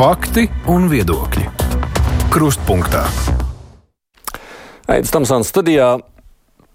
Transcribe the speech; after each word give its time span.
Fakti 0.00 0.46
un 0.72 0.86
viedokļi. 0.88 1.42
Krustpunktā. 2.32 3.02
Aizsmeļamies 4.88 5.12
Tamsānas 5.12 5.50
studijā. 5.52 5.88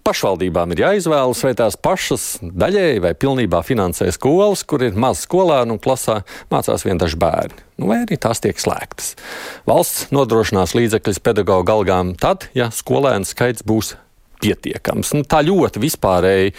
Pašvaldībām 0.06 0.70
ir 0.70 0.84
jāizvēlas, 0.84 1.40
vai 1.42 1.50
tās 1.58 1.74
pašas 1.74 2.28
daļēji 2.46 3.02
vai 3.02 3.12
pilnībā 3.18 3.64
finansē 3.66 4.12
skolas, 4.14 4.62
kur 4.62 4.86
ir 4.86 4.94
maz 4.94 5.24
skolēnu 5.26 5.74
un 5.74 5.82
klasā 5.82 6.20
mācās 6.54 6.86
vien 6.86 7.02
daži 7.02 7.18
bērni, 7.18 7.66
nu, 7.82 7.90
vai 7.90 8.04
arī 8.04 8.14
tās 8.14 8.44
tiek 8.46 8.62
slēgtas. 8.62 9.16
Valsts 9.66 10.12
nodrošinās 10.14 10.78
līdzekļus 10.78 11.24
pedagoģa 11.26 11.80
algām 11.80 12.14
tad, 12.14 12.46
ja 12.54 12.70
skolēnu 12.70 13.26
skaits 13.26 13.66
būs 13.66 13.96
pietiekams. 14.42 15.16
Nu, 15.16 15.26
tā 15.26 15.42
ļoti 15.46 15.82
vispārēji 15.82 16.54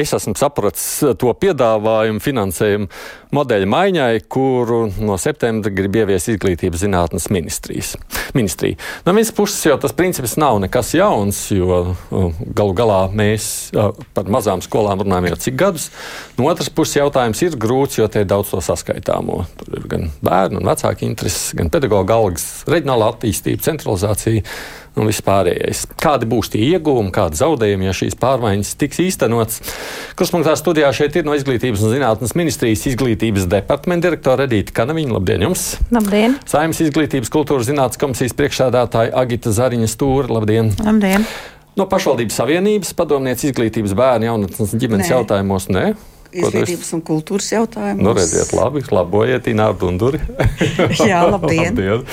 es 0.00 0.14
esmu 0.16 0.36
sapratis 0.38 0.86
to 1.20 1.32
piedāvājumu 1.42 2.22
finansējumu 2.22 2.88
modeļa 3.34 3.68
maiņai, 3.70 4.22
kuru 4.30 4.80
no 5.02 5.16
septembra 5.20 5.70
grib 5.74 5.96
ieviest 6.00 6.32
izglītības 6.32 6.82
zinātnes 6.84 7.28
ministrijas. 7.30 7.94
Ministrija. 8.34 8.78
No 9.06 9.14
vienas 9.14 9.32
puses 9.34 9.62
jau 9.66 9.76
tas 9.80 9.94
princips 9.96 10.36
nav 10.40 10.60
nekas 10.62 10.92
jauns, 10.94 11.42
jo 11.54 11.96
galu 12.10 12.74
galā 12.78 13.00
mēs 13.14 13.70
par 14.14 14.30
mazām 14.30 14.62
skolām 14.64 15.02
runājam 15.04 15.30
jau 15.30 15.40
cik 15.46 15.58
gadus. 15.60 15.88
No 16.38 16.50
otras 16.50 16.70
puses 16.74 16.98
jautājums 17.00 17.42
ir 17.46 17.58
grūts, 17.60 17.98
jo 18.00 18.06
te 18.10 18.24
ir 18.24 18.30
daudz 18.30 18.52
to 18.52 18.62
saskaitāmo. 18.64 19.44
Tur 19.60 19.80
ir 19.80 19.88
gan 19.90 20.10
bērnu 20.26 20.62
un 20.62 20.70
vecāku 20.70 21.06
intereses, 21.08 21.50
gan 21.58 21.72
pedagoģa 21.72 22.20
algas, 22.20 22.46
reģionāla 22.70 23.10
attīstība, 23.14 23.62
centralizācija 23.66 24.46
un 24.98 25.06
viss 25.06 25.22
pārējais. 25.22 25.84
Kādi 26.02 26.26
būs 26.30 26.50
tie 26.50 26.64
ieguvumi, 26.72 27.12
kādi 27.14 27.38
zaudējumi, 27.38 27.86
ja 27.86 27.94
šīs 27.94 28.16
pārmaiņas 28.20 28.72
tiks 28.80 28.98
īstenots? 29.04 29.60
Kruspunktā 30.18 30.56
studijā 30.58 30.90
šeit 30.94 31.14
ir 31.20 31.28
no 31.28 31.36
Izglītības 31.38 31.84
un 31.86 31.94
zinātnes 31.94 32.34
ministrijas 32.38 32.82
izglītības 32.90 33.19
departamenta 33.20 34.08
direktora 34.08 34.46
Edita 34.48 34.72
Kanaviņa. 34.80 35.14
Labdien 35.16 35.44
jums! 35.46 35.64
Labdien! 35.92 36.36
Saimnes 36.48 36.80
izglītības 36.86 37.32
kultūras 37.32 37.68
zinātnes 37.68 38.00
komisijas 38.00 38.36
priekšsēdētāja 38.38 39.12
Agita 39.20 39.52
Zariņa 39.54 39.90
Stūra. 39.92 40.32
Labdien! 40.38 40.72
Labdien! 40.80 41.26
No 41.78 41.86
pašvaldības 41.90 42.40
savienības 42.40 42.94
padomnieks 42.98 43.44
izglītības 43.50 43.92
bērnu 43.98 44.30
jaunatnes 44.30 44.72
ģimenes 44.74 45.06
Nē. 45.06 45.12
jautājumos. 45.14 45.68
Nē 45.70 45.92
izglītības 46.30 46.90
un 46.94 47.02
kultūras 47.06 47.48
jautājumus. 47.52 48.02
Nu, 48.04 48.12
redziet, 48.16 48.52
labi, 48.54 48.82
labojiet, 48.94 49.48
Ināra 49.50 49.74
Dunduri. 49.78 50.20
Jā, 51.10 51.24
labdien. 51.26 51.72
labdien. 51.74 52.04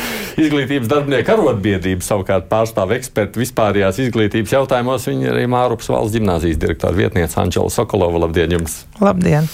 Izglītības 0.42 0.90
darbinieku 0.92 1.36
arotbiedrība 1.36 2.06
savukārt 2.06 2.50
pārstāv 2.52 2.96
ekspertu 2.98 3.44
vispārējās 3.44 4.02
izglītības 4.08 4.56
jautājumos. 4.58 5.06
Viņa 5.12 5.34
arī 5.36 5.46
Mārupas 5.52 5.92
valsts 5.94 6.18
ģimnāzijas 6.18 6.62
direktora 6.62 6.98
vietniece 6.98 7.40
Anģela 7.42 7.74
Sokolova. 7.74 8.26
Labdien 8.26 8.58
jums! 8.58 8.82
Labdien! 9.04 9.50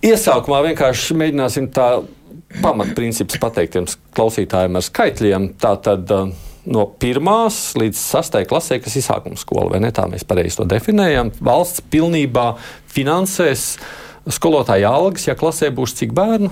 Iesākumā 0.00 0.62
vienkārši 0.70 1.16
mēģināsim 1.20 1.66
tā 1.76 1.88
pamatprincips 2.62 3.36
pateikt 3.40 3.76
jums 3.76 3.98
klausītājiem 4.16 4.78
ar 4.78 4.84
skaitļiem. 4.86 5.48
Tātad, 5.60 6.14
uh, 6.16 6.30
no 6.72 6.86
pirmās 7.00 7.58
līdz 7.78 8.00
sastajai 8.00 8.48
klasē, 8.48 8.80
kas 8.80 8.96
ir 8.96 9.04
sākuma 9.04 9.40
skola, 9.40 9.68
vai 9.74 9.82
ne 9.84 9.92
tā 9.94 10.06
mēs 10.10 10.24
pareizi 10.28 10.60
to 10.60 10.66
definējam. 10.68 11.34
Valsts 11.44 11.84
pilnībā 11.92 12.54
finansēs 12.90 13.74
skolotāja 14.30 14.92
algas, 14.92 15.28
ja 15.28 15.36
klasē 15.38 15.70
būs 15.74 15.96
cik 16.00 16.16
bērnu. 16.16 16.50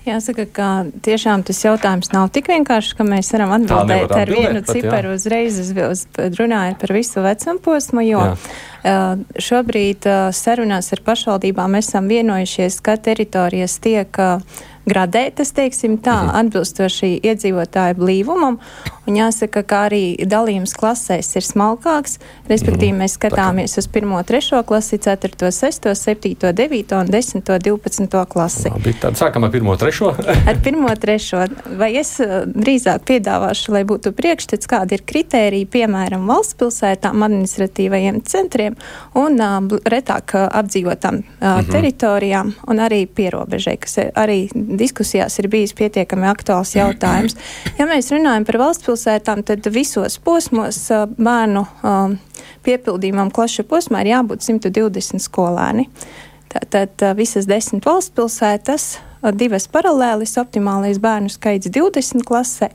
Jāsaka, 0.00 0.46
ka 0.48 0.66
tiešām 1.04 1.42
tas 1.44 1.58
jautājums 1.60 2.08
nav 2.14 2.30
tik 2.32 2.46
vienkāršs, 2.48 2.94
ka 2.96 3.04
mēs 3.04 3.28
varam 3.34 3.52
atbildēt 3.58 4.14
ar 4.16 4.32
vienu 4.32 4.62
pat, 4.62 4.70
ciparu 4.72 5.10
jā. 5.12 5.18
uzreiz, 5.18 5.58
uz, 5.60 6.06
runājot 6.38 6.80
par 6.80 6.94
visu 6.96 7.24
vecumu 7.24 7.60
posmu, 7.66 8.04
jo 8.08 8.22
jā. 8.24 8.32
uh, 8.32 9.20
šobrīd 9.36 10.08
uh, 10.08 10.22
sarunās 10.32 10.88
ar 10.96 11.04
pašvaldībām 11.04 11.76
esam 11.82 12.08
vienojušies, 12.08 12.80
ka 12.80 12.96
teritorijas 12.96 13.76
tiek 13.84 14.22
uh, 14.24 14.64
gradētas, 14.88 15.52
teiksim 15.56 15.98
tā, 16.00 16.16
mhm. 16.24 16.36
atbilstoši 16.40 17.12
iedzīvotāju 17.30 17.98
blīvumam. 18.00 18.58
Un 19.08 19.16
jāsaka, 19.18 19.64
ka 19.66 19.84
arī 19.88 20.02
dalījums 20.28 20.72
klasēs 20.78 21.32
ir 21.38 21.42
smalkāks, 21.42 22.18
respektīvi 22.50 22.92
mhm. 22.92 23.02
mēs 23.02 23.16
skatāmies 23.18 23.76
uz 23.80 23.88
1, 23.90 24.12
3 24.28 24.62
klasi, 24.68 25.00
4, 25.02 25.50
6, 25.56 25.88
7, 25.98 26.34
9 26.60 26.94
un 26.98 27.10
10, 27.10 27.42
12 27.66 28.20
klasi. 28.30 28.70
Labi, 28.70 28.94
tad 29.02 29.18
sākam 29.18 29.46
ar 29.48 29.56
1, 29.56 29.72
3. 29.82 30.10
ar 30.52 30.60
1, 30.60 30.86
3. 31.04 31.76
Vai 31.80 31.90
es 32.00 32.14
uh, 32.22 32.42
drīzāk 32.46 33.06
piedāvāšu, 33.10 33.74
lai 33.74 33.82
būtu 33.88 34.14
priekšstats, 34.16 34.70
kādi 34.70 34.98
ir 34.98 35.04
kritēriji, 35.08 35.68
piemēram, 35.74 36.28
valsts 36.30 36.58
pilsētām, 36.60 37.24
administratīvajiem 37.26 38.22
centriem 38.30 38.78
un 39.18 39.40
uh, 39.42 39.58
retāk 39.90 40.36
uh, 40.38 40.46
apdzīvotām 40.60 41.22
uh, 41.22 41.48
mhm. 41.48 41.70
teritorijām 41.72 42.54
un 42.70 42.84
arī 42.84 43.04
pierobežai, 43.10 43.76
kas 43.80 43.98
arī 44.14 44.44
diskusijās 44.78 45.38
ir 45.40 45.48
bijis 45.52 45.74
pietiekami 45.78 46.28
aktuāls 46.30 46.74
jautājums. 46.76 47.36
Ja 47.78 47.86
mēs 47.90 48.10
runājam 48.14 48.46
par 48.48 48.60
valsts 48.60 48.86
pilsētām, 48.86 49.44
tad 49.46 49.66
visos 49.74 50.18
posmos 50.22 50.82
bērnu 51.16 51.64
piepildījumam 52.66 53.32
klašu 53.34 53.64
posmā 53.68 54.04
ir 54.04 54.14
jābūt 54.14 54.46
120 54.46 55.22
skolēni. 55.22 55.88
Tātad 56.50 57.04
visas 57.14 57.46
desmit 57.46 57.86
valsts 57.86 58.14
pilsētas, 58.16 58.88
divas 59.38 59.68
paralēlis, 59.70 60.38
optimālais 60.40 60.98
bērnu 61.02 61.30
skaits 61.30 61.70
20 61.70 62.26
klasē. 62.26 62.72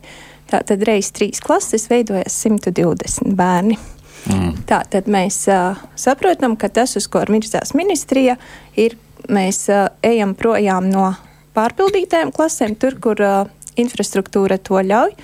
Tātad 0.51 0.83
reizes 0.85 1.11
trīs 1.15 1.41
klases 1.41 1.89
veidojas 1.89 2.37
120 2.45 3.33
bērni. 3.35 3.79
Mm. 4.25 4.53
Tātad 4.69 5.09
mēs 5.11 5.43
uh, 5.53 5.77
saprotam, 5.99 6.55
ka 6.57 6.69
tas, 6.73 6.95
uz 6.97 7.07
ko 7.09 7.21
ir 7.25 7.31
mirzās 7.33 7.75
ministrija, 7.77 8.37
ir 8.77 8.97
mēs 9.29 9.65
uh, 9.69 9.87
ejam 10.05 10.33
projām 10.37 10.89
no 10.89 11.11
pārpildītām 11.55 12.33
klasēm, 12.35 12.75
tur, 12.79 12.99
kur 13.01 13.21
uh, 13.23 13.49
infrastruktūra 13.79 14.59
to 14.61 14.81
ļauj, 14.83 15.15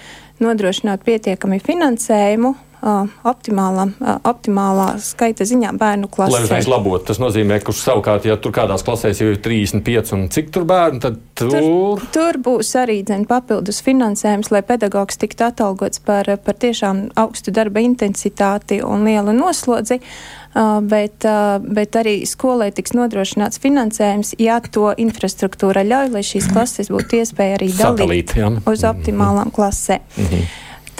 nodrošināt 0.44 1.04
pietiekami 1.08 1.62
finansējumu. 1.64 2.56
Uh, 2.82 3.06
optimālā, 3.30 3.84
uh, 4.02 4.16
optimālā 4.26 4.96
skaita 5.06 5.46
ziņā 5.46 5.70
bērnu 5.78 6.08
klasē. 6.10 6.34
Lai 6.34 6.46
uzreiz 6.48 6.66
labotu, 6.66 7.04
tas 7.12 7.20
nozīmē, 7.22 7.60
ka 7.62 7.76
savukārt, 7.78 8.24
ja 8.26 8.40
tur 8.42 8.56
kādās 8.56 8.82
klasēs 8.88 9.20
jau 9.22 9.28
ir 9.30 9.38
35 9.38 10.16
un 10.18 10.24
cik 10.34 10.50
tur 10.56 10.66
bērni, 10.66 10.98
tad 11.04 11.20
tur. 11.38 11.54
Tur, 11.54 12.02
tur 12.16 12.40
būs 12.42 12.72
arī 12.82 13.04
dzen, 13.06 13.28
papildus 13.30 13.84
finansējums, 13.86 14.50
lai 14.50 14.64
pedagogs 14.66 15.22
tiktu 15.22 15.46
atalgots 15.46 16.02
par, 16.02 16.26
par 16.42 16.58
tiešām 16.58 17.12
augstu 17.22 17.54
darba 17.54 17.84
intensitāti 17.86 18.82
un 18.82 19.06
lielu 19.06 19.38
noslodzi. 19.38 20.00
Uh, 20.02 20.82
bet, 20.82 21.22
bet 21.62 22.00
arī 22.02 22.16
skolai 22.28 22.72
tiks 22.74 22.98
nodrošināts 22.98 23.62
finansējums, 23.62 24.34
ja 24.42 24.58
to 24.66 24.90
infrastruktūra 25.06 25.86
ļauj, 25.86 26.12
lai 26.18 26.26
šīs 26.26 26.50
klases 26.50 26.90
būtu 26.90 27.22
iespēja 27.22 27.62
arī 27.62 27.70
dalīt 27.78 28.34
ja. 28.42 28.50
uz 28.50 28.90
optimālām 28.90 29.54
klasēm. 29.54 30.02
Mm 30.18 30.26
-hmm. 30.34 30.52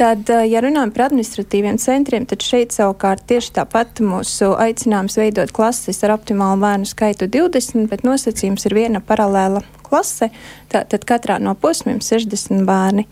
Tad, 0.02 0.32
ja 0.50 0.64
runājam 0.66 0.90
par 0.96 1.04
administratīviem 1.12 1.76
centriem, 1.78 2.24
tad 2.26 2.42
šeit 2.42 2.74
savukārt 2.74 3.28
tieši 3.30 3.52
tāpat 3.54 4.00
mūsu 4.02 4.48
aicinājums 4.58 5.20
veidot 5.20 5.52
klases 5.54 6.02
ar 6.02 6.16
optimālu 6.16 6.58
bērnu 6.64 6.90
skaitu 6.90 7.28
20, 7.30 7.86
bet 7.92 8.02
nosacījums 8.08 8.66
ir 8.66 8.74
viena 8.80 9.04
paralēla 9.06 9.62
klase, 9.86 10.32
tātad 10.74 11.06
katrā 11.06 11.38
no 11.38 11.54
posmiem 11.54 12.02
60 12.02 12.66
bērni. 12.66 13.06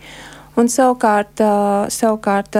Un 0.57 0.71
savukārt, 0.73 1.37
savukārt 1.93 2.57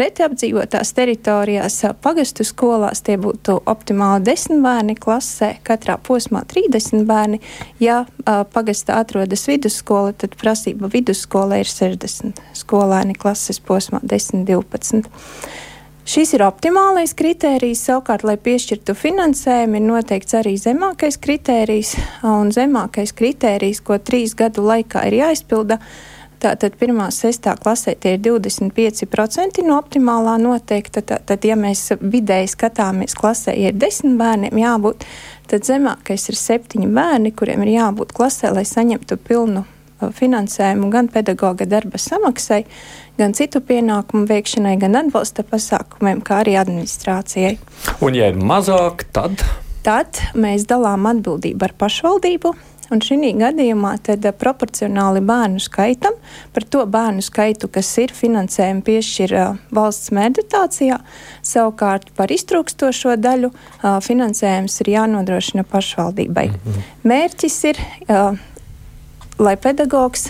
Reti 0.00 0.22
apdzīvotās 0.24 0.94
teritorijās 0.96 1.74
pagastu 2.00 2.44
skolās 2.46 3.02
tie 3.04 3.18
būtu 3.20 3.58
optimāli 3.68 4.22
10 4.30 4.62
bērni 4.64 4.94
klasē, 4.96 5.50
katrā 5.66 5.98
posmā 6.00 6.40
30 6.48 7.04
bērni. 7.08 7.40
Ja 7.82 8.06
pagastā 8.54 8.96
atrodas 9.02 9.44
vidusskola, 9.50 10.14
tad 10.16 10.38
prasība 10.40 10.88
vidusskolē 10.92 11.60
ir 11.60 11.68
60 11.68 12.40
skolēni 12.56 13.18
klases 13.18 13.60
posmā 13.60 14.00
10, 14.00 14.46
12. 14.48 15.10
Šis 16.10 16.32
ir 16.32 16.46
optimālais 16.46 17.12
kritērijs. 17.14 17.82
Savukārt, 17.90 18.24
lai 18.24 18.38
piešķirtu 18.40 18.96
finansējumu, 18.96 19.76
ir 19.76 19.84
noteikts 19.84 20.38
arī 20.38 20.54
zemākais 20.58 21.20
kritērijs. 21.20 21.92
Un 22.26 22.54
zemākais 22.56 23.12
kritērijs, 23.20 23.82
ko 23.84 24.00
trīs 24.00 24.32
gadu 24.38 24.64
laikā 24.64 25.04
ir 25.10 25.20
jāizpilda, 25.20 25.76
ir 25.76 26.10
Tātad 26.40 26.76
pirmā, 26.80 27.10
sestā 27.12 27.52
klasē 27.60 27.92
tie 28.00 28.14
ir 28.16 28.22
25% 28.24 29.60
no 29.66 29.74
optimālā 29.76 30.38
noteikta. 30.40 31.02
Tad, 31.04 31.44
ja 31.44 31.56
mēs 31.58 31.90
vidēji 32.00 32.48
skatāmies 32.54 33.12
klasē, 33.18 33.52
ja 33.60 33.68
ir 33.68 33.76
10 33.76 34.16
bērniem 34.16 34.62
jābūt, 34.62 35.04
tad 35.52 35.68
zemākais 35.68 36.24
ir 36.32 36.38
7 36.40 36.88
bērni, 36.96 37.34
kuriem 37.36 37.66
ir 37.66 37.74
jābūt 37.74 38.14
klasē, 38.16 38.54
lai 38.56 38.64
saņemtu 38.64 39.20
pilnu 39.20 39.66
uh, 39.66 40.08
finansējumu 40.16 40.88
gan 40.94 41.12
pedagoga 41.12 41.68
darba 41.68 42.00
samaksai, 42.00 42.62
gan 43.20 43.36
citu 43.36 43.60
pienākumu 43.60 44.24
veikšanai, 44.30 44.78
gan 44.80 44.96
atbalsta 45.02 45.44
pasākumiem, 45.44 46.24
kā 46.24 46.40
arī 46.46 46.56
administrācijai. 46.62 47.58
Un, 48.00 48.16
ja 48.16 48.32
ir 48.32 48.40
mazāk, 48.40 49.10
tad? 49.12 49.44
Tad 49.84 50.24
mēs 50.36 50.64
dalām 50.68 51.04
atbildību 51.08 51.68
ar 51.68 51.76
pašvaldību 51.84 52.56
Un 52.90 53.02
šī 53.04 53.32
gadījumā 53.38 53.94
tad 54.02 54.24
eh, 54.26 54.34
proporcionāli 54.34 55.22
bērnu 55.26 55.62
skaitam, 55.62 56.16
par 56.54 56.66
to 56.66 56.84
bērnu 56.90 57.22
skaitu, 57.22 57.70
kas 57.70 57.90
ir 58.02 58.14
finansējumi 58.16 58.82
piešķir 58.86 59.34
uh, 59.38 59.56
valsts 59.74 60.10
meditācijā, 60.14 60.98
savukārt 61.46 62.10
par 62.18 62.32
iztrūkstošo 62.34 63.16
daļu 63.20 63.52
uh, 63.52 63.98
finansējums 64.02 64.80
ir 64.82 64.94
jānodrošina 64.96 65.64
pašvaldībai. 65.70 66.48
-hmm. 66.50 66.86
Mērķis 67.04 67.64
ir 67.70 67.82
lai 69.38 69.56
pedagogs 69.56 70.28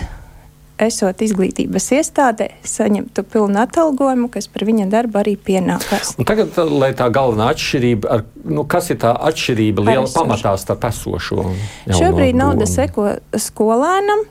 esot 0.87 1.23
izglītības 1.25 1.88
iestādē, 1.99 2.49
saņemtu 2.67 3.25
pilnu 3.31 3.61
atalgojumu, 3.62 4.31
kas 4.32 4.49
par 4.53 4.65
viņa 4.69 4.88
darbu 4.93 5.21
arī 5.23 5.37
pienākās. 5.37 6.15
Un 6.21 6.29
tagad, 6.29 6.56
lai 6.71 6.93
tā 6.99 7.11
galvenā 7.12 7.50
atšķirība, 7.55 8.15
ar, 8.17 8.25
nu, 8.44 8.65
kas 8.71 8.93
ir 8.94 9.00
tā 9.03 9.12
atšķirība 9.31 9.87
liela 9.91 10.06
pamatā 10.15 10.55
starp 10.61 10.88
esošo? 10.91 11.50
Šobrīd 11.91 12.38
nauda 12.38 12.69
seko 12.71 13.12
skolēnam. 13.37 14.27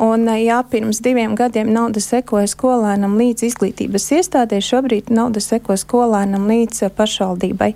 Un, 0.00 0.24
jā, 0.40 0.56
pirms 0.70 1.02
diviem 1.04 1.34
gadiem 1.36 1.68
nauda 1.72 2.00
sekoja 2.00 2.48
skolēnam 2.48 3.18
līdz 3.20 3.44
izglītības 3.50 4.06
iestādē, 4.16 4.62
šobrīd 4.64 5.10
nauda 5.12 5.42
seko 5.44 5.76
skolēnam 5.76 6.46
līdz 6.48 6.86
pašvaldībai. 6.96 7.74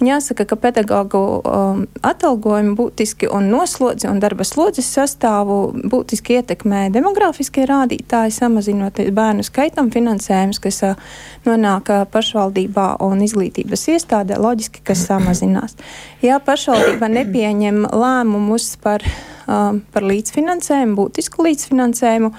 Un 0.00 0.08
jāsaka, 0.08 0.46
ka 0.48 0.56
pedagoģu 0.56 1.20
um, 1.20 1.84
atalgojumi 2.00 2.72
būtiski 2.78 3.28
un 3.28 3.50
noslodzi 3.52 4.08
un 4.08 4.20
darba 4.22 4.48
slodzes 4.48 4.88
sastāvu 4.96 5.60
būtiski 5.92 6.40
ietekmē 6.40 6.86
demografiskie 6.94 7.68
rādītāji, 7.68 8.32
samazinot 8.40 9.04
bērnu 9.12 9.44
skaitam 9.44 9.92
finansējums, 9.92 10.64
kas 10.64 10.82
uh, 10.88 11.08
nonāk 11.44 11.92
uh, 11.92 12.04
pašvaldībā 12.08 12.94
un 13.04 13.20
izglītības 13.28 13.90
iestādē, 13.92 14.40
loģiski, 14.40 14.86
kas 14.88 15.04
samazinās. 15.10 15.76
Ja 16.24 16.40
pašvaldība 16.40 17.12
nepieņem 17.12 17.90
lēmumus 17.92 18.72
par 18.80 19.04
par 19.48 20.04
līdzfinansējumu, 20.04 20.96
būtisku 20.98 21.46
līdzfinansējumu 21.46 22.32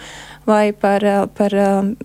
vai 0.49 0.69
par, 0.77 1.05
uh, 1.05 1.25
par 1.33 1.55
um, 1.57 1.95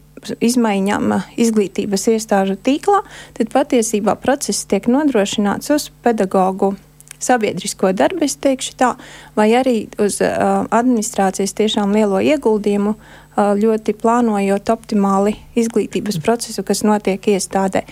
izmaiņām 0.41 1.19
izglītības 1.41 2.09
iestāžu 2.15 2.57
tīklā, 2.65 3.03
tad 3.37 3.53
patiesībā 3.53 4.17
process 4.23 4.65
tiek 4.71 4.89
nodrošināts 4.89 5.73
uz 5.75 5.91
pedagoģu 6.05 6.75
sabiedrisko 7.25 7.93
darbu, 7.97 8.25
es 8.27 8.37
teikšu 8.41 8.75
tā, 8.81 8.95
vai 9.37 9.49
arī 9.57 9.77
uz 10.03 10.21
uh, 10.25 10.65
administrācijas 10.75 11.57
tiešām 11.57 11.95
lielo 11.97 12.21
ieguldījumu 12.21 12.97
ļoti 13.37 13.95
plānojot 13.99 14.71
optimāli 14.71 15.35
izglītības 15.59 16.21
procesu, 16.23 16.63
kas 16.67 16.83
notiek 16.87 17.23
iestādē. 17.35 17.85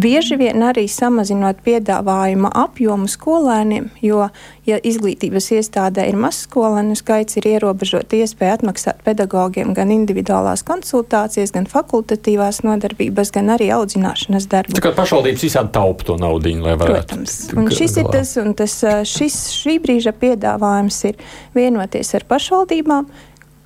Bieži 0.00 0.38
vien 0.40 0.62
arī 0.64 0.86
samazinot 0.88 1.60
piedāvājuma 1.64 2.50
apjomu 2.64 3.08
skolēniem, 3.08 3.90
jo, 4.04 4.28
ja 4.68 4.78
izglītības 4.80 5.50
iestādē 5.58 6.06
ir 6.08 6.18
mazs 6.20 6.46
skolēnu 6.48 6.96
skaits, 6.98 7.38
ir 7.40 7.48
ierobežota 7.54 8.18
iespēja 8.20 8.58
atmaksāt 8.58 9.02
pedagogiem 9.06 9.74
gan 9.76 9.92
individuālās 9.94 10.64
konsultācijas, 10.68 11.52
gan 11.56 11.68
fakultatīvās 11.68 12.62
nodarbības, 12.66 13.32
gan 13.36 13.54
arī 13.56 13.70
audzināšanas 13.76 14.48
darbu. 14.50 14.76
Tā 14.78 14.84
kā 14.84 14.94
pašvaldības 14.96 15.48
visādi 15.48 15.74
taupa 15.76 16.08
to 16.08 16.18
naudu, 16.20 16.54
lai 16.64 16.76
varētu. 16.80 17.08
Protams. 17.08 17.38
Un 17.56 17.68
šis 17.72 17.98
ir 18.00 18.12
tas, 18.12 18.34
un 18.40 18.54
tas 18.56 18.78
šis, 19.08 19.40
šī 19.58 19.78
brīža 19.84 20.14
piedāvājums 20.16 21.02
ir 21.10 21.18
vienoties 21.56 22.14
ar 22.16 22.24
pašvaldībām, 22.28 23.08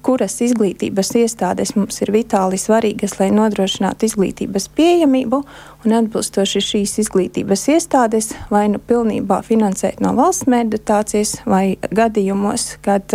kuras 0.03 0.37
izglītības 0.45 1.13
iestādes 1.21 1.75
mums 1.77 2.01
ir 2.03 2.13
vitāli 2.15 2.59
svarīgas, 2.61 3.19
lai 3.21 3.31
nodrošinātu 3.35 4.09
izglītības 4.09 4.69
pieejamību, 4.77 5.43
un 5.85 5.97
atbilstoši 5.99 6.63
šīs 6.69 6.97
izglītības 7.05 7.69
iestādes 7.75 8.33
vai 8.51 8.67
nu 8.73 8.81
pilnībā 8.83 9.43
finansēt 9.47 10.03
no 10.05 10.15
valsts 10.19 10.49
mērķdotācijas, 10.51 11.37
vai 11.47 11.65
gadījumos, 11.95 12.77
kad, 12.85 13.15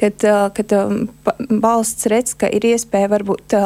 kad, 0.00 0.28
kad 0.58 0.76
valsts 1.62 2.10
redz, 2.10 2.36
ka 2.38 2.50
ir 2.50 2.68
iespēja 2.74 3.10
varbūt 3.14 3.58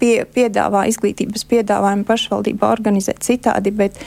pie, 0.00 0.14
piedāvā 0.34 0.84
izglītības 0.90 1.46
piedāvājumu 1.50 2.06
pašvaldība 2.08 2.70
organizēt 2.74 3.22
citādi, 3.24 3.72
bet 3.74 4.00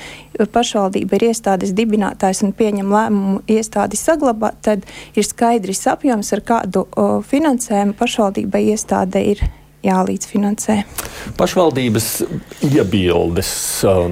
pašvaldība 0.53 1.17
ir 1.17 1.29
iestādes 1.31 1.75
dibinātājs 1.77 2.43
un 2.47 2.55
pieņem 2.57 2.91
lēmumu 2.93 3.43
iestādi 3.51 3.99
saglabāt, 3.99 4.59
tad 4.67 4.87
ir 5.17 5.27
skaidrs 5.27 5.85
apjoms, 5.93 6.33
ar 6.35 6.43
kādu 6.47 6.87
o, 6.87 7.07
finansējumu 7.25 7.97
pašvaldībai 7.97 8.67
iestāde 8.73 9.23
ir 9.33 9.47
jālīdzfinansē. 9.85 10.77
Pašvaldības 11.37 12.07
iebildes 12.65 13.51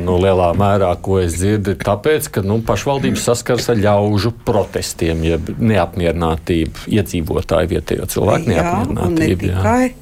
nu, 0.01 0.17
lielā 0.21 0.51
mērā, 0.57 0.91
ko 1.03 1.19
es 1.23 1.37
dzirdu, 1.39 1.73
ir 1.75 1.81
tāpēc, 1.81 2.29
ka 2.35 2.45
nu, 2.45 2.59
pašvaldības 2.65 3.27
saskars 3.31 3.69
ar 3.73 3.81
ļaužu 3.81 4.35
protestiem, 4.45 5.23
jeb 5.25 5.51
neapmierinātību, 5.59 6.87
iedzīvotāju 6.99 7.73
vietējo 7.75 8.09
cilvēku 8.15 8.53
neapmierinātību. 8.53 9.51
Jā, 9.51 9.77
jā. 9.87 9.93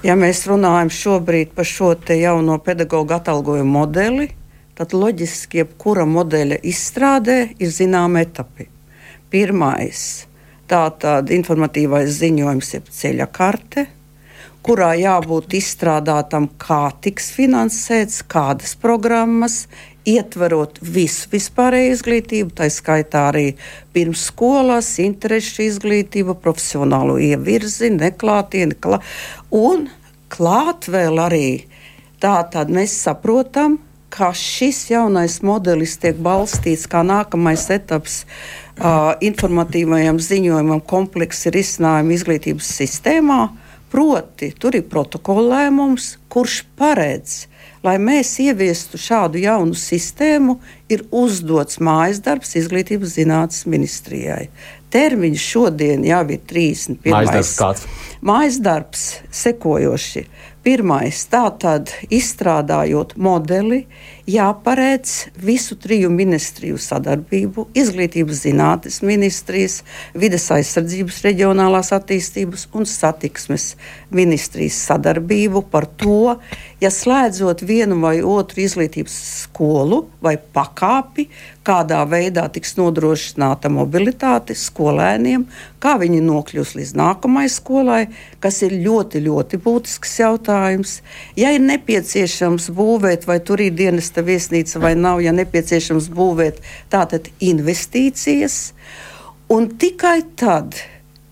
Ja 0.00 0.14
mēs 0.16 0.46
runājam 0.48 0.88
šobrīd 0.88 1.50
par 1.52 1.66
šo 1.68 1.90
jauno 2.16 2.54
pedagoģu 2.64 3.12
atalgojumu 3.18 3.72
modeli, 3.74 4.30
tad 4.72 4.94
loģiski, 4.96 5.60
jebkura 5.60 6.06
modeļa 6.08 6.56
izstrādē 6.64 7.36
ir 7.60 7.68
zināmi 7.68 8.22
etapi. 8.24 8.64
Pirmais- 9.28 10.24
tātad 10.72 11.28
informatīvais 11.28 12.08
ziņojums, 12.16 12.72
jeb 12.74 12.88
ceļa 12.88 13.26
karte, 13.28 13.86
kurā 14.64 14.94
jābūt 14.96 15.52
izstrādātam, 15.60 16.48
kā 16.56 16.92
tiks 17.04 17.28
finansēts, 17.36 18.22
kādas 18.24 18.72
programmas, 18.80 19.66
ietverot 20.08 20.78
visu 20.82 21.28
vispārēju 21.32 21.92
izglītību, 21.94 22.54
tā 22.56 22.70
skaitā 22.72 23.26
arī 23.30 23.46
pirmsskolas, 23.94 24.94
interešu 25.02 25.66
izglītību, 25.66 26.38
profesionālo 26.40 27.18
ievirzi, 27.20 27.92
neklātieni. 27.94 28.78
Klā... 28.80 29.00
Un 29.50 29.88
klāt 30.32 30.88
vēl 30.90 31.20
arī 31.20 31.46
tā 32.22 32.38
tad 32.52 32.72
mēs 32.72 32.96
saprotam, 33.04 33.78
ka 34.10 34.32
šis 34.34 34.88
jaunais 34.90 35.38
modelis 35.46 35.94
tiek 36.02 36.18
balstīts 36.18 36.88
kā 36.90 37.04
nākamais 37.06 37.68
etaps 37.70 38.24
uh, 38.24 39.14
informatīvajam 39.22 40.18
ziņojumam, 40.18 40.82
kompleksi 40.82 41.52
risinājumi 41.54 42.16
izglītības 42.18 42.72
sistēmā. 42.80 43.44
Proti, 43.90 44.52
tur 44.58 44.76
ir 44.78 44.86
protokola 44.90 45.46
lēmums, 45.54 46.16
kurš 46.30 46.62
paredz 46.78 47.49
lai 47.86 47.96
mēs 48.02 48.34
ieviestu 48.42 49.00
šādu 49.00 49.40
jaunu 49.40 49.76
sistēmu, 49.78 50.58
ir 50.90 51.04
uzdots 51.14 51.80
mājas 51.80 52.20
darbs 52.24 52.56
Izglītības 52.60 53.16
zinātnes 53.16 53.64
ministrijai. 53.70 54.48
Termiņš 54.90 55.42
šodien 55.52 56.02
jau 56.04 56.22
ir 56.34 56.40
31. 56.50 57.12
Mājas 57.14 57.34
darbs 57.36 57.52
kāds? 57.60 57.84
Mājas 58.20 58.58
darbs 58.60 59.04
sekojoši. 59.32 60.26
Pirmais, 60.60 61.22
tātad 61.32 61.88
izstrādājot 62.12 63.14
modeli, 63.16 63.86
jāparedz 64.28 65.30
visu 65.40 65.72
triju 65.80 66.10
ministriju 66.12 66.76
sadarbību, 66.76 67.64
izglītības 67.80 68.42
zinātnes 68.42 68.98
ministrijas, 69.00 69.78
vides 70.12 70.44
aizsardzības, 70.52 71.22
reģionālās 71.24 71.94
attīstības 71.96 72.66
un 72.76 72.84
satiksmes 72.84 73.70
ministrijas 74.12 74.82
sadarbību 74.90 75.64
par 75.72 75.88
to, 75.96 76.36
ja 76.84 76.92
slēdzot 76.92 77.64
vienu 77.64 77.96
vai 78.04 78.18
otru 78.20 78.60
izglītības 78.66 79.16
skolu 79.46 80.02
vai 80.20 80.36
pakāpi, 80.36 81.30
kādā 81.64 82.02
veidā 82.04 82.44
tiks 82.52 82.76
nodrošināta 82.76 83.72
mobilitāte 83.72 84.52
skolēniem, 84.52 85.48
kā 85.80 85.96
viņi 86.00 86.20
nokļūs 86.24 86.74
līdz 86.78 86.92
nākamajai 87.00 87.52
skolai, 87.52 88.00
kas 88.42 88.60
ir 88.66 88.76
ļoti, 88.84 89.22
ļoti 89.24 89.60
būtisks 89.64 90.18
jautājums. 90.20 90.98
Ja 91.40 91.52
ir 91.56 91.64
nepieciešams 91.64 92.68
būvēt, 92.76 93.26
vai 93.28 93.40
tur 93.44 93.62
ir 93.64 93.74
dienesta 93.76 94.24
viesnīca 94.26 94.82
vai 94.82 94.94
nav, 94.98 95.22
ja 95.24 95.32
nepieciešams 95.36 96.10
būvēt, 96.14 96.60
tātad 96.92 97.32
investīcijas. 97.40 98.60
Un 99.50 99.72
tikai 99.80 100.20
tad 100.38 100.76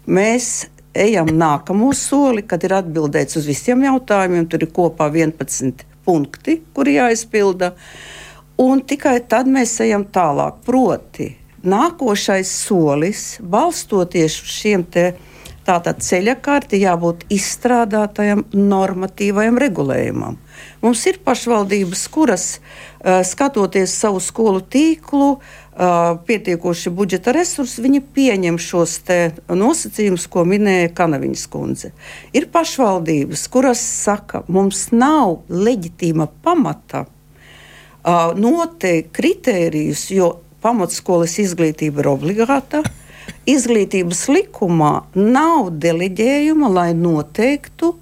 mēs 0.08 0.66
ejam 0.98 1.30
nākamo 1.38 1.92
soli, 1.94 2.42
kad 2.48 2.64
ir 2.66 2.74
atbildēts 2.80 3.38
uz 3.38 3.46
visiem 3.48 3.84
jautājumiem. 3.86 4.48
Tur 4.50 4.64
ir 4.64 4.72
kopā 4.74 5.10
11 5.12 5.84
punkti, 6.06 6.60
kuri 6.74 6.96
jāizpilda. 6.98 7.74
Un 8.64 8.82
tikai 8.82 9.20
tad 9.30 9.50
mēs 9.50 9.76
ejam 9.84 10.08
tālāk. 10.10 10.64
Proti, 10.66 11.28
nākošais 11.64 12.50
solis, 12.66 13.38
balstoties 13.40 14.38
uz 14.42 14.54
šiem 14.60 14.84
te 14.84 15.12
tātad 15.68 16.00
ceļa 16.00 16.38
karti, 16.40 16.80
jābūt 16.80 17.26
izstrādātajam 17.34 18.46
normatīvajam 18.56 19.58
regulējumam. 19.60 20.38
Mums 20.82 21.02
ir 21.10 21.18
pašvaldības, 21.24 22.04
kuras, 22.14 22.46
uh, 22.58 23.20
skatoties 23.26 23.92
savu 24.00 24.22
skolu 24.24 24.62
tīklu, 24.64 25.28
uh, 25.36 26.16
pietiekoši 26.24 26.92
budžeta 26.94 27.34
resursi, 27.36 27.82
viņi 27.84 28.00
pieņem 28.16 28.58
šos 28.62 28.96
nosacījumus, 29.52 30.26
ko 30.32 30.46
minēja 30.48 30.94
Kanaviņas 30.96 31.46
kundze. 31.52 31.92
Ir 32.32 32.48
pašvaldības, 32.54 33.44
kuras 33.52 33.82
saka, 33.82 34.44
mums 34.48 34.88
nav 34.94 35.42
leģitīma 35.52 36.30
pamata 36.42 37.04
uh, 37.04 38.32
noteikt 38.38 39.12
kritērijus, 39.18 40.08
jo 40.16 40.36
pamatskolas 40.64 41.38
izglītība 41.42 42.02
ir 42.02 42.10
obligāta. 42.12 42.82
Izglītības 43.48 44.24
likumā 44.32 44.92
nav 45.16 45.70
deleģējuma, 45.82 46.70
lai 46.72 46.90
noteiktu 46.96 47.94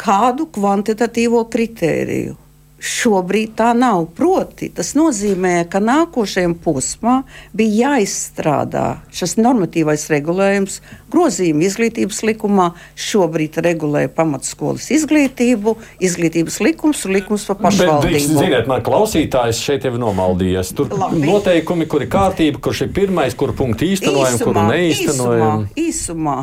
kādu 0.00 0.46
kvantitatīvo 0.54 1.44
kritēriju. 1.52 2.36
Šobrīd 2.80 3.52
tā 3.58 3.70
nav. 3.76 4.06
Proti, 4.16 4.70
tas 4.72 4.94
nozīmē, 4.96 5.66
ka 5.68 5.82
nākošajam 5.84 6.54
posmam 6.64 7.26
bija 7.56 7.90
jāizstrādā 7.90 8.84
šis 9.12 9.36
normatīvais 9.36 10.06
regulējums, 10.12 10.78
grozījumi 11.12 11.66
izglītības 11.68 12.22
likumā. 12.30 12.70
Šobrīd 12.96 13.58
regulē 13.60 14.06
pamatskolas 14.14 14.88
izglītību, 14.96 15.76
izglītības 16.00 16.56
likums 16.64 17.04
un 17.04 17.16
likums 17.18 17.44
par 17.50 17.60
pašvaldību. 17.66 18.14
Bet, 18.16 18.30
ziniet, 18.30 18.70
man 18.70 18.84
klausītājs 18.86 19.60
šeit 19.60 19.84
jau 19.84 19.94
nomaldījies. 20.00 20.72
Tur 20.78 20.88
Labi. 20.96 21.20
noteikumi, 21.26 21.88
kur 21.90 22.06
ir 22.06 22.12
kārtība, 22.12 22.62
kurš 22.64 22.86
ir 22.86 22.94
pirmais, 22.96 23.36
kur 23.36 23.52
punktu 23.56 23.90
īstenojam, 23.90 24.40
kuru 24.40 24.64
neīstenojam. 24.70 25.68
Īsumā, 25.76 25.84
īsumā 25.84 26.38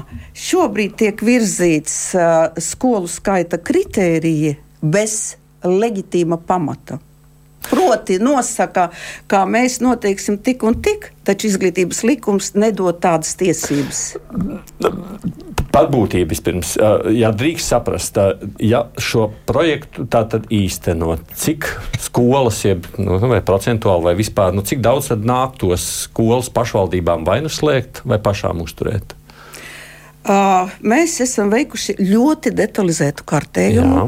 šobrīd 0.47 0.95
tiek 1.01 1.25
virzīts 1.25 1.97
uh, 2.13 2.61
skolu 2.61 3.09
skaita 3.09 3.57
kritērija 3.57 4.57
bez 4.85 5.37
leģitīma 5.65 6.39
pamata. 6.47 6.99
Proti, 7.67 8.15
nosaka, 8.23 8.87
kā 9.27 9.41
mēs 9.49 9.81
noteiksim 9.83 10.37
tik 10.43 10.63
un 10.67 10.77
tik, 10.83 11.09
taču 11.27 11.49
izglītības 11.49 12.03
likums 12.07 12.53
nedod 12.55 12.99
tādas 13.03 13.33
tiesības. 13.39 14.01
Par 15.73 15.89
būtību 15.91 16.31
vispirms, 16.31 16.75
ja 17.11 17.33
drīkst 17.35 17.73
saprast, 17.73 18.19
ja 18.63 18.85
šo 19.01 19.27
projektu 19.49 20.07
tātad 20.07 20.47
īstenot, 20.53 21.25
cik 21.35 21.67
skolas, 22.07 22.61
jeb, 22.63 22.87
nu, 23.01 23.19
vai 23.27 23.41
procentuāli, 23.45 24.05
vai 24.11 24.15
vispār, 24.21 24.55
nu, 24.55 24.63
cik 24.63 24.79
daudz 24.85 25.11
tad 25.11 25.27
nāk 25.27 25.57
tos 25.59 25.83
skolas 26.05 26.47
pašvaldībām 26.53 27.27
vai 27.27 27.41
nu 27.43 27.51
slēgt, 27.51 28.05
vai 28.07 28.21
pašām 28.23 28.63
uzturēt? 28.63 29.17
Uh, 30.27 30.71
mēs 30.83 31.19
esam 31.23 31.51
veikuši 31.51 31.99
ļoti 32.03 32.55
detalizētu 32.55 33.27
kartējumu. 33.27 33.99
Jā 33.99 34.07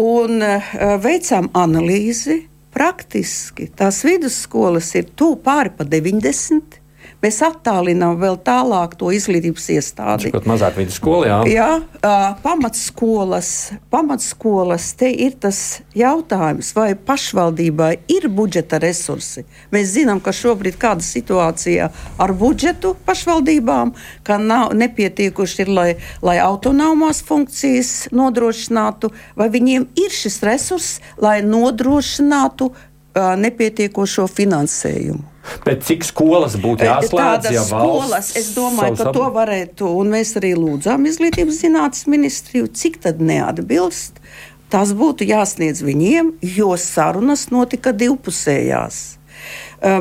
un 0.00 0.42
uh, 0.44 0.74
veicām 1.02 1.50
analīzi. 1.56 2.44
Praktiski 2.76 3.70
tās 3.72 4.02
vidusskolas 4.04 4.90
ir 4.98 5.08
tuvu 5.16 5.38
pāri 5.44 5.72
pa 5.78 5.86
90 5.88 6.76
mēs 7.24 7.38
attālinām 7.44 8.16
vēl 8.20 8.38
tālāk 8.44 8.96
to 8.98 9.10
izglītības 9.14 9.68
iestādi. 9.76 10.32
Kaut 10.34 10.48
mazāk 10.48 10.78
vidusskola, 10.78 11.26
jā. 11.28 11.38
Jā, 11.50 11.68
uh, 11.80 12.26
pamatskolas, 12.42 13.50
pamatskolas, 13.92 14.90
te 14.98 15.10
ir 15.10 15.36
tas 15.40 15.80
jautājums, 15.96 16.72
vai 16.76 16.90
pašvaldībai 16.96 17.92
ir 18.12 18.28
budžeta 18.32 18.80
resursi. 18.82 19.46
Mēs 19.74 19.94
zinām, 19.96 20.20
ka 20.22 20.34
šobrīd 20.36 20.78
kāda 20.80 21.04
situācija 21.04 21.90
ar 22.22 22.34
budžetu 22.36 22.94
pašvaldībām, 23.06 23.94
ka 24.26 24.40
nav 24.42 24.74
nepietiekuši 24.78 25.64
ir, 25.66 25.72
lai, 25.78 25.88
lai 26.24 26.38
autonomās 26.42 27.22
funkcijas 27.26 27.94
nodrošinātu, 28.14 29.12
vai 29.38 29.48
viņiem 29.52 29.88
ir 29.98 30.12
šis 30.12 30.42
resurss, 30.46 31.00
lai 31.22 31.38
nodrošinātu 31.46 32.70
uh, 32.72 33.32
nepietiekošo 33.40 34.28
finansējumu. 34.30 35.35
Bet 35.66 35.84
cik 35.86 36.04
skolas 36.06 36.56
būtu 36.60 36.86
jāslēdz? 36.86 37.50
Ja 37.54 37.64
skolas, 37.66 38.32
es 38.38 38.52
domāju, 38.56 38.96
ka 39.00 39.12
to 39.14 39.26
varētu, 39.34 39.90
un 40.00 40.14
mēs 40.14 40.34
arī 40.40 40.54
lūdzām 40.58 41.06
izglītības 41.10 41.60
zinātnes 41.64 42.06
ministriju, 42.10 42.70
cik 42.74 43.00
tad 43.06 43.22
neatbilst. 43.22 44.22
Tas 44.72 44.90
būtu 44.98 45.28
jāsniedz 45.28 45.84
viņiem, 45.86 46.32
jo 46.56 46.72
sarunas 46.80 47.46
notika 47.54 47.92
divpusējās. 47.94 49.04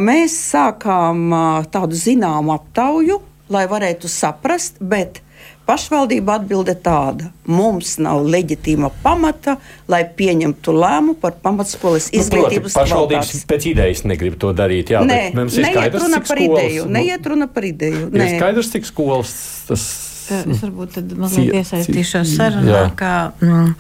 Mēs 0.02 0.38
sākām 0.54 1.30
tādu 1.74 2.00
zināmu 2.00 2.56
aptauju, 2.56 3.20
lai 3.54 3.68
varētu 3.70 4.10
saprast, 4.10 4.80
bet 4.82 5.22
Pašvaldība 5.66 6.36
atbilde 6.38 6.75
tāda: 6.78 7.32
mums 7.50 7.96
nav 7.98 8.22
leģitīma 8.30 8.92
pamata, 9.02 9.56
lai 9.90 10.04
pieņemtu 10.06 10.75
lēmumu 10.75 11.18
par 11.22 11.40
pamatskolas 11.42 12.12
nu, 12.12 12.20
izglītības 12.22 12.75
nu, 12.75 12.78
pašvaldības 12.78 13.32
kvalitātes. 13.32 13.48
pēc 13.50 13.70
idejas 13.72 14.04
negrib 14.06 14.38
to 14.42 14.54
darīt. 14.54 14.94
Jā, 14.94 15.02
Nē, 15.06 15.22
mums 15.38 15.58
ir 15.58 15.66
skaidrs, 15.72 16.06
cik 16.14 16.30
skolas. 16.30 16.66
Ideju, 16.66 16.86
nu, 16.86 16.98
neiet 17.00 17.32
runa 17.34 17.50
par 17.50 17.66
ideju. 17.66 18.12
Ir 18.14 18.36
skaidrs, 18.36 18.74
cik 18.75 18.92
skolas 18.94 19.34
tas 19.66 19.88
Es 20.25 20.62
varbūt 20.64 20.98
mazliet 21.20 21.54
iesaistīšos 21.60 22.32
sarunā, 22.38 22.80
ka 22.98 23.12
mm, 23.44 23.75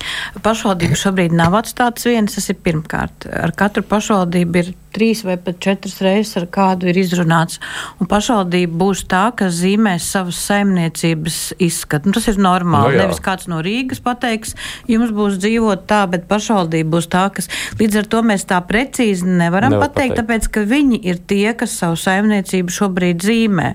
pašvaldība 0.45 0.97
šobrīd 0.99 1.33
nav 1.33 1.57
atstātas 1.57 2.05
vienas. 2.05 2.35
Tas 2.37 2.51
ir 2.53 2.59
pirmkārt. 2.61 3.25
Ar 3.25 3.53
katru 3.57 3.81
pašvaldību 3.89 4.61
ir 4.61 4.69
trīs 4.95 5.23
vai 5.27 5.37
pat 5.41 5.59
četras 5.63 5.99
reizes 6.03 6.37
ar 6.39 6.47
kādu 6.51 6.89
ir 6.91 6.99
izrunāts. 6.99 7.59
Un 7.99 8.09
pašvaldība 8.11 8.79
būs 8.79 9.05
tā, 9.11 9.27
kas 9.37 9.57
zīmēs 9.59 10.07
savas 10.15 10.39
saimniecības 10.47 11.39
izskatu. 11.61 12.09
Nu, 12.09 12.15
tas 12.17 12.29
ir 12.31 12.39
normāli. 12.41 12.95
No, 12.95 13.01
nu 13.01 13.05
Nevis 13.05 13.21
kāds 13.23 13.49
no 13.51 13.61
Rīgas 13.65 14.01
pateiks, 14.05 14.55
jums 14.91 15.13
būs 15.15 15.39
dzīvot 15.43 15.85
tā, 15.89 16.03
bet 16.11 16.27
pašvaldība 16.31 16.95
būs 16.95 17.09
tā, 17.11 17.27
kas 17.35 17.49
līdz 17.79 18.01
ar 18.01 18.09
to 18.11 18.21
mēs 18.25 18.47
tā 18.49 18.59
precīzi 18.65 19.27
nevaram 19.27 19.75
Nevar 19.75 19.89
pateikt, 19.89 20.15
pateikt, 20.15 20.21
tāpēc 20.21 20.49
ka 20.53 20.65
viņi 20.69 21.01
ir 21.11 21.19
tie, 21.27 21.53
kas 21.57 21.75
savu 21.79 21.97
saimniecību 21.99 22.73
šobrīd 22.73 23.25
zīmē 23.25 23.71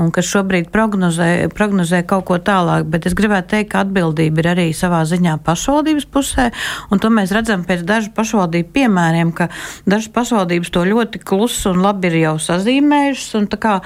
un 0.00 0.12
kas 0.14 0.28
šobrīd 0.30 0.70
prognozē, 0.74 1.30
prognozē 1.54 2.02
kaut 2.08 2.26
ko 2.28 2.40
tālāk. 2.42 2.86
Bet 2.90 3.08
es 3.08 3.16
gribētu 3.18 3.54
teikt, 3.54 3.72
ka 3.72 3.84
atbildība 3.84 4.42
ir 4.42 4.50
arī 4.54 4.68
savā 4.76 5.02
ziņā 5.08 5.38
pašvaldības 5.46 6.08
pusē, 6.10 6.50
un 6.90 7.02
to 7.02 7.10
mēs 7.12 7.34
redzam 7.34 7.64
pēc 7.68 7.84
dažu 7.88 8.12
pašvaldību 8.16 8.72
piemēriem, 8.74 9.32
ka 9.36 9.50
dažas 9.86 10.10
pašvaldības 10.14 10.49
pašvaldības 10.50 10.70
to 10.74 10.82
ļoti 10.84 11.20
klusi 11.22 11.68
un 11.70 11.82
labi 11.84 12.08
ir 12.10 12.16
jau 12.24 12.34
sazīmējušas 12.42 13.34
un, 13.38 13.46
kā, 13.60 13.80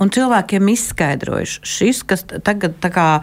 un 0.00 0.10
cilvēkiem 0.12 0.68
izskaidrojuši. 0.68 1.60
Šis, 1.64 2.02
kas 2.04 2.24
tagad 2.44 2.76
kā, 2.80 3.22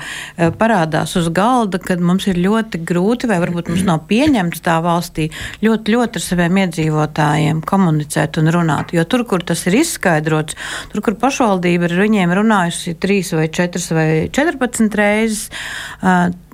parādās 0.58 1.16
uz 1.16 1.30
galda, 1.30 1.80
kad 1.80 2.02
mums 2.02 2.28
ir 2.28 2.38
ļoti 2.42 2.82
grūti, 2.84 3.28
vai 3.30 3.40
varbūt 3.44 3.70
mums 3.70 3.84
nav 3.86 4.06
pieņemts 4.10 4.64
tā 4.64 4.80
valstī, 4.84 5.30
ļoti, 5.62 5.94
ļoti 5.94 6.20
ar 6.20 6.26
saviem 6.26 6.62
iedzīvotājiem 6.64 7.62
komunicēt 7.62 8.40
un 8.42 8.52
runāt. 8.54 8.94
Jo 8.94 9.06
tur, 9.06 9.26
kur 9.26 9.44
tas 9.44 9.66
ir 9.68 9.78
izskaidrots, 9.82 10.58
tur, 10.92 11.04
kur 11.06 11.18
pašvaldība 11.20 11.90
ir 11.90 11.98
viņiem 12.02 12.34
runājusi 12.34 12.98
trīs 12.98 13.34
vai 13.36 13.50
četras 13.54 13.92
vai 13.94 14.08
četrpadsmit 14.34 14.98
reizes, 14.98 15.50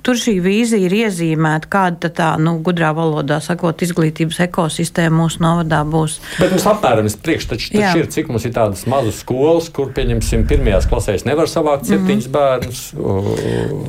Tur 0.06 0.16
šī 0.16 0.36
vīzija 0.40 0.88
ir 0.88 0.94
iezīmēta, 1.02 1.68
kāda 1.70 2.10
tā, 2.14 2.30
nu, 2.40 2.56
gudrā 2.64 2.92
valodā 2.96 3.40
sakot, 3.44 3.82
izglītības 3.84 4.40
ekosistēma 4.46 5.22
mūsu 5.22 5.42
novadā 5.44 5.82
būs. 5.88 6.18
Bet 6.40 6.54
mums 6.54 6.66
apmēram 6.70 7.10
priekšstats 7.20 7.68
ir, 7.74 8.08
cik 8.14 8.30
mums 8.32 8.46
ir 8.48 8.54
tādas 8.56 8.86
mazas 8.90 9.20
skolas, 9.20 9.68
kur, 9.74 9.90
pieņemsim, 9.96 10.46
pirmajās 10.48 10.88
klasēs 10.90 11.26
nevar 11.28 11.50
savākt 11.50 11.84
mhm. 11.84 11.92
septiņus 11.92 12.28
mm. 12.28 12.34
bērnus. 12.36 12.82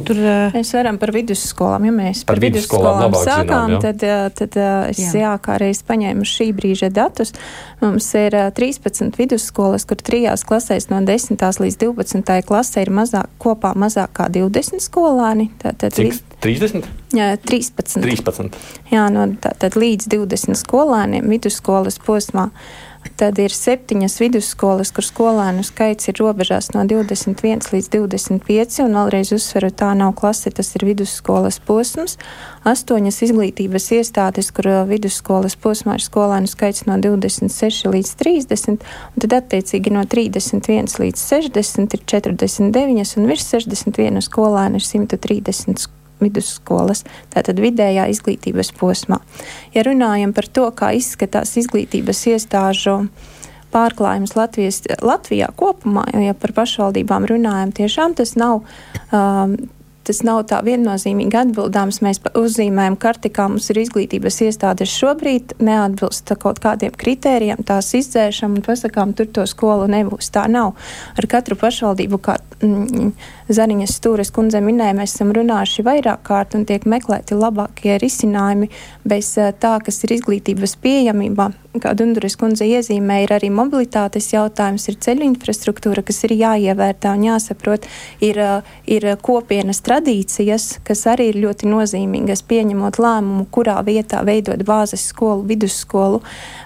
Tur 0.10 0.22
mēs 0.58 0.74
varam 0.76 1.00
par 1.02 1.14
vidusskolām, 1.16 1.88
ja 1.88 1.96
mēs 1.96 2.26
par, 2.26 2.36
par 2.36 2.44
vidusskolām 2.44 3.18
sākām, 3.22 3.48
zinām, 3.48 3.76
jā. 3.78 3.82
tad, 3.88 4.06
tad 4.42 4.60
es 4.92 5.04
jā. 5.06 5.14
jā, 5.24 5.34
kā 5.44 5.58
reiz 5.62 5.84
paņēmu 5.88 6.28
šī 6.28 6.52
brīža 6.58 6.92
datus. 6.94 7.36
Mums 7.82 8.06
ir 8.20 8.36
13 8.58 9.16
vidusskolas, 9.18 9.88
kur 9.90 9.98
trijās 9.98 10.44
klasēs 10.46 10.92
no 10.92 11.00
10. 11.06 11.40
līdz 11.40 11.80
12. 11.82 12.36
klasē 12.46 12.84
ir 12.86 12.92
mazāk, 12.94 13.32
kopā 13.42 13.74
mazāk 13.80 14.14
kā 14.20 14.28
20 14.30 14.84
skolāni. 14.84 15.50
Tātad? 15.62 16.01
30? 16.42 16.88
Jā, 17.14 17.36
13. 17.38 18.02
13. 18.02 18.56
Jā, 18.90 19.10
no, 19.14 19.28
tā, 19.42 19.52
tad 19.62 19.78
līdz 19.78 20.10
20 20.10 20.58
skolēniem 20.58 21.28
vidusskolas 21.30 22.02
posmā. 22.02 22.50
Tad 23.18 23.38
ir 23.42 23.54
septiņas 23.54 24.16
vidusskolas, 24.22 24.92
kur 24.94 25.06
skolēnu 25.06 25.64
skaits 25.66 26.10
ir 26.10 26.18
robežās 26.22 26.70
no 26.74 26.84
21 26.90 27.70
līdz 27.74 27.90
25, 27.94 28.80
un 28.86 28.98
vēlreiz 28.98 29.32
uzsveru, 29.34 29.70
tā 29.74 29.92
nav 29.98 30.14
klase, 30.18 30.54
tas 30.54 30.70
ir 30.78 30.86
vidusskolas 30.86 31.58
posms. 31.66 32.18
Astoņas 32.66 33.22
izglītības 33.26 33.90
iestādes, 33.98 34.52
kur 34.54 34.70
uh, 34.70 34.82
vidusskolas 34.90 35.58
posmā 35.62 35.98
ir 35.98 36.06
skolēnu 36.06 36.50
skaits 36.50 36.86
no 36.90 36.98
26 37.02 37.90
līdz 37.94 38.14
30, 38.22 38.70
un 38.82 39.26
tad 39.26 39.38
attiecīgi 39.44 39.94
no 39.94 40.06
31 40.10 40.94
līdz 41.06 41.26
60 41.38 41.98
ir 41.98 42.06
49, 42.18 43.18
un 43.18 43.34
virs 43.34 43.50
61 43.50 44.22
skolēnu 44.30 44.82
ir 44.82 44.90
130 44.90 46.01
vidusskolas, 46.22 47.04
tātad 47.34 47.60
vidējā 47.62 48.08
izglītības 48.14 48.72
posmā. 48.80 49.20
Ja 49.76 49.86
runājam 49.88 50.34
par 50.38 50.48
to, 50.48 50.70
kā 50.76 50.94
izskatās 50.98 51.56
izglītības 51.62 52.24
iestāžu 52.34 52.98
pārklājums 53.72 54.36
Latvijas, 54.36 54.82
Latvijā 55.02 55.52
kopumā, 55.56 56.06
ja 56.20 56.36
par 56.38 56.56
pašvaldībām 56.58 57.30
runājam, 57.32 57.72
tiešām 57.76 58.18
tas 58.20 58.36
nav. 58.40 58.66
Um, 59.12 59.56
tas 60.08 60.22
nav 60.26 60.44
tā 60.50 60.62
viennozīmīgi 60.66 61.38
atbildāms. 61.44 62.02
Mēs 62.06 62.22
uzzīmējam 62.38 62.98
karti, 63.02 63.32
kā 63.34 63.48
mums 63.52 63.70
ir 63.72 63.82
izglītības 63.84 64.42
iestādes 64.48 64.94
šobrīd, 64.96 65.56
neatbilst 65.62 66.34
kaut 66.42 66.62
kādiem 66.64 66.96
kritērijiem, 66.98 67.64
tās 67.68 67.94
izdzēšam 67.98 68.58
un 68.58 68.66
pasakām, 68.66 69.16
tur 69.18 69.30
to 69.34 69.46
skolu 69.50 69.90
nebūs. 69.92 70.32
Tā 70.34 70.48
nav. 70.52 70.74
Ar 71.20 71.30
katru 71.32 71.58
pašvaldību, 71.60 72.22
kā 72.24 72.38
mm, 72.64 73.12
Zariņas 73.52 73.98
stūres 74.00 74.34
kundze 74.34 74.62
minēja, 74.64 74.98
mēs 74.98 75.16
esam 75.16 75.34
runājuši 75.36 75.86
vairāk 75.88 76.24
kārt 76.28 76.56
un 76.58 76.66
tiek 76.70 76.88
meklēti 76.90 77.38
labākie 77.38 77.98
risinājumi 78.02 78.72
bez 79.08 79.36
tā, 79.36 79.78
kas 79.84 80.04
ir 80.06 80.18
izglītības 80.18 80.78
pieejamība 80.82 81.52
kā 81.80 81.94
Dunduris 81.96 82.36
kundze 82.40 82.66
iezīmē, 82.68 83.22
ir 83.24 83.32
arī 83.32 83.48
mobilitātes 83.54 84.32
jautājums, 84.34 84.88
ir 84.92 84.98
ceļu 85.04 85.24
infrastruktūra, 85.30 86.04
kas 86.04 86.20
ir 86.28 86.34
jāievērtā 86.36 87.14
un 87.16 87.24
jāsaprot, 87.30 87.88
ir, 88.24 88.40
ir 88.92 89.08
kopienas 89.24 89.80
tradīcijas, 89.86 90.82
kas 90.88 91.06
arī 91.08 91.30
ir 91.32 91.40
ļoti 91.46 91.70
nozīmīgas, 91.72 92.44
pieņemot 92.50 93.00
lēmumu, 93.00 93.46
kurā 93.56 93.78
vietā 93.88 94.20
veidot 94.28 94.60
bāzes 94.68 95.06
skolu, 95.14 95.46
vidusskolu. 95.48 96.20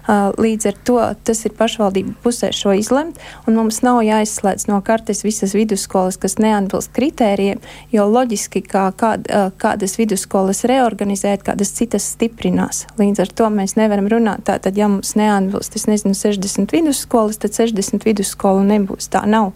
Līdz 0.06 0.70
ar 0.70 0.80
to 0.86 0.98
tas 1.26 1.40
ir 1.46 1.54
pašvaldību 1.58 2.16
pusē 2.22 2.52
šo 2.54 2.76
izlemt, 2.78 3.22
un 3.50 3.58
mums 3.58 3.82
nav 3.86 4.02
jāizslēdz 4.06 4.68
no 4.70 4.82
kartes 4.86 5.24
visas 5.26 5.56
vidusskolas, 5.58 6.18
kas 6.22 6.38
neatbilst 6.42 6.94
kritērijiem, 6.98 7.62
jo 7.94 8.06
loģiski, 8.10 8.62
kā 8.70 8.88
kād, 8.98 9.30
kādas 9.62 9.98
vidusskolas 9.98 10.62
reorganizēt, 10.70 11.46
kādas 11.46 11.74
citas 11.78 12.06
stiprinās. 12.14 12.86
Līdz 13.02 13.26
ar 13.26 13.34
to 13.38 13.50
mēs 13.54 13.78
nevaram 13.80 14.10
runāt 14.14 14.46
tā, 14.46 14.60
tad, 14.62 14.78
ja 14.78 14.90
mums 14.96 15.14
neatbilst, 15.20 15.76
es 15.78 15.88
nezinu, 15.90 16.16
60 16.18 16.74
vidusskolas, 16.74 17.40
tad 17.42 17.56
60 17.58 18.08
vidusskolu 18.08 18.64
nebūs. 18.68 19.10
Tā 19.14 19.26
nav. 19.30 19.54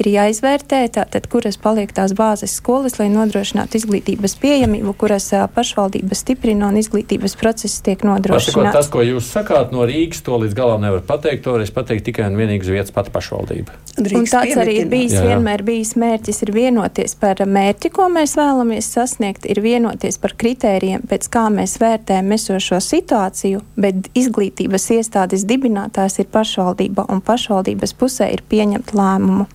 Ir 0.00 0.10
jāizvērtē, 0.10 0.82
tātad, 0.94 1.28
kuras 1.30 1.58
paliek 1.60 1.92
tās 1.94 2.14
bāzes 2.16 2.56
skolas, 2.58 2.98
lai 3.00 3.08
nodrošinātu 3.12 3.78
izglītības 3.80 4.36
pieejamību, 4.42 4.94
kuras 4.98 5.30
pašvaldības 5.54 6.24
stiprina 6.24 6.70
un 6.70 6.80
izglītības 6.80 7.36
process 7.40 7.82
tiek 7.84 8.02
nodrošināts. 8.06 8.74
Tas, 8.74 8.90
ko 8.92 9.04
jūs 9.04 9.28
sakāt 9.30 9.74
no 9.74 9.86
Rīgas, 9.88 10.24
to 10.26 10.38
līdz 10.42 10.56
galam 10.58 10.84
nevar 10.84 11.04
pateikt. 11.06 11.44
To 11.44 11.56
var 11.56 11.66
pateikt 11.76 12.08
tikai 12.08 12.28
un 12.30 12.38
vienīgi 12.38 12.66
uz 12.66 12.72
vietas 12.72 12.94
pati 12.94 13.12
pašvaldība. 13.14 13.78
Un 13.94 14.26
tāds 14.26 14.56
arī 14.58 14.80
ir 14.80 14.88
bijis, 14.90 15.12
jā, 15.14 15.22
jā. 15.22 15.34
vienmēr 15.34 15.62
bijis 15.62 15.92
mērķis, 16.00 16.40
ir 16.42 16.50
vienoties 16.56 17.14
par 17.20 17.38
mērķi, 17.46 17.92
ko 17.94 18.08
mēs 18.10 18.34
vēlamies 18.38 18.88
sasniegt, 18.96 19.46
ir 19.46 19.60
vienoties 19.62 20.18
par 20.18 20.34
kritērijiem, 20.40 21.04
pēc 21.10 21.28
kā 21.30 21.44
mēs 21.54 21.76
vērtējam 21.78 22.34
esošo 22.34 22.80
situāciju, 22.82 23.62
bet 23.78 24.10
izglītības 24.18 24.73
iestādes 24.94 25.44
dibinātājs 25.48 26.18
ir 26.22 26.26
pašvaldība, 26.34 27.06
un 27.12 27.20
pašvaldības 27.24 27.94
pusē 27.98 28.30
ir 28.34 28.42
pieņemt 28.50 28.94
lēmumu. 28.96 29.46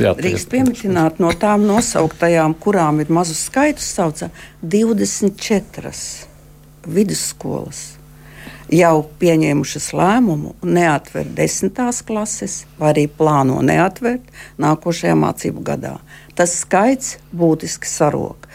Jā, 0.00 0.14
Drīkst 0.16 0.48
pieminēt 0.52 1.18
no 1.20 1.32
tām 1.36 1.66
nosauktajām, 1.68 2.54
kurām 2.62 3.00
ir 3.02 3.08
mazus 3.12 3.40
skaitus, 3.50 3.88
sauca 3.96 4.30
24 4.62 5.92
vidusskolas 6.86 8.00
jau 8.70 9.02
pieņēmušas 9.20 9.90
lēmumu 9.98 10.54
neatvērt 10.62 11.34
desmitās 11.36 12.00
klases, 12.06 12.64
vai 12.78 12.92
arī 12.94 13.06
plāno 13.10 13.58
neatvērt 13.66 14.30
nākošajā 14.62 15.16
mācību 15.18 15.64
gadā. 15.66 15.96
Tas 16.38 16.54
skaits 16.62 17.18
būtiski 17.36 17.88
sarok. 17.90 18.46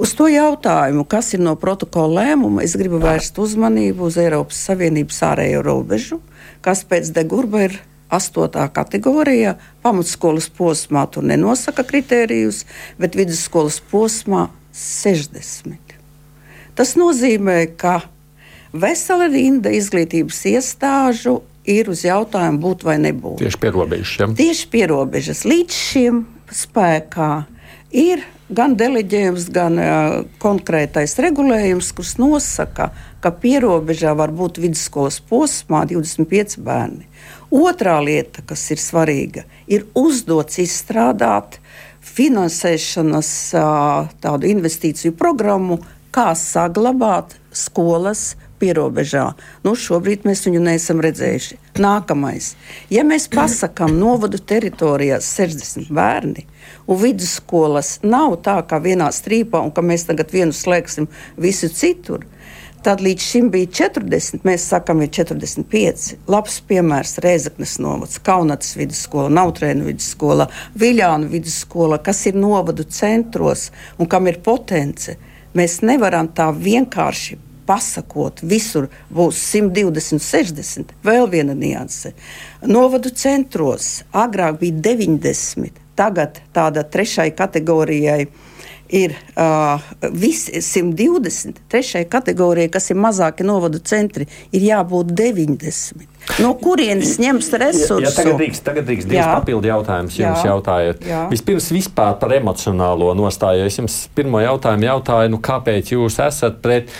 Uz 0.00 0.14
to 0.16 0.30
jautājumu, 0.32 1.04
kas 1.04 1.34
ir 1.36 1.42
no 1.44 1.52
protokola 1.60 2.22
lēmuma, 2.22 2.62
es 2.64 2.72
gribu 2.80 3.02
vērst 3.02 3.36
uzmanību 3.42 4.06
uz 4.08 4.16
Eiropas 4.22 4.62
Savienības 4.70 5.18
ārējo 5.28 5.60
robežu, 5.66 6.20
kas 6.64 6.86
pēc 6.88 7.10
Degurba 7.12 7.66
ir 7.66 7.76
astotā 8.08 8.64
kategorijā. 8.72 9.58
Pamatskolas 9.84 10.48
posmā 10.56 11.04
tur 11.12 11.28
nenosaka 11.28 11.84
kritērijus, 11.84 12.62
bet 12.96 13.18
vidusskolas 13.18 13.76
posmā 13.92 14.46
60. 14.72 15.94
Tas 16.80 16.96
nozīmē, 16.96 17.58
ka 17.76 18.00
vesela 18.72 19.28
rinda 19.28 19.68
izglītības 19.76 20.42
iestāžu 20.54 21.42
ir 21.68 21.92
uz 21.92 22.06
jautājumu 22.08 22.64
būt 22.64 22.88
vai 22.88 22.96
nebūt. 23.04 23.44
Tieši 23.44 23.60
pie 23.60 23.76
robežas. 23.76 24.16
Ja? 24.16 24.32
Tieši 24.40 24.68
pie 24.72 24.84
robežas. 24.88 25.44
Līdz 25.44 25.80
šim 25.92 26.26
spēkā 26.48 27.32
ir 27.92 28.24
gan 28.54 28.74
deleģējums, 28.78 29.46
gan 29.54 29.78
uh, 29.80 30.16
konkrētais 30.42 31.16
regulējums, 31.22 31.92
kurš 31.96 32.16
nosaka, 32.20 32.90
ka 33.22 33.32
pierobežā 33.42 34.14
var 34.18 34.32
būt 34.34 34.60
vidusskolas 34.62 35.20
posmā 35.30 35.84
25 35.90 36.58
bērni. 36.64 37.06
Otrā 37.50 37.96
lieta, 38.02 38.44
kas 38.46 38.66
ir 38.70 38.82
svarīga, 38.82 39.46
ir 39.66 39.86
uzdots 39.98 40.60
izstrādāt 40.62 41.58
finansēšanas 42.10 43.32
uh, 43.58 44.46
investīciju 44.54 45.14
programmu, 45.18 45.80
kā 46.10 46.32
saglabāt 46.38 47.36
skolas 47.54 48.34
pierobežā. 48.60 49.26
Nu, 49.64 49.74
šobrīd 49.78 50.26
mēs 50.28 50.44
viņu 50.46 50.62
neesam 50.64 51.00
redzējuši. 51.04 51.58
Nākamais. 51.80 52.54
Ja 52.92 53.04
mēs 53.08 53.28
pasakām 53.32 53.96
novadu 53.98 54.38
teritorijās 54.38 55.28
60 55.38 55.88
bērni, 55.94 56.46
un 56.86 57.00
vidusskolas 57.00 57.98
nav 58.04 58.40
tā 58.44 58.58
kā 58.68 58.80
vienā 58.82 59.08
strīpā, 59.14 59.62
un 59.64 59.72
ka 59.74 59.84
mēs 59.84 60.06
tagad 60.10 60.34
vienu 60.34 60.56
slēgsim 60.56 61.08
visu 61.40 61.70
citur, 61.72 62.26
tad 62.84 63.02
līdz 63.04 63.24
šim 63.24 63.50
bija 63.52 63.68
40, 63.82 64.44
mēs 64.48 64.64
sakām, 64.72 65.02
ir 65.04 65.10
45. 65.12 66.14
Labs 66.30 66.60
piemērs- 66.68 67.18
Reizeknas 67.24 67.76
novads, 67.78 68.20
Kaunatas 68.24 68.76
vidusskola, 68.76 69.28
Nautrēna 69.28 69.84
vidusskola, 69.84 70.48
Viļānu 70.76 71.28
vidusskola, 71.28 72.02
kas 72.02 72.26
ir 72.26 72.34
novadu 72.34 72.84
centros 72.84 73.70
un 73.98 74.06
kam 74.06 74.26
ir 74.26 74.40
potence. 74.40 75.16
Mēs 75.54 75.82
nevaram 75.82 76.28
tā 76.28 76.48
vienkārši 76.54 77.49
pasakot, 77.70 78.42
visur 78.42 78.88
būs 79.14 79.38
120, 79.52 80.18
60. 80.18 80.94
Vēl 81.06 81.30
viena 81.30 81.54
nianse. 81.54 82.14
Novadu 82.66 83.12
centros 83.14 84.00
agrāk 84.10 84.58
bija 84.62 84.82
90, 84.90 85.78
tagad 85.98 86.42
tāda 86.56 86.82
trešai 86.82 87.30
kategorijai 87.38 88.24
ir 88.90 89.14
uh, 89.38 89.80
visi 90.10 90.58
120. 90.58 91.62
Trešai 91.70 92.04
kategorijai, 92.10 92.70
kas 92.74 92.90
ir 92.90 92.98
mazāki 92.98 93.46
novadu 93.46 93.78
centri, 93.86 94.26
ir 94.50 94.66
jābūt 94.66 95.14
90. 95.14 96.08
No 96.42 96.52
kurienes 96.58 97.16
ņems 97.22 97.52
resursus? 97.62 98.02
Ja, 98.02 98.10
ja 98.10 98.16
tagad 98.16 98.38
drīkst, 98.42 98.64
tagad 98.66 98.86
drīkst 98.90 99.08
divas 99.10 99.30
papildu 99.38 99.70
jautājumus 99.70 100.18
jums 100.18 100.44
jautājot. 100.46 101.06
Jā. 101.06 101.22
Vispirms 101.30 101.70
vispār 101.74 102.18
par 102.20 102.34
emocionālo 102.36 103.14
nostāju. 103.18 103.66
Es 103.70 103.78
jums 103.78 104.02
pirmo 104.14 104.42
jautājumu 104.42 104.90
jautāju, 104.90 105.32
nu, 105.34 105.40
kāpēc 105.42 105.94
jūs 105.94 106.20
esat 106.26 106.60
pret 106.64 106.92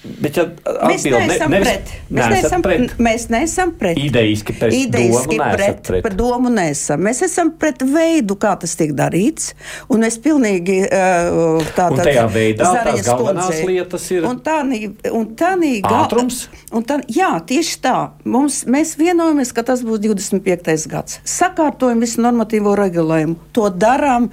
Bet, 0.00 0.38
ja 0.38 0.46
mēs 0.88 1.02
neesam 1.04 1.52
ne, 1.52 1.58
pret. 1.60 1.90
Mēs 2.08 2.30
neesam 2.32 2.62
pret. 2.64 2.92
Mēs 3.04 3.24
neesam 3.28 3.72
pret. 3.76 3.98
Idejiski 4.00 4.54
pret. 4.56 4.72
Idejiski 4.72 5.36
domu 5.36 5.56
pret, 5.58 5.82
pret. 5.84 6.04
Par 6.06 6.14
domu 6.16 6.52
neesam. 6.54 7.02
Mēs 7.04 7.20
esam 7.26 7.50
pret 7.60 7.84
veidu, 7.84 8.38
kā 8.40 8.54
tas 8.62 8.72
tiek 8.80 8.94
darīts. 8.96 9.50
Un 9.92 10.06
es 10.08 10.16
pilnīgi 10.24 10.78
uh, 10.86 11.60
tādā 11.76 12.06
tajā 12.08 12.24
veidā 12.32 12.70
tās 12.78 13.04
galvenās 13.04 13.50
kundzei. 13.50 13.66
lietas 13.68 14.08
ir. 14.16 14.24
Un 14.30 14.40
tā, 14.46 14.62
un 15.12 15.28
tā, 15.36 15.52
ātrums. 15.98 16.40
Un 16.72 16.88
tā, 16.88 17.02
jā, 17.12 17.34
tieši 17.52 17.76
tā. 17.84 17.98
Mums, 18.24 18.62
mēs 18.72 18.94
vienojamies, 19.00 19.52
ka 19.52 19.66
tas 19.68 19.84
būs 19.84 20.00
25. 20.06 20.88
gads. 20.88 21.20
Sakārtojam 21.28 22.00
visu 22.00 22.24
normatīvo 22.24 22.72
regulējumu. 22.80 23.36
To 23.58 23.68
darām 23.68 24.30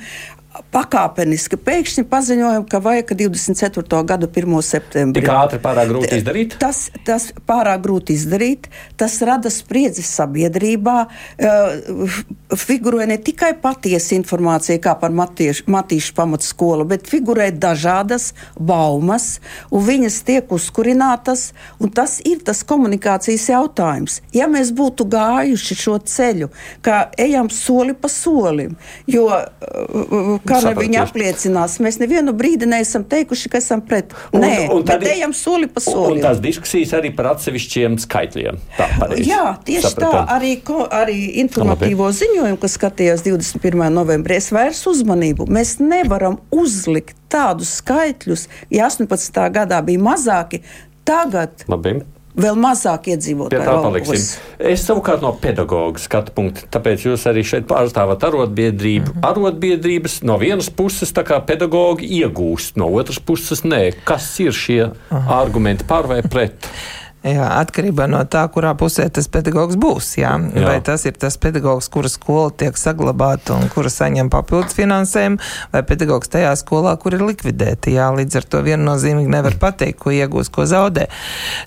pakāpeniski 0.73 1.57
pēkšņi 1.61 2.03
paziņojam, 2.09 2.65
ka 2.69 2.79
vajag 2.83 3.13
24. 3.19 4.01
gada 4.07 4.27
1. 4.29 4.55
septembrī. 4.65 5.21
Tik 5.21 5.31
ātri 5.33 5.59
pārāk 5.63 5.91
grūti 5.91 6.19
izdarīt? 6.19 6.57
Tas, 6.61 6.81
tas 7.07 7.29
pārāk 7.47 7.83
grūti 7.85 8.15
izdarīt, 8.17 8.69
tas 8.99 9.17
rada 9.25 9.51
spriedzi 9.53 10.05
sabiedrībā, 10.05 10.97
uh, 11.07 12.17
figurē 12.57 13.07
ne 13.09 13.19
tikai 13.21 13.53
patiesa 13.61 14.15
informācija, 14.17 14.79
kā 14.83 14.95
par 14.99 15.13
matiešu, 15.15 15.67
matīšu 15.71 16.15
pamatskolu, 16.17 16.87
bet 16.89 17.07
figurē 17.09 17.49
dažādas 17.51 18.31
baumas, 18.59 19.37
un 19.71 19.85
viņas 19.87 20.21
tiek 20.27 20.51
uzkurinātas, 20.53 21.51
un 21.83 21.93
tas 21.93 22.19
ir 22.25 22.41
tas 22.47 22.63
komunikācijas 22.67 23.49
jautājums. 23.51 24.21
Ja 24.35 24.49
mēs 24.51 24.73
būtu 24.75 25.07
gājuši 25.11 25.77
šo 25.77 25.97
ceļu, 26.07 26.51
kā 26.85 27.07
ejam 27.19 27.51
soli 27.53 27.95
pa 27.97 28.09
solim, 28.11 28.77
jo 29.09 29.27
uh, 29.29 30.46
kā 30.47 30.59
lai 30.63 30.73
viņi 30.77 30.99
apliecinās. 31.01 31.77
Mēs 31.83 31.99
nevienu 32.01 32.33
brīdi 32.37 32.69
neesam 32.69 33.05
teikuši, 33.07 33.51
ka 33.53 33.61
esam 33.61 33.83
pret. 33.85 34.15
Un, 34.31 34.41
Nē, 34.43 34.67
un 34.73 34.85
tad 34.87 35.03
ejam 35.07 35.33
soli 35.37 35.69
pa 35.71 35.83
solim. 35.83 36.17
Un 36.17 36.25
tās 36.25 36.41
diskusijas 36.43 36.95
arī 36.97 37.13
par 37.15 37.31
atsevišķiem 37.35 37.99
skaitļiem. 38.03 38.59
Tā, 38.77 38.89
pareizi. 38.97 39.29
Jā, 39.29 39.45
tieši 39.67 39.91
Sapratam. 39.91 40.17
tā. 40.17 40.25
Arī, 40.37 40.51
ko, 40.65 40.81
arī 40.89 41.19
informatīvo 41.43 42.09
Labi. 42.09 42.19
ziņojumu, 42.23 42.59
kas 42.63 42.77
skatījās 42.79 43.25
21. 43.27 43.87
novembrī, 43.93 44.41
es 44.41 44.51
vairs 44.55 44.83
uzmanību. 44.89 45.47
Mēs 45.51 45.77
nevaram 45.83 46.39
uzlikt 46.51 47.15
tādus 47.31 47.77
skaitļus, 47.81 48.47
ja 48.73 48.87
18. 48.89 49.41
gadā 49.53 49.81
bija 49.85 50.03
mazāki. 50.11 50.63
Tagad 51.07 51.63
Labi 51.71 51.99
vēl 52.37 52.59
mazāk 52.61 53.09
iedzīvotāju. 53.13 53.51
Pie 53.53 53.67
tā 53.67 53.75
paliksim. 53.83 54.25
Es 54.73 54.85
savukārt 54.87 55.23
no 55.25 55.33
pedagoģa 55.41 56.03
skatu 56.03 56.35
punkta, 56.37 56.67
tāpēc 56.77 57.07
jūs 57.09 57.25
arī 57.29 57.43
šeit 57.47 57.67
pārstāvat 57.69 58.23
arotbiedrību. 58.29 59.11
Mm 59.11 59.19
-hmm. 59.19 59.27
Arotbiedrības 59.31 60.21
no 60.23 60.37
vienas 60.37 60.69
puses 60.69 61.13
tā 61.13 61.25
kā 61.27 61.39
pedagoģi 61.45 62.09
iegūst, 62.21 62.77
no 62.77 62.91
otras 62.93 63.19
puses 63.19 63.63
nē. 63.63 63.93
Kas 64.03 64.39
ir 64.39 64.51
šie 64.51 64.91
Aha. 65.09 65.41
argumenti 65.41 65.83
par 65.83 66.07
vai 66.07 66.21
pret? 66.21 66.55
Jā, 67.27 67.47
atkarībā 67.59 68.05
no 68.09 68.21
tā, 68.29 68.43
kurā 68.53 68.71
pusē 68.77 69.07
tas 69.13 69.27
pedagogs 69.31 69.77
būs. 69.79 70.13
Jā. 70.21 70.35
Jā. 70.53 70.63
Vai 70.67 70.77
tas 70.85 71.03
ir 71.09 71.17
tas 71.19 71.35
pedagogs, 71.41 71.89
kura 71.91 72.11
skola 72.11 72.53
tiek 72.55 72.77
saglabāta 72.79 73.57
un 73.57 73.67
kura 73.73 73.91
saņem 73.91 74.31
papildus 74.33 74.77
finansējumu, 74.77 75.41
vai 75.73 75.83
pedagogs 75.87 76.31
tajā 76.33 76.53
skolā, 76.59 76.95
kur 77.01 77.17
ir 77.17 77.25
likvidēta. 77.27 77.91
Jā, 77.93 78.07
līdz 78.15 78.39
ar 78.39 78.49
to 78.53 78.63
viennozīmīgi 78.67 79.33
nevar 79.33 79.57
pateikt, 79.59 79.99
ko 80.03 80.13
iegūs, 80.15 80.51
ko 80.53 80.67
zaudē. 80.69 81.07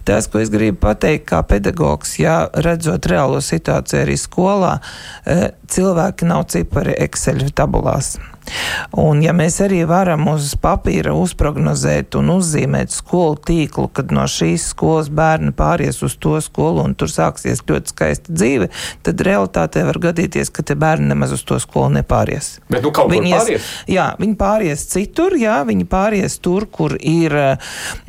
Tas, 0.08 0.30
ko 0.30 0.40
es 0.42 0.52
gribu 0.52 0.80
pateikt, 0.86 1.28
kā 1.32 1.42
pedagogs, 1.46 2.16
jā, 2.22 2.42
redzot 2.66 3.10
reālo 3.10 3.42
situāciju 3.44 4.04
arī 4.04 4.18
skolā, 4.20 4.78
eh, 5.26 5.50
cilvēki 5.68 6.30
nav 6.30 6.46
cipari 6.52 6.96
Excel 7.00 7.48
tabulās. 7.56 8.16
Un 9.00 9.20
ja 9.22 9.32
mēs 9.36 9.60
arī 9.64 9.82
varam 9.88 10.26
uz 10.32 10.52
papīra 10.60 11.12
uzprognozēt 11.16 12.16
un 12.18 12.32
uzzīmēt 12.34 12.92
skolu 12.94 13.36
tīklu, 13.46 13.88
kad 13.94 14.14
no 14.14 14.24
šīs 14.30 14.70
skolas 14.72 15.10
bērni 15.14 15.52
pāries 15.56 16.00
uz 16.06 16.16
to 16.20 16.36
skolu 16.42 16.84
un 16.84 16.96
tur 16.98 17.12
sāksies 17.12 17.62
ļoti 17.68 17.94
skaista 17.94 18.34
dzīve, 18.34 18.70
tad 19.06 19.22
realitātē 19.26 19.84
var 19.88 20.00
gadīties, 20.08 20.52
ka 20.54 20.64
te 20.66 20.78
bērni 20.78 21.12
nemaz 21.12 21.36
uz 21.36 21.44
to 21.46 21.60
skolu 21.62 21.92
nepāries. 22.00 22.56
Bet 22.72 22.86
nu 22.86 22.94
kaut 22.94 23.12
viņi 23.12 23.36
pāries? 23.36 23.70
Jā, 23.90 24.08
viņi 24.20 24.36
pāries 24.40 24.88
citur, 24.90 25.36
jā, 25.38 25.60
viņi 25.68 25.86
pāries 25.90 26.40
tur, 26.42 26.66
kur 26.70 26.96
ir. 26.98 27.36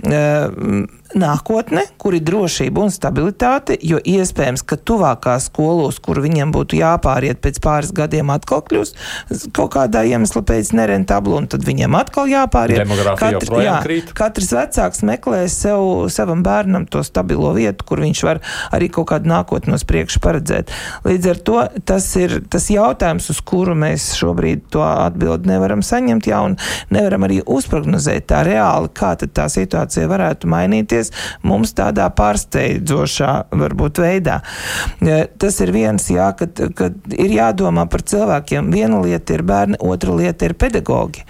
Uh, 0.02 0.98
nākotne, 1.17 1.84
kur 2.02 2.15
ir 2.15 2.24
drošība 2.26 2.86
un 2.86 2.91
stabilitāte, 2.93 3.78
jo 3.84 4.00
iespējams, 4.00 4.63
ka 4.67 4.78
tuvākā 4.78 5.38
skolos, 5.43 6.00
kur 6.04 6.21
viņiem 6.24 6.54
būtu 6.54 6.80
jāpāriet 6.80 7.41
pēc 7.43 7.60
pāris 7.63 7.93
gadiem, 7.95 8.32
atkal 8.34 8.63
kļūs 8.67 8.93
kaut 9.56 9.74
kādā 9.76 10.04
iemesla 10.08 10.43
pēc 10.47 10.74
nerentabla, 10.78 11.41
un 11.41 11.50
tad 11.52 11.65
viņiem 11.67 11.95
atkal 12.00 12.30
jāpāriet. 12.32 12.84
Katr, 13.19 13.56
jā, 13.63 13.78
krīt. 13.86 14.12
katrs 14.17 14.52
vecāks 14.56 15.04
meklē 15.08 15.43
sev, 15.52 16.08
savam 16.13 16.43
bērnam 16.45 16.88
to 16.91 17.04
stabilo 17.08 17.52
vietu, 17.58 17.86
kur 17.88 18.04
viņš 18.04 18.24
var 18.28 18.41
arī 18.74 18.89
kaut 18.93 19.10
kādu 19.12 19.32
nākotni 19.32 19.76
uz 19.78 19.86
priekšu 19.88 20.21
paredzēt. 20.24 20.71
Līdz 21.08 21.32
ar 21.34 21.41
to 21.47 21.65
tas 21.88 22.08
ir 22.19 22.39
tas 22.52 22.69
jautājums, 22.71 23.30
uz 23.34 23.41
kuru 23.45 23.76
mēs 23.78 24.12
šobrīd 24.19 24.67
to 24.74 24.84
atbildi 24.86 25.52
nevaram 25.52 25.84
saņemt, 25.86 26.30
jā, 26.32 26.41
un 26.45 26.58
nevaram 26.93 27.28
arī 27.28 27.41
uzprognozēt 27.45 28.30
tā 28.32 28.43
reāli, 28.47 28.91
kā 28.95 29.13
tad 29.19 29.34
tā 29.38 29.47
situācija 29.52 30.10
varētu 30.12 30.50
mainīties 30.52 31.00
darboties 31.01 31.11
mums 31.43 31.73
tādā 31.73 32.09
pārsteidzošā 32.13 33.31
varbūt 33.51 34.01
veidā. 34.01 34.41
Tas 35.39 35.59
ir 35.61 35.71
viens, 35.71 36.09
jā, 36.09 36.31
kad, 36.37 36.53
kad 36.75 36.93
ir 37.11 37.31
jādomā 37.31 37.87
par 37.89 38.01
cilvēkiem. 38.01 38.71
Viena 38.71 39.01
lieta 39.01 39.33
ir 39.35 39.43
bērni, 39.43 39.79
otra 39.79 40.13
lieta 40.15 40.45
ir 40.45 40.53
pedagogi. 40.53 41.25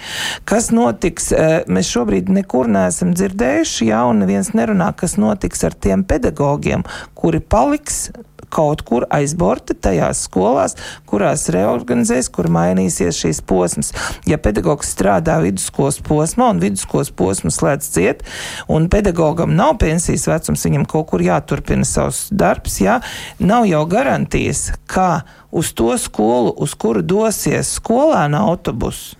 Kas 0.45 0.71
notiks? 0.71 1.31
Eh, 1.31 1.63
mēs 1.67 1.91
šobrīd 1.91 2.29
nekur 2.29 2.67
neesam 2.67 3.13
dzirdējuši, 3.13 3.89
jā, 3.91 4.03
un 4.10 4.21
neviens 4.23 4.53
nerunā, 4.53 4.91
kas 4.95 5.17
notiks 5.17 5.63
ar 5.63 5.73
tiem 5.73 6.03
pedagogiem, 6.03 6.84
kuri 7.15 7.39
paliks 7.39 8.10
kaut 8.52 8.84
kur 8.88 9.06
aiz 9.14 9.34
borta 9.38 9.74
tajās 9.74 10.26
skolās, 10.28 10.76
kurās 11.10 11.48
reorganizēs, 11.54 12.30
kur 12.34 12.50
mainīsies 12.52 13.22
šīs 13.24 13.42
posms. 13.48 13.94
Ja 14.30 14.40
pedagogs 14.42 14.92
strādā 14.94 15.40
vidusskolas 15.44 16.02
posmā 16.06 16.52
un 16.54 16.62
vidusskolas 16.64 17.12
posms 17.16 17.62
slēdz 17.62 17.92
ciet, 17.96 18.26
un 18.72 18.90
pedagogam 18.92 19.56
nav 19.58 19.78
pensijas 19.82 20.28
vecums, 20.30 20.66
viņam 20.68 20.88
kaut 20.90 21.10
kur 21.12 21.24
jāturpina 21.26 21.88
savs 21.88 22.28
darbs, 22.32 22.82
jā, 22.84 23.00
nav 23.40 23.68
jau 23.70 23.86
garantijas, 23.90 24.70
ka 24.92 25.24
uz 25.52 25.74
to 25.74 25.96
skolu, 26.00 26.54
uz 26.58 26.76
kuru 26.80 27.04
dosies 27.04 27.76
skolēna 27.80 28.44
autobusu, 28.52 29.18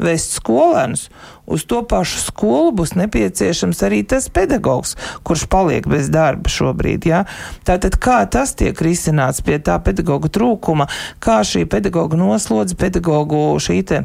vest 0.00 0.38
skolēnus, 0.38 1.08
uz 1.50 1.66
to 1.66 1.82
pašu 1.86 2.22
skolu 2.22 2.70
būs 2.78 2.94
nepieciešams 2.98 3.82
arī 3.86 4.02
tas 4.06 4.30
pedagogs, 4.32 4.96
kurš 5.26 5.46
paliek 5.50 5.88
bez 5.90 6.08
darba 6.12 6.50
šobrīd. 6.52 7.08
Ja? 7.10 7.24
Tātad, 7.66 7.98
kā 8.00 8.22
tas 8.30 8.54
tiek 8.54 8.78
risināts 8.78 9.42
pie 9.44 9.58
tā 9.58 9.80
pedagoga 9.84 10.30
trūkuma, 10.32 10.88
kā 11.18 11.42
šī 11.46 11.66
pedagoga 11.70 12.18
noslodze, 12.20 12.78
pedagogu 12.78 13.42
šī 13.60 13.82
te 13.86 14.04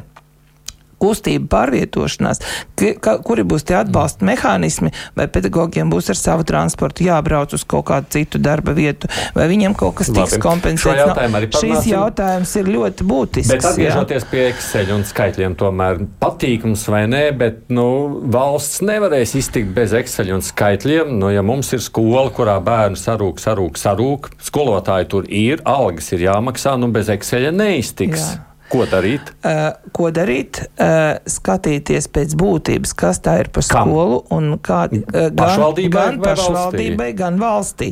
kustība, 1.01 1.47
pārvietošanās, 1.51 2.41
ka, 2.75 3.17
kuri 3.25 3.45
būs 3.47 3.65
tie 3.67 3.77
atbalsta 3.79 4.25
mehānismi, 4.27 4.91
vai 5.17 5.27
pedagogiem 5.31 5.91
būs 5.91 6.11
ar 6.13 6.19
savu 6.19 6.45
transportu 6.47 7.05
jābrauc 7.07 7.55
uz 7.55 7.65
kaut 7.67 7.87
kādu 7.89 8.11
citu 8.15 8.41
darba 8.41 8.75
vietu, 8.77 9.09
vai 9.35 9.47
viņiem 9.51 9.75
kaut 9.77 9.97
kas 9.99 10.11
tiks 10.13 10.37
kompensēts. 10.43 11.03
No, 11.05 11.41
šīs 11.59 11.89
jautājums 11.89 12.55
ir 12.59 12.71
ļoti 12.71 13.07
būtisks. 13.07 13.51
Bet 13.51 13.67
atgriežoties 13.71 14.25
jā. 14.25 14.29
pie 14.31 14.43
Excel 14.49 14.93
un 14.95 15.05
skaitļiem, 15.07 15.57
tomēr 15.59 16.01
patīkams 16.21 16.85
vai 16.91 17.03
nē, 17.11 17.23
bet 17.39 17.61
nu, 17.73 17.87
valsts 18.33 18.81
nevarēs 18.85 19.35
iztikt 19.39 19.73
bez 19.75 19.95
Excel 19.97 20.33
un 20.35 20.43
skaitļiem. 20.45 21.13
Nu, 21.19 21.31
ja 21.33 21.43
mums 21.45 21.71
ir 21.75 21.83
skola, 21.83 22.27
kurā 22.35 22.57
bērni 22.63 22.99
sarūk, 22.99 23.41
sarūk, 23.43 23.79
sarūk, 23.81 24.31
skolotāji 24.43 25.11
tur 25.11 25.29
ir, 25.29 25.63
algas 25.69 26.11
ir 26.15 26.27
jāmaksā, 26.27 26.75
nu 26.81 26.91
bez 26.95 27.11
Excel 27.13 27.51
neiztiks. 27.55 28.29
Jā. 28.33 28.54
Ko 28.75 28.85
darīt? 28.91 29.31
Uh, 29.39 29.69
ko 29.95 30.09
darīt? 30.11 30.59
Uh, 30.75 31.15
skatīties 31.29 32.09
pēc 32.11 32.35
būtības, 32.39 32.91
kas 32.97 33.21
tā 33.23 33.37
ir 33.43 33.49
par 33.55 33.63
Kam? 33.63 33.91
skolu 33.91 34.19
un 34.35 34.57
kā 34.59 34.81
uh, 34.89 35.29
pašvaldībai, 35.35 35.93
gan, 35.95 36.19
gan 36.19 36.25
pašvaldībai, 36.25 37.07
valstī? 37.07 37.19
gan 37.21 37.39
valstī. 37.39 37.89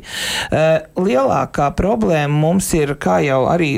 Uh, 0.49 1.05
lielākā 1.07 1.69
problēma 1.77 2.33
mums 2.43 2.67
ir, 2.75 2.95
kā 2.99 3.21
jau 3.23 3.43
arī 3.51 3.71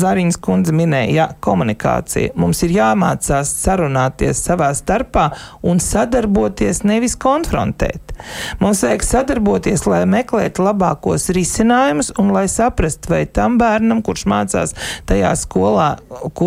Zariņas 0.00 0.40
kundze 0.44 0.74
minēja, 0.76 1.14
jā, 1.16 1.26
komunikācija. 1.44 2.34
Mums 2.40 2.60
ir 2.66 2.76
jāmācās 2.76 3.54
sarunāties 3.62 4.44
savā 4.44 4.70
starpā 4.76 5.30
un 5.66 5.80
sadarboties, 5.82 6.84
nevis 6.84 7.16
konfrontēt. 7.20 8.14
Mums 8.60 8.82
vajag 8.84 9.04
sadarboties, 9.06 9.86
lai 9.88 10.02
meklētu 10.08 10.64
labākos 10.64 11.30
risinājumus 11.34 12.12
un 12.20 12.32
lai 12.34 12.46
saprastu, 12.52 13.14
vai 13.14 13.24
tam 13.26 13.56
bērnam, 13.60 14.02
kurš 14.04 14.26
mācās 14.30 14.76
tajā 15.08 15.32
skolā, 15.40 15.90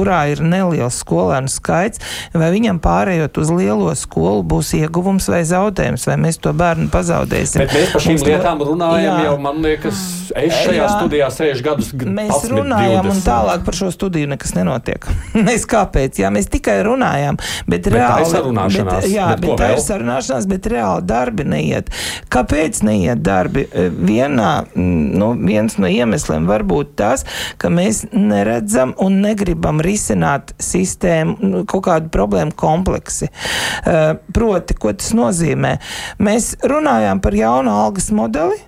kurā 0.04 0.20
ir 0.34 0.44
neliels 0.44 1.00
skolēnu 1.04 1.52
skaits, 1.52 2.02
vai 2.36 2.52
viņam 2.54 2.82
pārējot 2.84 3.40
uz 3.40 3.52
lielo 3.54 3.94
skolu 3.98 4.44
būs 4.44 4.74
ieguvums 4.78 5.30
vai 5.32 5.44
zaudējums, 5.48 6.08
vai 6.10 6.18
mēs 6.28 6.42
to 6.44 6.52
bērnu 6.58 6.90
pazaudēsim. 6.94 7.64
Bet 7.64 7.76
mēs 7.78 7.94
par 7.96 8.04
šīm 8.04 8.18
Mums 8.18 8.26
lietām 8.28 8.64
runājam 8.68 9.08
jā. 9.08 9.16
jau, 9.28 9.36
man 9.42 9.62
liekas, 9.64 10.02
es 10.38 10.58
šajā 10.64 10.82
jā. 10.82 10.90
studijā 10.98 11.30
sēžu 11.34 11.66
gadus. 11.66 11.92
Mēs 12.04 12.34
18, 12.36 12.54
runājam 12.58 13.08
20. 13.08 13.14
un 13.14 13.24
tālāk 13.26 13.66
par 13.68 13.78
šo 13.80 13.90
studiju 13.94 14.32
nekas 14.34 14.56
nenotiek. 14.58 15.08
mēs 15.48 15.66
kāpēc? 15.70 16.20
Jā, 16.24 16.32
mēs 16.34 16.50
tikai 16.52 16.78
runājam, 16.88 17.40
bet, 17.40 17.88
bet 17.88 17.92
reāli. 17.96 18.24
Tā 18.24 18.28
ir 18.28 18.32
sarunāšanās. 18.34 19.00
Bet, 19.00 19.10
jā, 19.14 19.30
bet, 19.32 19.46
bet 19.46 19.62
tā 19.62 19.70
vēl? 19.72 19.78
ir 19.78 19.86
sarunāšanās, 19.88 20.50
bet 20.52 20.70
reāli 20.74 21.08
darbi 21.14 21.48
neiet. 21.54 21.92
Kāpēc 22.34 22.84
neiet 22.88 23.24
darbi? 23.24 23.66
Vienā, 23.94 24.52
nu, 24.76 25.32
viens 25.40 25.80
no 25.80 25.92
iemesliem 25.92 26.50
var 26.50 26.66
būt 26.68 26.96
tas, 27.00 27.26
ka 27.62 27.72
mēs 27.74 28.04
neredzam 28.12 28.96
un 29.02 29.22
negribam 29.24 29.83
risināt 29.86 30.54
sistēmu, 30.62 31.38
nu, 31.44 31.64
kaut 31.70 31.86
kādu 31.88 32.12
problēmu 32.14 32.56
kompleksi. 32.60 33.30
Uh, 33.84 34.14
proti, 34.36 34.78
ko 34.80 34.94
tas 34.98 35.14
nozīmē? 35.18 35.76
Mēs 36.24 36.54
runājām 36.64 37.22
par 37.24 37.38
jaunu 37.38 37.74
algas 37.84 38.12
modeli 38.16 38.60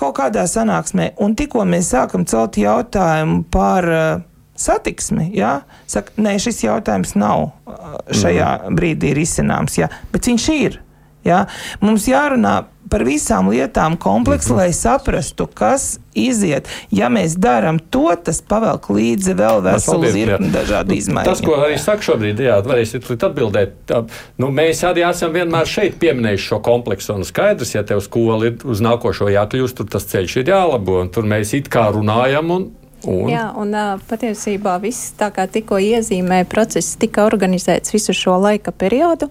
kaut 0.00 0.16
kādā 0.16 0.46
sanāksmē, 0.48 1.12
un 1.20 1.34
tikko 1.36 1.66
mēs 1.68 1.92
sākam 1.92 2.24
celt 2.28 2.56
jautājumu 2.60 3.42
par 3.52 3.88
uh, 3.92 4.22
satiksmi, 4.60 5.30
jā, 5.36 5.58
saka, 5.88 6.14
nē, 6.20 6.36
šis 6.40 6.64
jautājums 6.64 7.16
nav 7.20 7.50
uh, 7.50 7.98
šajā 8.08 8.50
mm. 8.56 8.78
brīdī 8.78 9.12
risināms, 9.16 9.76
jā, 9.80 9.90
bet 10.12 10.30
viņš 10.30 10.48
ir. 10.56 10.80
Jā. 11.26 11.42
Mums 11.84 12.06
jārunā 12.08 12.62
par 12.90 13.04
visām 13.06 13.50
lietām 13.50 13.96
kompleksi, 14.00 14.50
-hmm. 14.50 14.56
lai 14.56 14.72
saprastu, 14.72 15.46
kas 15.46 15.98
iziet. 16.14 16.68
Ja 16.90 17.08
mēs 17.08 17.36
darām 17.38 17.78
to, 17.90 18.10
tas 18.24 18.42
pavelk 18.42 18.90
līdzi 18.90 19.34
vēl 19.38 19.62
veselu 19.62 20.12
virkni 20.12 20.50
dažādu 20.50 20.94
izmaiņu. 20.94 21.28
Tas, 21.30 21.40
ko 21.40 21.54
arī 21.54 21.78
saka 21.78 22.02
šobrīd, 22.02 22.40
jā, 22.40 22.58
varēsiet 22.66 23.06
atbildēt. 23.10 23.76
Tā, 23.86 24.02
nu, 24.38 24.50
mēs 24.50 24.82
arī 24.84 25.06
esam 25.10 25.32
vienmēr 25.32 25.66
šeit 25.66 25.98
pieminējuši 26.02 26.48
šo 26.50 26.58
kompleksu 26.66 27.14
un 27.14 27.24
skaidrs, 27.24 27.74
ja 27.74 27.82
tev 27.86 28.00
skola 28.00 28.50
ir 28.50 28.58
uz 28.64 28.82
nākošo 28.82 29.30
jākļūst, 29.30 29.76
tur 29.76 29.86
tas 29.86 30.06
ceļš 30.10 30.36
ir 30.42 30.52
jālabo, 30.54 31.00
un 31.00 31.08
tur 31.08 31.24
mēs 31.24 31.54
it 31.54 31.68
kā 31.68 31.90
runājam 31.94 32.50
un 32.50 32.70
Un? 33.08 33.30
Jā, 33.32 33.46
un 33.56 33.72
patiesībā 34.10 34.74
viss 34.82 35.14
tā 35.16 35.30
kā 35.32 35.46
tikko 35.48 35.78
iezīmēja 35.80 36.44
process, 36.50 36.98
tika 37.00 37.24
organizēts 37.24 37.94
visu 37.94 38.12
šo 38.16 38.36
laika 38.42 38.74
periodu. 38.76 39.30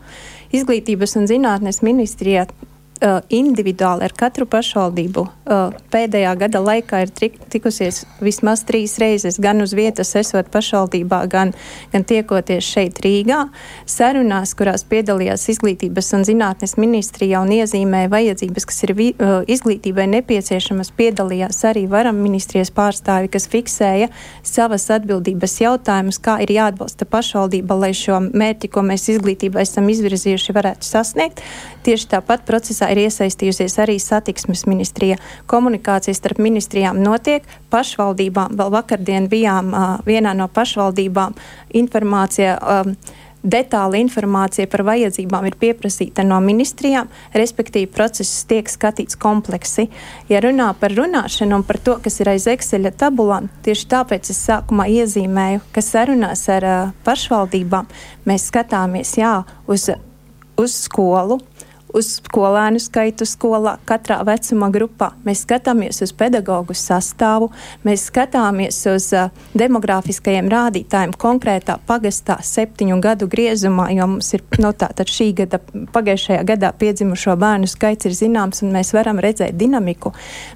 Izglītības 0.49 1.13
un 1.19 1.29
zinātnes 1.29 1.83
ministrijā 1.85 2.47
individuāli 2.99 4.03
ar 4.03 4.13
katru 4.17 4.43
pašvaldību 4.49 5.21
uh, 5.23 5.75
pēdējā 5.93 6.33
gada 6.41 6.59
laikā 6.59 7.01
ir 7.05 7.11
tikusies 7.51 8.01
vismaz 8.19 8.65
trīs 8.67 8.97
reizes, 8.99 9.39
gan 9.39 9.63
uz 9.63 9.71
vietas, 9.77 10.11
esot 10.19 10.49
pašvaldībā, 10.51 11.21
gan, 11.31 11.53
gan 11.93 12.03
tiekoties 12.03 12.67
šeit 12.67 12.99
Rīgā. 13.03 13.45
Sarunās, 13.89 14.51
kurās 14.59 14.83
piedalījās 14.89 15.47
Izglītības 15.53 16.11
un 16.17 16.25
zinātnes 16.27 16.75
ministrijā 16.81 17.39
un 17.45 17.53
iezīmēja 17.55 18.11
vajadzības, 18.11 18.67
kas 18.67 18.83
ir 18.87 18.93
vi, 18.97 19.07
uh, 19.15 19.39
izglītībai 19.47 20.09
nepieciešamas, 20.17 20.91
piedalījās 20.99 21.63
arī 21.71 21.85
varam 21.87 22.19
ministrijas 22.19 22.73
pārstāvi, 22.75 23.31
kas 23.31 23.47
fiksēja 23.51 24.11
savas 24.43 24.89
atbildības 24.91 25.59
jautājumus, 25.63 26.19
kā 26.19 26.39
ir 26.43 26.51
jāatbalsta 26.57 27.07
pašvaldība, 27.07 27.79
lai 27.79 27.93
šo 27.95 28.19
mērķi, 28.27 28.73
ko 28.75 28.83
mēs 28.91 29.07
izglītībai 29.15 29.63
esam 29.63 29.87
izvirzījuši, 29.87 30.55
varētu 30.59 30.87
sasniegt. 30.87 31.43
Tieši 31.87 32.09
tāpat 32.11 32.43
procesā 32.47 32.88
ir 32.91 33.03
iesaistījusies 33.05 33.77
arī 33.83 33.97
satiksmes 34.01 34.65
ministrija. 34.69 35.19
Komunikācijas 35.49 36.19
starp 36.21 36.41
ministrijām 36.43 37.01
notiek 37.03 37.47
pašvaldībām. 37.73 38.57
Vēl 38.59 38.75
vakardien 38.75 39.29
bijām 39.31 39.73
uh, 39.73 39.89
vienā 40.07 40.35
no 40.37 40.49
pašvaldībām 40.53 41.35
informācija. 41.81 42.59
Um, 42.59 42.95
Detāla 43.39 43.95
informācija 44.01 44.67
par 44.67 44.81
vajadzībām 44.83 45.45
ir 45.47 45.55
pieprasīta 45.55 46.25
no 46.27 46.41
ministrijām, 46.43 47.07
respektīvi 47.31 47.87
process 47.87 48.41
tiek 48.49 48.67
skatīts 48.67 49.15
kompleksi. 49.15 49.85
Ja 50.27 50.41
runā 50.43 50.73
par 50.75 50.91
runāšanu 50.91 51.61
un 51.61 51.63
par 51.63 51.79
to, 51.79 51.95
kas 52.03 52.19
ir 52.19 52.33
aiz 52.33 52.49
Excel 52.51 52.89
tabulām, 52.91 53.47
tieši 53.63 53.87
tāpēc 53.95 54.33
es 54.33 54.41
sākumā 54.43 54.89
iezīmēju, 54.91 55.63
ka 55.71 55.83
sarunās 55.85 56.43
ar 56.51 56.67
uh, 56.67 56.91
pašvaldībām 57.07 57.87
mēs 58.27 58.49
skatāmies 58.51 59.15
jā, 59.21 59.37
uz, 59.71 59.87
uz 60.59 60.75
skolu, 60.75 61.39
uz 61.93 62.09
skolēnu 62.19 62.79
skaitu 62.81 63.25
skolā, 63.27 63.77
katrā 63.89 64.19
vecuma 64.27 64.69
grupā. 64.73 65.11
Mēs 65.25 65.43
skatāmies 65.45 66.01
uz 66.05 66.13
pedagoģu 66.17 66.75
sastāvu, 66.77 67.49
mēs 67.87 68.05
skatāmies 68.09 68.77
uz 68.91 69.09
uh, 69.17 69.33
demogrāfiskajiem 69.57 70.49
rādītājiem 70.51 71.15
konkrētā 71.19 71.79
pagastā 71.89 72.39
septiņu 72.45 72.99
gadu 73.03 73.29
griezumā, 73.31 73.89
jo 73.95 74.07
mums 74.13 74.33
ir 74.37 74.45
no 74.59 74.69
nu, 74.69 74.73
tātad 74.77 75.09
šī 75.09 75.31
gada, 75.41 75.61
pagājušajā 75.95 76.45
gadā 76.47 76.71
piedzimušo 76.79 77.35
bērnu 77.39 77.69
skaits 77.69 78.09
ir 78.09 78.15
zināms, 78.17 78.63
un 78.63 78.73
mēs 78.75 78.93
varam 78.95 79.21
redzēt 79.23 79.57
dinamiku. 79.59 80.13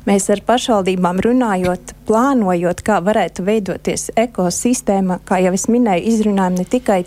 Mēs 0.08 0.30
ar 0.34 0.44
pašvaldībām 0.46 1.22
runājot, 1.26 1.96
plānojot, 2.08 2.86
kā 2.86 3.00
varētu 3.04 3.46
veidoties 3.48 4.10
ekosistēma, 4.20 5.22
kā 5.28 5.42
jau 5.44 5.54
es 5.58 5.70
minēju, 5.72 6.10
izrunājam 6.14 6.62
ne 6.62 6.68
tikai, 6.70 7.04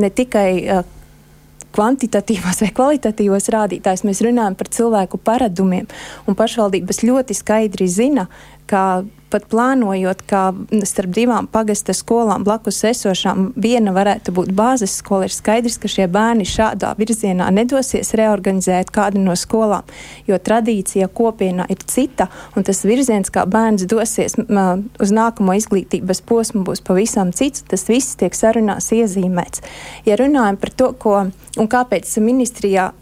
ne 0.00 0.12
tikai 0.12 0.50
uh, 0.64 0.84
kvantitatīvos 1.76 2.62
vai 2.64 2.70
kvalitatīvos 2.76 3.50
rādītājus, 3.52 4.04
mēs 4.08 4.22
runājam 4.24 4.56
par 4.58 4.70
cilvēku 4.72 5.20
paradumiem. 5.20 5.88
Pašvaldības 6.36 7.02
ļoti 7.04 7.36
skaidri 7.36 7.88
zina, 7.90 8.26
ka 8.70 9.04
pat 9.30 9.46
plānojot, 9.50 10.22
ka 10.30 10.40
starp 10.86 11.14
divām 11.14 11.48
pagasta 11.50 11.94
skolām 11.96 12.44
blakus 12.46 12.78
esošām 12.86 13.50
viena 13.58 13.92
varētu 13.96 14.32
būt 14.36 14.52
bāzes 14.56 14.94
skola, 15.00 15.26
ir 15.26 15.34
skaidrs, 15.34 15.78
ka 15.82 15.90
šie 15.90 16.06
bērni 16.12 16.46
šādā 16.46 16.92
virzienā 16.98 17.48
nedosies 17.54 18.14
reorganizēt 18.18 18.92
kādu 18.94 19.22
no 19.24 19.34
skolām, 19.38 19.86
jo 20.30 20.38
tradīcija 20.38 21.08
kopienā 21.10 21.66
ir 21.72 21.82
cita, 21.90 22.28
un 22.56 22.66
tas 22.66 22.84
virziens, 22.86 23.32
kā 23.34 23.46
bērns 23.50 23.86
dosies 23.90 24.38
uz 24.38 25.14
nākamo 25.18 25.56
izglītības 25.58 26.22
posmu, 26.26 26.62
būs 26.66 26.84
pavisam 26.86 27.34
cits. 27.34 27.64
Tas 27.66 27.88
viss 27.90 28.16
tiek 28.20 28.34
sarunās 28.36 28.92
iezīmēts. 28.94 29.64
Ja 30.06 30.18
runājam 30.20 30.60
par 30.60 30.70
to, 30.70 30.92
ko 31.02 31.16
un 31.26 31.70
kāpēc 31.72 32.14
ministrijā 32.22 32.92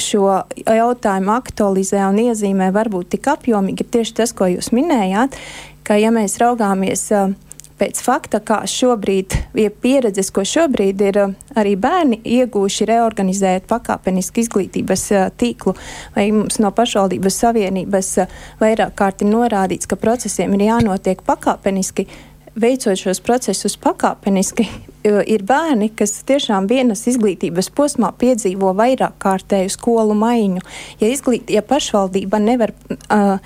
šo 0.00 0.26
jautājumu 0.66 1.34
aktualizē 1.34 2.02
un 2.08 2.20
iezīmē 2.24 2.70
varbūt 2.74 3.14
tik 3.16 3.30
apjomīgi, 3.34 3.84
ir 3.84 3.94
tieši 3.98 4.18
tas, 4.20 4.34
ko 4.36 4.48
jūs 4.50 4.72
minējāt, 4.76 5.38
ka 5.86 5.98
ja 6.00 6.12
mēs 6.14 6.38
raugāmies 6.42 7.10
pēc 7.82 7.98
fakta, 8.04 8.38
kā 8.44 8.60
šobrīd, 8.68 9.34
ja 9.58 9.70
pieredzes, 9.82 10.30
ko 10.34 10.44
šobrīd 10.46 11.02
ir 11.02 11.18
arī 11.58 11.74
bērni 11.80 12.20
iegūši 12.38 12.86
reorganizēt 12.92 13.66
pakāpeniski 13.70 14.44
izglītības 14.44 15.06
tīklu, 15.40 15.74
vai 16.14 16.28
mums 16.34 16.60
no 16.62 16.70
pašvaldības 16.74 17.40
savienības 17.42 18.12
vairāk 18.62 18.94
kārt 18.98 19.24
ir 19.24 19.32
norādīts, 19.32 19.90
ka 19.90 19.98
procesiem 19.98 20.54
ir 20.58 20.68
jānotiek 20.68 21.24
pakāpeniski, 21.26 22.06
veicot 22.58 22.98
šos 22.98 23.20
procesus 23.24 23.76
pakāpeniski, 23.80 24.66
ir 25.34 25.44
bērni, 25.48 25.90
kas 25.96 26.20
tiešām 26.28 26.68
vienas 26.70 27.06
izglītības 27.10 27.70
posmā 27.74 28.12
piedzīvo 28.18 28.72
vairāk 28.78 29.18
kārtēju 29.22 29.72
skolu 29.72 30.16
maiņu. 30.18 30.64
Ja, 31.00 31.10
izglīt, 31.10 31.50
ja 31.52 31.64
pašvaldība 31.66 32.40
nevar 32.42 32.74
uh, 32.74 33.38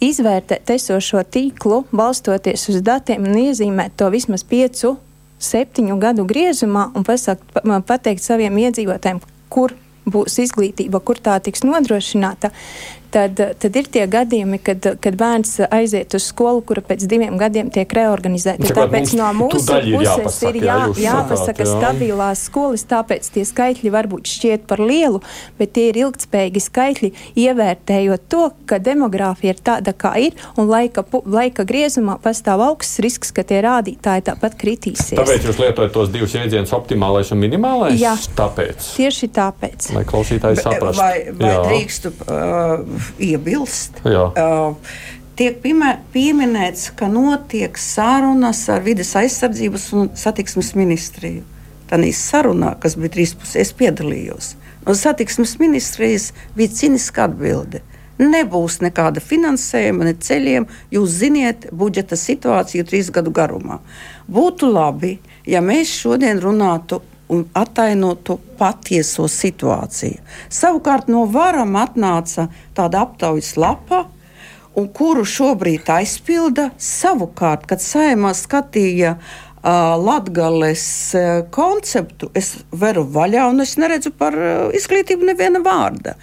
izvērtēt 0.00 0.70
esošo 0.76 1.22
tīklu, 1.28 1.84
balstoties 1.92 2.68
uz 2.72 2.80
datiem 2.84 3.28
un 3.28 3.38
iezīmēt 3.46 3.96
to 4.00 4.08
vismaz 4.12 4.44
piecu, 4.48 4.96
septiņu 5.40 5.96
gadu 6.00 6.26
griezumā 6.28 6.90
un 6.96 7.04
pasakt, 7.04 7.44
pateikt 7.88 8.24
saviem 8.24 8.58
iedzīvotājiem, 8.60 9.22
kur 9.52 9.74
būs 10.10 10.38
izglītība, 10.42 11.00
kur 11.04 11.20
tā 11.20 11.38
tiks 11.44 11.64
nodrošināta, 11.64 12.50
tad, 13.12 13.40
tad 13.60 13.76
ir 13.76 13.88
tie 13.92 14.04
gadījumi, 14.10 14.60
kad, 14.64 14.86
kad 15.02 15.16
bērns 15.18 15.58
aiziet 15.70 16.14
uz 16.16 16.26
skolu, 16.30 16.62
kura 16.66 16.82
pēc 16.84 17.04
diviem 17.10 17.36
gadiem 17.40 17.70
tiek 17.72 17.90
reorganizēta. 17.96 18.68
Cikot 18.68 18.86
tāpēc 18.86 19.14
no 19.18 19.30
mūsu 19.36 19.60
puses 19.60 19.88
jāpasaka, 20.06 20.52
ir 20.52 20.66
jā, 20.66 20.76
jā, 20.94 21.04
jāpasaka 21.06 21.66
jā. 21.66 21.70
stabilās 21.74 22.44
skolas, 22.48 22.86
tāpēc 22.90 23.30
tie 23.34 23.44
skaitļi 23.48 23.92
varbūt 23.94 24.30
šķiet 24.34 24.66
par 24.70 24.82
lielu, 24.84 25.22
bet 25.58 25.74
tie 25.76 25.88
ir 25.90 26.00
ilgtspējīgi 26.04 26.64
skaitļi, 26.66 27.12
ievērtējot 27.44 28.26
to, 28.32 28.46
ka 28.70 28.80
demogrāfija 28.82 29.56
ir 29.56 29.62
tāda, 29.70 29.94
kā 29.96 30.14
ir, 30.22 30.38
un 30.60 30.70
laika, 30.70 31.04
laika 31.26 31.66
griezumā 31.68 32.18
pastāv 32.22 32.62
augsts 32.64 33.02
risks, 33.04 33.34
ka 33.34 33.44
tie 33.46 33.62
rādītāji 33.66 34.26
tāpat 34.30 34.56
kritīsies. 34.60 35.18
Tāpēc 35.18 35.48
jūs 35.50 35.60
lietojat 35.62 35.94
tos 35.96 36.12
divus 36.12 36.36
jēdzienus- 36.36 36.74
optimālais 36.80 37.32
un 37.34 37.42
minimālais? 37.42 37.98
Jā, 38.00 38.14
tāpēc. 38.38 38.92
Tieši 38.96 39.30
tāpēc. 39.34 39.90
Lai 39.96 40.04
klausītāji 40.08 40.62
saprastu. 40.62 41.00
Vai, 41.00 41.32
vai 41.34 41.54
drīkstu 41.66 42.12
uh, 42.26 42.99
iebilst. 43.22 44.00
Uh, 44.04 44.76
tiek 45.38 45.60
pieminēts, 46.12 46.90
ka 46.96 47.08
notiek 47.10 47.78
sarunas 47.80 48.66
ar 48.72 48.82
vides 48.84 49.14
aizsardzības 49.16 49.86
un 49.96 50.10
satiksmes 50.18 50.74
ministriju. 50.78 51.44
Tādā 51.90 52.10
sarunā, 52.14 52.76
kas 52.78 52.94
bija 53.00 53.16
trīspusēji, 53.16 53.74
piedalījos. 53.78 54.54
No 54.86 54.94
satiksmes 54.94 55.56
ministrijas 55.60 56.30
bija 56.56 56.72
cīniska 56.76 57.26
atbilde. 57.26 57.82
Nebūs 58.20 58.78
nekāda 58.84 59.22
finansējuma, 59.24 60.06
ne 60.06 60.14
ceļiem. 60.14 60.66
Jūs 60.92 61.16
ziniet, 61.22 61.66
budžeta 61.72 62.18
situāciju 62.20 62.84
trīs 62.86 63.08
gadu 63.12 63.32
garumā. 63.32 63.80
Būtu 64.28 64.68
labi, 64.70 65.16
ja 65.48 65.62
mēs 65.64 65.92
šodien 66.02 66.40
runātu 66.42 67.00
un 67.30 67.44
attainotu 67.56 68.38
patieso 68.58 69.28
situāciju. 69.30 70.20
Savukārt 70.52 71.10
no 71.12 71.26
varam 71.30 71.76
atnāca 71.80 72.48
tāda 72.76 73.04
aptaujas 73.06 73.54
lapa, 73.60 74.04
un 74.78 74.88
kuru 74.94 75.24
šobrīd 75.26 75.88
aizpilda 75.90 76.70
savukārt, 76.78 77.66
kad 77.70 77.82
saimā 77.82 78.32
skatīja 78.36 79.16
uh, 79.16 79.96
Latvijas 80.00 80.84
uh, 81.18 81.30
konceptu, 81.54 82.30
es 82.34 82.54
veru 82.70 83.06
vaļā 83.14 83.48
un 83.50 83.64
es 83.64 83.76
neredzu 83.80 84.14
par 84.16 84.36
uh, 84.36 84.68
izglītību 84.76 85.30
neviena 85.32 85.62
vārda. 85.64 86.16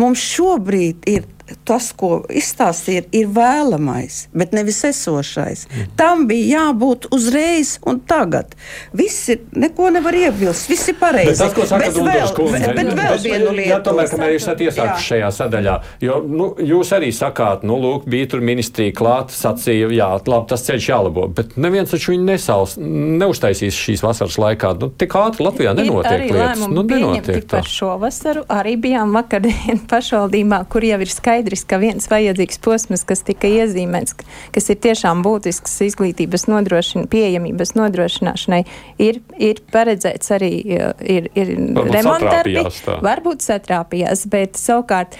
Mums 0.00 0.24
šobrīd 0.34 1.08
ir 1.10 1.28
tas, 1.68 1.90
ko 1.96 2.22
izstāstīja, 2.32 3.04
ir 3.12 3.28
vēlamais, 3.34 4.28
bet 4.36 4.54
nevis 4.56 4.80
esošais. 4.88 5.66
Mm. 5.68 5.90
Tam 5.98 6.24
bija 6.28 6.60
jābūt 6.60 7.10
uzreiz 7.14 7.76
un 7.88 8.00
tagad. 8.08 8.54
Viss 8.96 9.28
ir, 9.32 9.42
neko 9.52 9.90
nevar 9.92 10.16
iebilst, 10.16 10.70
viss 10.72 10.88
ir 10.88 10.96
pareizi. 11.00 11.34
Bet 11.34 11.42
tas, 11.42 11.56
ko 11.56 11.66
saka 11.68 11.90
Dūdas 11.92 12.32
kundze, 12.36 12.72
bet, 12.76 12.92
vēl 12.96 13.20
vienu 13.26 13.52
lietu. 13.58 13.68
Jā, 13.74 13.80
tomēr, 13.84 14.08
kamēr 14.12 14.32
jūs 14.34 14.46
esat 14.46 14.64
iesākuši 14.64 15.08
šajā 15.10 15.30
sadaļā, 15.38 15.74
jo 16.06 16.18
nu, 16.24 16.48
jūs 16.64 16.94
arī 16.96 17.10
sakāt, 17.14 17.66
nu, 17.68 17.76
lūk, 17.82 18.08
bija 18.10 18.30
tur 18.32 18.44
ministrija 18.44 18.96
klāt, 18.96 19.34
sacīja, 19.36 19.90
jā, 19.92 20.08
labi, 20.24 20.48
tas 20.54 20.64
ceļš 20.64 20.88
jālabo, 20.94 21.28
bet 21.36 21.58
neviens 21.60 21.92
taču 21.92 22.14
viņu 22.14 22.28
nesals, 22.30 22.78
neuztaisīs 22.80 23.76
šīs 23.84 24.04
vasaras 24.04 24.40
laikā. 24.40 24.72
Nu, 24.80 24.88
tik 24.88 25.12
ātri 25.20 25.44
Latvijā 25.44 25.76
nenotiek 25.76 26.24
lietas. 26.30 26.64
Nu, 26.72 26.86
nenotiek 26.88 27.44
tā. 27.44 27.60
Par 27.60 27.68
šo 27.68 27.94
vasaru 28.00 28.46
arī 28.52 28.78
bijām 28.80 29.12
vakardien 29.16 29.84
pašvaldībā, 29.92 30.64
kur 30.72 30.88
jau 30.88 31.00
ir 31.04 31.12
skaidrs 31.12 31.33
skaidrs, 31.34 31.64
ka 31.66 31.78
viens 31.82 32.06
vajadzīgs 32.10 32.60
posms, 32.62 33.04
kas 33.06 33.24
tika 33.26 33.48
iezīmēts, 33.50 34.14
kas 34.54 34.70
ir 34.70 34.78
tiešām 34.84 35.22
būtisks 35.24 35.80
izglītības 35.88 36.46
nodrošina, 36.50 37.08
pieejamības 37.10 37.74
nodrošināšanai, 37.74 38.62
ir, 39.02 39.20
ir 39.38 39.62
paredzēts 39.72 40.34
arī 40.34 40.52
ir, 40.62 41.30
ir 41.34 41.54
remontdarbi. 41.90 42.66
Varbūt 43.04 43.44
satrāpījās, 43.44 44.26
bet 44.30 44.60
savukārt. 44.60 45.18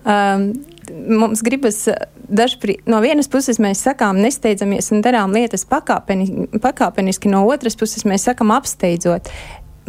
Um, 0.00 0.52
mums 0.90 1.42
gribas 1.44 1.84
dažprī, 2.30 2.78
no 2.88 3.02
vienas 3.04 3.28
puses 3.30 3.58
mēs 3.62 3.82
sakām, 3.84 4.18
nesteidzamies 4.24 4.88
un 4.94 5.02
darām 5.04 5.34
lietas 5.36 5.66
pakāpeni, 5.68 6.46
pakāpeniski, 6.62 7.30
no 7.30 7.42
otras 7.50 7.76
puses 7.78 8.06
mēs 8.08 8.24
sakām 8.26 8.50
apsteidzot 8.54 9.28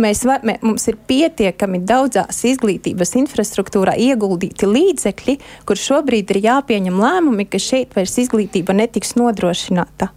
mēs 0.02 0.24
var, 0.28 0.46
mē, 0.48 0.58
mums 0.66 0.88
ir 0.90 0.98
pietiekami 1.10 1.82
daudzās 1.88 2.42
izglītības 2.50 3.16
infrastruktūrā 3.22 3.96
ieguldīti 4.02 4.70
līdzekļi, 4.70 5.38
kur 5.70 5.80
šobrīd 5.80 6.34
ir 6.34 6.42
jāpieņem 6.48 6.98
lēmumi, 7.02 7.48
ka 7.50 7.62
šeit 7.62 7.96
vairs 7.98 8.18
izglītība 8.24 8.76
netiks 8.78 9.16
nodrošināta. 9.20 10.12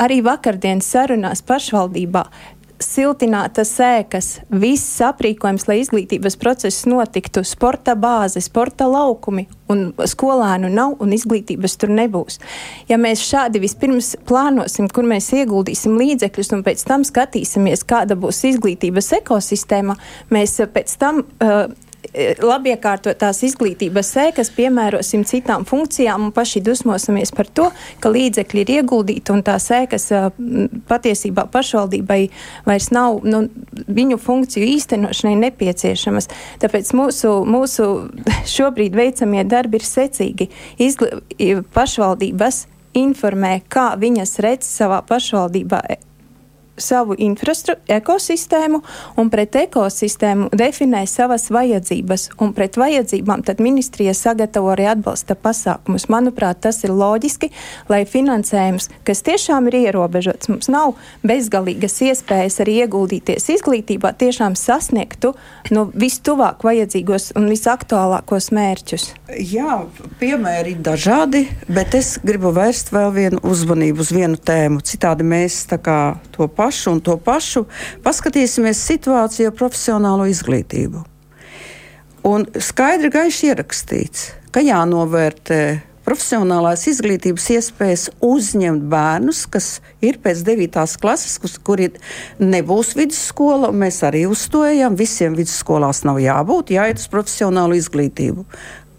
Arī 0.00 0.22
vakardienas 0.24 0.88
sarunās 0.88 1.42
pašvaldībā 1.44 2.24
siltinātas 2.84 3.72
ēkas, 3.82 4.28
viss 4.50 5.00
aprīkojums, 5.04 5.66
lai 5.68 5.78
izglītības 5.82 6.36
process 6.40 6.86
notiktu, 6.90 7.44
sporta 7.46 7.94
bāze, 7.98 8.42
sporta 8.44 8.88
laukumi, 8.90 9.46
un 9.72 9.84
skolēnu 9.96 10.70
nav 10.72 10.96
un 11.02 11.14
izglītības 11.16 11.78
tur 11.80 11.94
nebūs. 11.94 12.40
Ja 12.90 12.98
mēs 13.00 13.22
šādi 13.24 13.62
vispirms 13.62 14.14
plānosim, 14.28 14.90
kur 14.92 15.08
mēs 15.08 15.30
ieguldīsim 15.36 15.96
līdzekļus, 16.00 16.52
un 16.56 16.66
pēc 16.66 16.84
tam 16.88 17.06
skatīsimies, 17.08 17.86
kāda 17.88 18.18
būs 18.18 18.44
izglītības 18.52 19.12
ekosistēma, 19.22 19.96
mēs 20.34 20.60
pēc 20.74 20.98
tam. 21.00 21.24
Uh, 21.40 21.81
labiekārtotās 22.42 23.42
izglītības 23.46 24.10
sēkas 24.16 24.50
piemērosim 24.56 25.22
citām 25.28 25.64
funkcijām 25.68 26.26
un 26.26 26.32
paši 26.34 26.60
dusmosimies 26.64 27.32
par 27.34 27.48
to, 27.48 27.68
ka 28.02 28.12
līdzekļi 28.12 28.64
ir 28.64 28.72
ieguldīti 28.78 29.32
un 29.32 29.42
tā 29.46 29.56
sēkas 29.62 30.08
e, 30.12 30.22
patiesībā 30.90 31.46
pašvaldībai 31.52 32.20
vairs 32.66 32.90
nav 32.94 33.22
nu, 33.24 33.44
viņu 33.86 34.18
funkciju 34.20 34.68
īstenošanai 34.74 35.36
nepieciešamas. 35.46 36.28
Tāpēc 36.62 36.92
mūsu, 36.98 37.34
mūsu 37.48 37.88
šobrīd 38.56 38.98
veicamie 38.98 39.46
darbi 39.48 39.80
ir 39.80 39.88
secīgi. 39.88 40.50
Izgl 40.82 41.22
pašvaldības 41.74 42.66
informē, 42.98 43.60
kā 43.72 43.92
viņas 44.00 44.40
redz 44.44 44.68
savā 44.68 45.00
pašvaldībā 45.08 45.84
savu 46.80 47.16
ekosistēmu 47.92 48.80
un 49.20 49.30
pret 49.32 49.56
ekosistēmu 49.60 50.48
definē 50.56 51.04
savas 51.06 51.48
vajadzības. 51.52 52.28
Un 52.42 52.54
pret 52.56 52.78
vajadzībām 52.80 53.44
tad 53.44 53.60
ministrija 53.60 54.14
sagatavo 54.16 54.72
arī 54.72 54.88
atbalsta 54.92 55.36
pasākumus. 55.36 56.08
Manuprāt, 56.12 56.62
tas 56.64 56.82
ir 56.86 56.94
loģiski, 56.96 57.50
lai 57.92 58.02
finansējums, 58.08 58.88
kas 59.06 59.22
tiešām 59.26 59.68
ir 59.70 59.78
ierobežots, 59.82 60.48
mums 60.52 60.70
nav 60.72 60.94
bezgalīgas 61.26 62.00
iespējas 62.08 62.60
arī 62.64 62.78
ieguldīties 62.86 63.50
izglītībā, 63.56 64.14
tiešām 64.18 64.56
sasniegtu 64.58 65.34
nu, 65.74 65.86
vistuvāk 65.92 66.64
vajadzīgos 66.64 67.32
un 67.36 67.50
visaktuālākos 67.52 68.50
mērķus. 68.56 69.10
Jā, 69.52 69.82
piemēri 70.20 70.76
ir 70.76 70.82
dažādi, 70.84 71.44
bet 71.68 71.96
es 71.98 72.14
gribu 72.24 72.52
vērst 72.56 72.92
vēl 72.94 73.12
vienu 73.14 73.42
uzmanību 73.44 74.04
uz 74.04 74.12
vienu 74.14 74.40
tēmu. 74.40 74.82
Citādi 74.86 75.26
mēs 75.26 75.62
to 75.68 76.48
pašu 76.48 76.61
pašu 76.62 76.96
un 76.96 77.04
to 77.04 77.18
pašu, 77.18 77.66
paskatīsimies 78.06 78.86
situāciju 78.86 79.50
ar 79.50 79.58
profesionālo 79.58 80.30
izglītību. 80.30 81.02
Un 82.22 82.46
skaidri 82.62 83.10
gaiši 83.10 83.48
ierakstīts, 83.50 84.28
ka 84.54 84.62
jānovērtē 84.62 85.62
profesionālās 86.06 86.84
izglītības 86.90 87.48
iespējas 87.56 88.04
uzņemt 88.26 88.84
bērnus, 88.90 89.44
kas 89.50 89.68
ir 90.04 90.18
pēc 90.22 90.42
9. 90.46 90.78
klases, 91.02 91.38
kus, 91.42 91.56
kuri 91.62 91.90
nebūs 92.42 92.94
vidusskola. 92.98 93.72
Mēs 93.74 94.02
arī 94.06 94.24
uzstājām, 94.30 94.98
visiem 94.98 95.36
vidusskolās 95.38 96.02
nav 96.08 96.20
jābūt, 96.22 96.74
jāiet 96.74 97.02
uz 97.02 97.08
profesionālu 97.12 97.78
izglītību. 97.78 98.46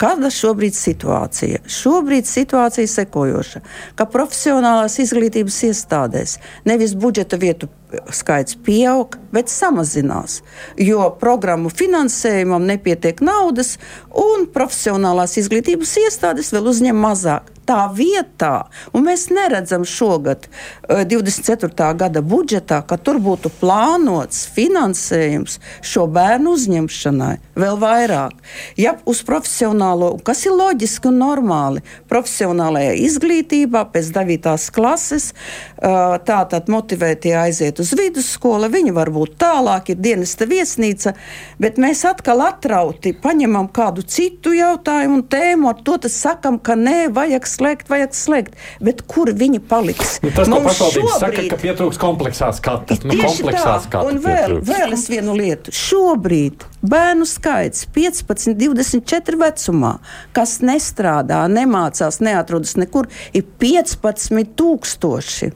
Kāda 0.01 0.31
šobrīd 0.33 0.73
situācija? 0.73 1.61
Šobrīd 1.69 2.25
situācija 2.27 2.89
sekojoša, 2.89 3.61
ka 3.95 4.07
profesionālās 4.09 4.97
izglītības 5.03 5.59
iestādēs 5.69 6.39
nevis 6.65 6.95
budžeta 6.97 7.37
vietu 7.37 7.69
skaits 8.09 8.57
pieaug, 8.65 9.19
bet 9.31 9.53
samazinās. 9.53 10.41
Jo 10.81 11.11
programmu 11.21 11.69
finansējumam 11.69 12.65
nepietiek 12.65 13.21
naudas, 13.21 13.77
un 14.09 14.47
profesionālās 14.53 15.37
izglītības 15.41 15.97
iestādes 16.07 16.49
vēl 16.55 16.73
uzņem 16.73 17.03
mazāk. 17.05 17.52
Tā 17.63 17.85
vietā, 17.95 18.65
un 18.91 19.05
mēs 19.07 19.29
neredzam 19.31 19.85
šogad, 19.87 20.49
24. 20.89 21.71
Eh, 21.71 21.93
gada 21.95 22.19
budžetā, 22.19 22.81
ka 22.83 22.97
tur 22.99 23.21
būtu 23.23 23.51
plānots 23.61 24.43
finansējums 24.51 25.59
šo 25.79 26.03
bērnu 26.11 26.51
uzņemšanai 26.57 27.37
vēl 27.55 27.79
vairāk. 27.79 28.35
Ja 28.75 28.97
uz 29.07 29.21
profesionālo, 29.23 30.17
kas 30.27 30.43
ir 30.47 30.57
loģiski 30.57 31.07
un 31.07 31.21
normāli, 31.21 31.83
profesionālajā 32.11 32.97
izglītībā 33.05 33.85
pēc 33.93 34.11
9. 34.11 34.67
klases, 34.75 35.31
eh, 35.31 35.87
tā 36.27 36.41
tad 36.49 36.67
motivētie 36.67 37.31
aiziet 37.45 37.79
uz 37.79 37.93
vidusskolu, 37.95 38.67
viņi 38.67 38.91
varbūt 38.91 39.39
tālāk 39.39 39.93
ir 39.95 40.03
dienesta 40.03 40.45
viesnīca, 40.45 41.15
bet 41.59 41.79
mēs 41.79 42.03
atkal 42.03 42.43
atrauti 42.43 43.15
paņemam 43.15 43.71
kādu 43.71 44.03
citu 44.03 44.51
jautājumu 44.51 45.13
un 45.13 45.23
tēmu, 45.23 45.69
ar 45.69 45.79
to 45.83 45.97
sakam, 46.09 46.59
ka 46.59 46.75
nē, 46.75 47.13
vajag 47.13 47.45
slēgt, 47.53 47.89
vajag 47.91 48.17
slēgt. 48.17 48.59
Bet 48.83 49.03
kur 49.09 49.31
viņi 49.33 49.61
paliks? 49.69 50.17
Nu, 50.23 50.33
tas 50.35 50.51
Mums 50.51 50.67
pašvaldības 50.71 51.15
šobrīd... 51.15 51.23
saka, 51.23 51.47
ka 51.51 51.61
pietrūks 51.61 52.01
kompleksās 52.01 52.59
skatas. 52.61 53.03
Nu, 53.05 53.17
kompleksās 53.21 53.89
tā, 53.93 54.03
un 54.09 54.21
vēl, 54.23 54.59
vēl 54.67 54.97
es 54.97 55.07
vienu 55.11 55.37
lietu. 55.37 55.73
Šobrīd 55.77 56.67
bērnu 56.83 57.27
skaits 57.29 57.87
15, 57.95 58.57
24 58.59 59.41
vecumā, 59.45 59.95
kas 60.35 60.59
nestrādā, 60.65 61.43
nemācās, 61.51 62.21
neatrodas 62.23 62.77
nekur, 62.81 63.09
ir 63.33 63.47
15 63.63 64.55
tūkstoši. 64.59 65.53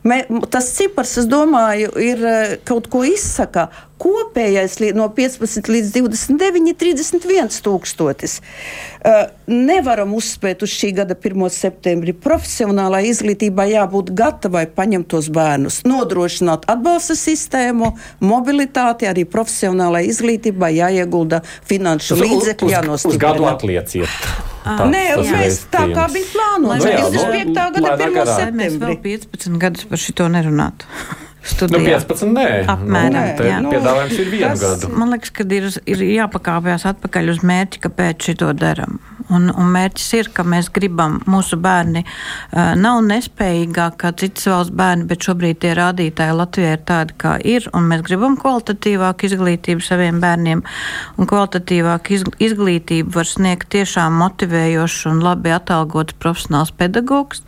Mē, 0.00 0.22
tas 0.48 0.70
cipars, 0.78 1.12
es 1.20 1.26
domāju, 1.28 1.90
ir 2.00 2.24
eh, 2.24 2.52
kaut 2.64 2.88
ko 2.92 3.02
izsaka. 3.04 3.68
Kopējais 4.00 4.78
no 4.96 5.10
15 5.12 5.66
līdz 5.68 5.90
29 5.92 6.70
ir 6.70 6.76
31 6.80 7.58
tūkstotis. 7.60 8.38
Uh, 9.04 9.26
nevaram 9.44 10.14
uzspēt 10.16 10.62
uz 10.64 10.72
šī 10.72 10.94
gada 10.96 11.12
1. 11.12 11.44
septembri. 11.52 12.14
Profesionālā 12.16 13.02
izglītībā 13.10 13.66
jābūt 13.68 14.14
gatavai 14.16 14.62
paņemt 14.72 15.10
tos 15.12 15.28
bērnus, 15.36 15.82
nodrošināt 15.84 16.64
atbalsta 16.72 17.18
sistēmu, 17.20 17.90
mobilitāti, 18.24 19.08
arī 19.10 19.26
profesionālā 19.28 20.00
izglītībā 20.08 20.72
jāiegulda 20.78 21.42
finanšu 21.68 22.22
līdzekļi, 22.22 22.72
jānostiprina. 22.78 23.18
Uz 23.18 23.20
gadu 23.26 23.50
atlieciet. 23.52 24.49
Tā, 24.60 24.76
Nē, 24.92 25.02
mēs 25.24 25.62
tā 25.72 25.86
kā 25.94 26.04
bija 26.12 26.28
plānots. 26.34 26.84
25. 26.84 27.54
gada 27.56 27.96
1. 27.96 28.18
septembrī. 28.28 28.56
Mēs 28.60 28.78
vēl 28.82 28.96
15 29.06 29.60
gadus 29.62 29.88
par 29.88 30.02
šito 30.02 30.28
nerunātu. 30.32 30.88
Studijā. 31.40 31.80
Nu, 31.80 31.86
15, 31.88 32.34
nē. 32.36 32.48
Apmēram. 32.68 33.14
Nu, 33.16 33.36
te, 33.38 33.46
jā. 33.48 33.60
Piedāvājums 33.64 34.18
ir 34.20 34.28
vienu 34.28 34.50
tas, 34.50 34.60
gadu. 34.60 34.90
Man 35.00 35.14
liekas, 35.14 35.32
ka 35.32 35.46
ir, 35.56 35.70
ir 35.88 36.02
jāpakāpjas 36.18 36.84
atpakaļ 36.92 37.32
uz 37.32 37.40
mērķi, 37.48 37.80
kāpēc 37.86 38.28
šito 38.28 38.50
darām. 38.60 39.00
Un, 39.30 39.50
un 39.54 39.70
mērķis 39.70 40.08
ir, 40.18 40.30
ka 40.34 40.44
mēs 40.46 40.70
gribam, 40.74 41.20
mūsu 41.30 41.58
bērni 41.62 42.02
uh, 42.02 42.72
nav 42.78 43.00
nespējīgāki 43.06 43.98
kā 44.00 44.10
citas 44.18 44.48
valsts 44.50 44.74
bērni, 44.76 45.06
bet 45.10 45.26
šobrīd 45.26 45.60
tie 45.62 45.74
rādītāji 45.78 46.36
Latvijā 46.36 46.74
ir 46.74 46.82
tādi, 46.88 47.16
kā 47.20 47.36
ir. 47.46 47.68
Mēs 47.90 48.02
gribam 48.06 48.36
kvalitatīvāku 48.40 49.28
izglītību 49.28 49.84
saviem 49.84 50.18
bērniem. 50.22 50.62
Un 51.16 51.30
kvalitatīvāku 51.30 52.18
izglītību 52.42 53.14
var 53.14 53.28
sniegt 53.28 53.70
tiešām 53.74 54.18
motivējošs 54.20 55.06
un 55.12 55.22
labi 55.24 55.54
atalgots 55.54 56.18
profesionāls 56.22 56.74
pedagogs. 56.74 57.44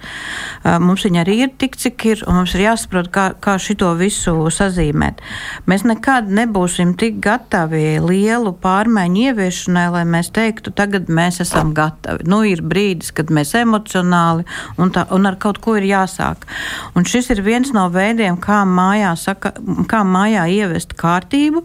Uh, 0.63 0.79
mums 0.83 1.07
viņa 1.07 1.25
arī 1.25 1.41
ir 1.47 1.53
tik, 1.59 1.77
cik 1.81 2.07
ir, 2.13 2.25
un 2.29 2.41
mums 2.43 2.55
ir 2.57 2.67
jāsaprot, 2.69 3.11
kā, 3.13 3.27
kā 3.43 3.57
šito 3.63 3.91
visu 3.99 4.37
sazīmēt. 4.55 5.23
Mēs 5.67 5.87
nekad 5.89 6.31
nebūsim 6.31 6.95
tik 7.01 7.19
gatavi 7.25 7.99
lielu 8.03 8.55
pārmaiņu 8.63 9.27
ieviešanai, 9.29 9.87
lai 9.97 10.07
mēs 10.09 10.31
teiktu, 10.35 10.73
tagad 10.77 11.11
mēs 11.13 11.43
esam 11.43 11.72
esam 11.73 11.75
gatavi. 11.75 12.25
Nu, 12.27 12.43
ir 12.45 12.63
brīdis, 12.63 13.13
kad 13.13 13.31
mēs 13.31 13.55
emocionāli 13.55 14.45
un, 14.79 14.91
tā, 14.91 15.07
un 15.11 15.27
ar 15.27 15.37
kaut 15.39 15.59
ko 15.61 15.77
ir 15.77 15.85
jāsāk. 15.85 16.47
Un 16.95 17.05
šis 17.05 17.31
ir 17.31 17.43
viens 17.43 17.73
no 17.73 17.89
veidiem, 17.91 18.37
kā 18.41 18.65
mājā, 18.65 19.15
saka, 19.17 19.53
kā 19.89 20.03
mājā 20.05 20.47
ievest 20.51 20.95
kārtību, 20.95 21.63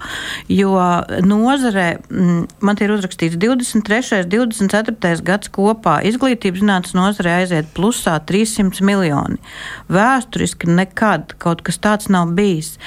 jo 0.49 0.73
nozarē 1.23 1.99
mm, 2.09 2.47
man 2.61 2.77
ir 2.81 2.91
uzrakstīts 2.91 3.37
23. 3.37 4.23
un 4.23 4.51
24. 4.51 5.21
gads 5.23 5.49
kopā. 5.49 6.01
Izglītības 6.07 6.61
zinātnes 6.61 6.95
nozarē 6.95 7.41
aiziet 7.41 7.71
plusā 7.75 8.17
300 8.19 8.83
miljoni. 8.85 9.39
Vēsturiski 9.89 10.69
nekad 10.69 11.35
kaut 11.41 11.63
kas 11.65 11.79
tāds 11.79 12.09
nav 12.09 12.33
bijis. 12.37 12.77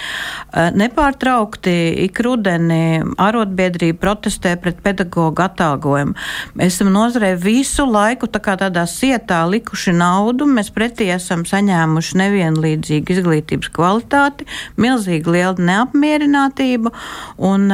Eh, 0.52 0.70
nepārtraukti 0.74 1.76
ik 2.06 2.20
rudeni 2.24 3.02
arotbiedrība 3.20 4.00
protestē 4.00 4.56
pret 4.61 4.80
pedagoģu 4.85 5.44
atalgojumu. 5.44 6.16
Mēs 6.59 6.76
esam 6.76 6.90
nozarē 6.94 7.10
visu 7.40 7.87
laiku 7.88 8.29
tā 8.31 8.40
tādā 8.61 8.85
sietā 8.87 9.40
likuši 9.51 9.92
naudu. 9.96 10.46
Mēs 10.46 10.70
pretī 10.75 11.11
esam 11.14 11.46
saņēmuši 11.49 12.20
nevienlīdzīgu 12.20 13.16
izglītības 13.16 13.73
kvalitāti, 13.75 14.46
milzīgi 14.77 15.31
lielu 15.38 15.66
neapmierinātību. 15.70 16.94
Un, 17.38 17.68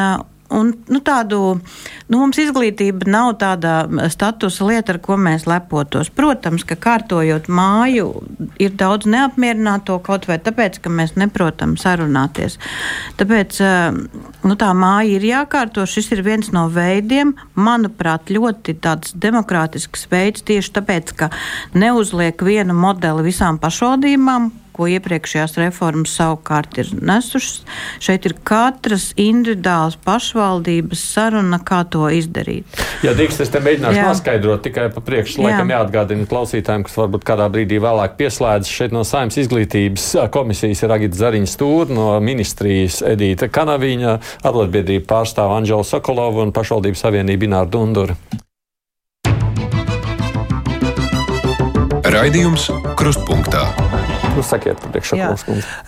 Un, 0.47 0.69
nu, 0.87 1.01
tādu, 1.03 1.59
nu, 2.11 2.21
mums 2.21 2.39
izglītība 2.41 3.09
nav 3.11 3.35
tāda 3.41 3.75
statusa 4.13 4.67
lieta, 4.69 4.95
ar 4.95 5.01
ko 5.03 5.19
mēs 5.21 5.47
lepotos. 5.49 6.11
Protams, 6.15 6.65
ka 6.67 6.79
kārtojot 6.79 7.49
māju, 7.53 8.09
ir 8.63 8.75
daudz 8.79 9.09
neapmierināto 9.11 9.99
kaut 10.07 10.29
vai 10.31 10.39
tāpēc, 10.43 10.81
ka 10.83 10.93
mēs 10.93 11.17
neprotam 11.19 11.77
sarunāties. 11.81 12.59
Tāpēc 13.21 13.61
eh, 13.65 14.01
nu, 14.47 14.59
tā 14.59 14.73
māja 14.77 15.17
ir 15.17 15.27
jākārto. 15.31 15.87
Šis 15.87 16.13
ir 16.17 16.23
viens 16.27 16.53
no 16.55 16.67
veidiem, 16.73 17.35
manuprāt, 17.55 18.31
ļoti 18.33 18.79
demokrātisks 19.23 20.07
veids 20.13 20.47
tieši 20.47 20.77
tāpēc, 20.79 21.17
ka 21.19 21.33
neuzliek 21.75 22.47
vienu 22.47 22.77
modeli 22.77 23.27
visām 23.31 23.61
pašvaldībām 23.63 24.53
ko 24.77 24.89
iepriekšējās 24.93 25.57
reformas 25.63 26.15
savukārt 26.19 26.77
ir 26.83 26.93
nesušas. 27.01 27.63
Šeit 28.03 28.29
ir 28.29 28.37
katras 28.47 29.11
individuālas 29.21 29.97
pašvaldības 30.07 31.03
saruna, 31.15 31.61
kā 31.65 31.83
to 31.91 32.07
izdarīt. 32.13 32.69
Jā, 33.05 33.17
Dīgs, 33.17 33.41
es 33.43 33.53
te 33.53 33.63
mēģināšu 33.65 34.01
Jā. 34.01 34.07
noskaidrot 34.11 34.65
tikai 34.67 34.89
pa 34.95 35.03
priekšu, 35.05 35.43
laikam 35.47 35.73
jāatgādina 35.73 36.29
klausītājiem, 36.31 36.87
kas 36.87 36.97
varbūt 37.01 37.27
kādā 37.27 37.49
brīdī 37.53 37.81
vēlāk 37.83 38.17
pieslēdz 38.21 38.71
šeit 38.71 38.95
no 38.97 39.05
Saimnes 39.07 39.39
izglītības 39.43 40.09
komisijas 40.35 40.85
ir 40.85 40.97
Agita 40.97 41.21
Zariņa 41.25 41.53
Stūra, 41.53 41.91
no 41.97 42.09
ministrijas 42.25 43.03
Edīta 43.07 43.49
Kanaviņa, 43.53 44.19
arotbiedrība 44.47 45.09
pārstāv 45.15 45.57
Anģela 45.57 45.87
Sokolova 45.87 46.45
un 46.47 46.55
pašvaldības 46.57 47.07
savienība 47.07 47.49
Ināra 47.49 47.71
Dundura. 47.71 48.19
Raidījums 52.17 52.71
Krustpunktā. 52.97 53.67
Nu, 54.37 54.43
sakiet, 54.45 54.83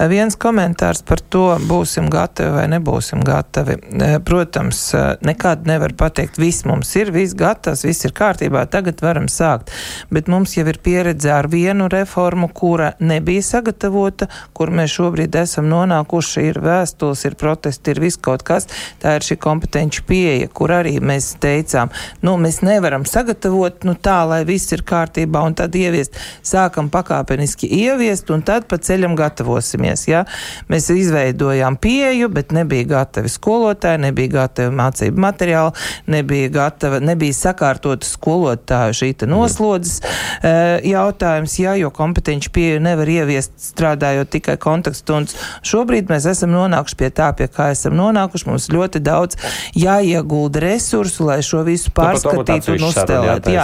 Viens 0.09 0.37
komentārs 0.41 1.03
par 1.05 1.21
to, 1.21 1.45
būsim 1.69 2.07
gatavi 2.09 2.55
vai 2.55 2.65
nebūsim 2.73 3.21
gatavi. 3.27 3.77
E, 3.77 4.09
protams, 4.25 4.81
e, 4.97 5.03
nekad 5.29 5.67
nevar 5.69 5.93
pateikt, 5.99 6.39
viss 6.41 6.65
mums 6.69 6.95
ir, 6.97 7.11
viss 7.13 7.37
gatavs, 7.37 7.85
viss 7.85 8.09
ir 8.09 8.15
kārtībā, 8.17 8.63
tagad 8.73 9.03
varam 9.05 9.27
sākt. 9.29 9.73
Bet 10.09 10.31
mums 10.33 10.57
jau 10.57 10.65
ir 10.71 10.79
pieredze 10.81 11.29
ar 11.35 11.51
vienu 11.53 11.91
reformu, 11.93 12.49
kura 12.49 12.95
nebija 13.05 13.45
sagatavota, 13.45 14.31
kur 14.57 14.73
mēs 14.73 14.97
šobrīd 14.97 15.37
esam 15.43 15.69
nonākuši, 15.69 16.47
ir 16.49 16.63
vēstules, 16.65 17.27
ir 17.29 17.37
protesti, 17.37 17.93
ir 17.93 18.01
viss 18.07 18.17
kaut 18.17 18.47
kas. 18.49 18.71
Tā 19.03 19.19
ir 19.19 19.29
šī 19.29 19.37
kompetenci 19.45 20.07
pieeja, 20.09 20.49
kur 20.49 20.73
arī 20.79 20.97
mēs 21.05 21.35
teicām, 21.43 21.93
nu, 22.25 22.39
mēs 22.41 22.63
nevaram 22.65 23.05
sagatavot, 23.05 23.85
nu, 23.85 23.93
tā, 23.93 24.23
lai 24.33 24.41
viss 24.49 24.73
ir 24.73 24.87
kārtībā 24.89 25.45
un 25.45 25.59
tad 25.59 25.77
ieviest. 25.77 26.17
Sākam 26.49 26.89
pakāpeniski 26.93 27.69
ieviest 27.85 28.33
un 28.39 28.45
tad 28.47 28.69
pa 28.71 28.79
ceļam 28.79 29.17
gatavosimies. 29.19 30.07
Ja? 30.09 30.25
Mēs 30.71 30.89
izveidojām 30.95 31.79
pieju, 31.81 32.31
bet 32.33 32.55
nebija 32.57 32.87
gatavi 32.95 33.31
skolotāji, 33.33 34.03
nebija 34.07 34.35
gatavi 34.39 34.75
mācību 34.79 35.23
materiāli, 35.25 35.87
nebija 36.11 36.53
gatava, 36.55 37.01
nebija 37.05 37.37
sakārtota 37.37 38.07
skolotāju 38.07 38.97
šī 38.97 39.13
noslodzes 39.29 39.99
e, 39.99 40.51
jautājums, 40.91 41.57
ja, 41.59 41.75
jo 41.79 41.91
kompetenci 41.95 42.51
pieeju 42.55 42.83
nevar 42.85 43.09
ieviest 43.11 43.55
strādājot 43.71 44.31
tikai 44.37 44.57
kontakststundas. 44.61 45.37
Šobrīd 45.67 46.13
mēs 46.13 46.29
esam 46.31 46.53
nonākuši 46.55 46.99
pie 47.01 47.11
tā, 47.15 47.31
pie 47.37 47.49
kā 47.53 47.71
esam 47.75 47.97
nonākuši. 47.99 48.49
Mums 48.49 48.69
ļoti 48.73 49.03
daudz 49.05 49.39
jāiegulda 49.77 50.63
resursu, 50.63 51.27
lai 51.29 51.41
šo 51.45 51.65
visu 51.67 51.93
pārskatītu 51.97 52.77
un 52.77 52.87
uzstelētu. 52.89 53.57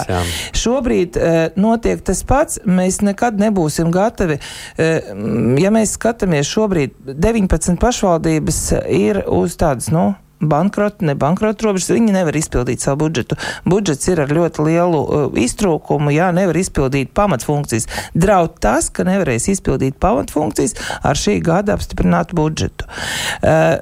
Šobrīd 0.58 1.18
e, 1.20 1.32
notiek 1.60 2.02
tas 2.04 2.24
pats. 2.26 2.60
Mēs 2.64 3.00
nekad 3.04 3.38
nebūsim 3.40 3.92
gatavi 3.94 4.40
ja 4.78 5.72
mēs 5.74 5.96
skatāmies 5.98 6.50
šobrīd, 6.50 6.96
19 7.14 7.80
pašvaldības 7.82 8.60
ir 8.90 9.24
uz 9.30 9.56
tādas, 9.60 9.90
nu, 9.94 10.12
bankrota, 10.44 11.04
ne 11.06 11.14
bankrota 11.18 11.66
robežas, 11.66 11.92
viņi 11.94 12.14
nevar 12.14 12.36
izpildīt 12.36 12.84
savu 12.84 13.04
budžetu. 13.04 13.38
Budžets 13.68 14.08
ir 14.10 14.22
ar 14.24 14.32
ļoti 14.34 14.66
lielu 14.68 15.00
uh, 15.00 15.38
iztrūkumu, 15.40 16.12
jā, 16.14 16.30
nevar 16.36 16.58
izpildīt 16.60 17.14
pamatfunkcijas. 17.16 17.88
Draud 18.14 18.58
tas, 18.62 18.90
ka 18.94 19.06
nevarēs 19.08 19.48
izpildīt 19.54 19.98
pamatfunkcijas 20.02 20.76
ar 21.02 21.18
šī 21.18 21.38
gada 21.44 21.78
apstiprinātu 21.78 22.38
budžetu. 22.38 22.88
Uh, 23.40 23.80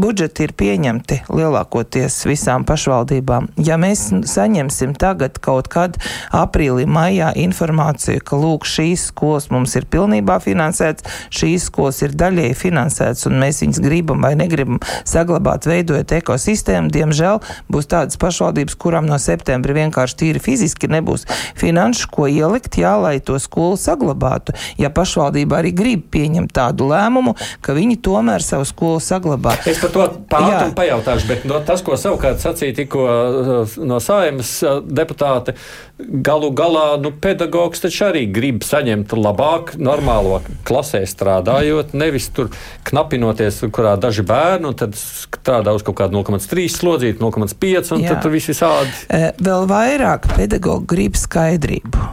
budžeti 0.00 0.46
ir 0.46 0.52
pieņemti 0.56 1.20
lielākoties 1.28 2.16
visām 2.28 2.64
pašvaldībām. 2.68 3.50
Ja 3.60 3.76
mēs 3.80 4.06
saņemsim 4.30 4.94
tagad 5.00 5.38
kaut 5.42 5.68
kad 5.72 5.98
aprīlī, 6.36 6.86
maijā 6.88 7.30
informāciju, 7.42 8.22
ka 8.24 8.38
lūk, 8.40 8.66
šīs 8.68 9.08
skolas 9.10 9.50
mums 9.52 9.76
ir 9.78 9.86
pilnībā 9.90 10.38
finansētas, 10.42 11.04
šīs 11.34 11.68
skolas 11.68 12.00
ir 12.06 12.16
daļēji 12.16 12.56
finansētas 12.58 13.28
un 13.28 13.38
mēs 13.42 13.60
viņas 13.64 13.82
gribam 13.84 14.24
vai 14.24 14.32
negribam 14.40 14.80
saglabāt, 15.08 15.68
veidojot 15.68 16.16
ekosistēmu, 16.20 16.92
diemžēl 16.94 17.42
būs 17.72 17.90
tādas 17.90 18.20
pašvaldības, 18.20 18.78
kurām 18.80 19.08
no 19.10 19.20
septembra 19.20 19.76
vienkārši 19.76 20.18
tīri 20.24 20.42
fiziski 20.42 20.90
nebūs 20.90 21.26
finanšu, 21.60 22.08
ko 22.14 22.28
ielikt, 22.30 22.80
jā, 22.80 22.94
lai 23.00 23.18
to 23.20 23.38
skolu 23.42 23.76
saglabātu. 23.80 24.56
Ja 24.80 24.92
pašvaldība 24.94 25.60
arī 25.60 25.74
grib 25.76 26.08
pieņemt 26.14 26.54
tādu 26.56 26.88
lēmumu, 26.90 27.36
ka 27.64 27.76
viņi 27.76 28.00
tomēr 28.04 28.44
savu 28.44 28.68
skolu 28.68 29.02
saglabā. 29.04 29.56
Es 29.68 29.82
par 29.94 30.10
to 30.10 30.22
pāri 30.30 30.70
pajautāšu, 30.76 31.28
bet 31.30 31.46
no 31.48 31.60
tas, 31.66 31.82
ko 31.86 31.98
savukārt 32.00 32.42
sacīja 32.42 32.76
tikko 32.82 33.04
uh, 33.06 33.78
no 33.84 34.00
saimas 34.02 34.52
uh, 34.66 34.78
deputāte, 34.84 35.56
galu 35.98 36.50
galā 36.56 36.94
nu, 37.02 37.12
pedagogs 37.12 37.82
taču 37.82 38.06
arī 38.08 38.24
grib 38.32 38.64
saņemt 38.66 39.14
labāk, 39.16 39.74
normālo 39.80 40.40
klasē 40.68 41.02
strādājot, 41.08 41.94
nevis 41.98 42.30
tur 42.34 42.50
knapinoties, 42.88 43.62
kurā 43.74 43.96
daži 44.00 44.24
bērni, 44.26 44.70
un 44.70 44.78
tad 44.78 44.96
strādā 44.98 45.74
uz 45.76 45.84
kaut 45.86 45.98
kādu 46.00 46.20
0,3 46.20 46.68
slodzīti, 46.72 47.20
0,5, 47.22 47.92
un 47.96 48.04
Jā. 48.04 48.14
tad 48.14 48.24
tur 48.24 48.34
viss 48.34 48.50
visādi. 48.50 48.94
E, 49.08 49.32
vēl 49.40 49.68
vairāk 49.70 50.30
pedagogi 50.36 50.88
grib 50.94 51.18
skaidrību. 51.20 52.08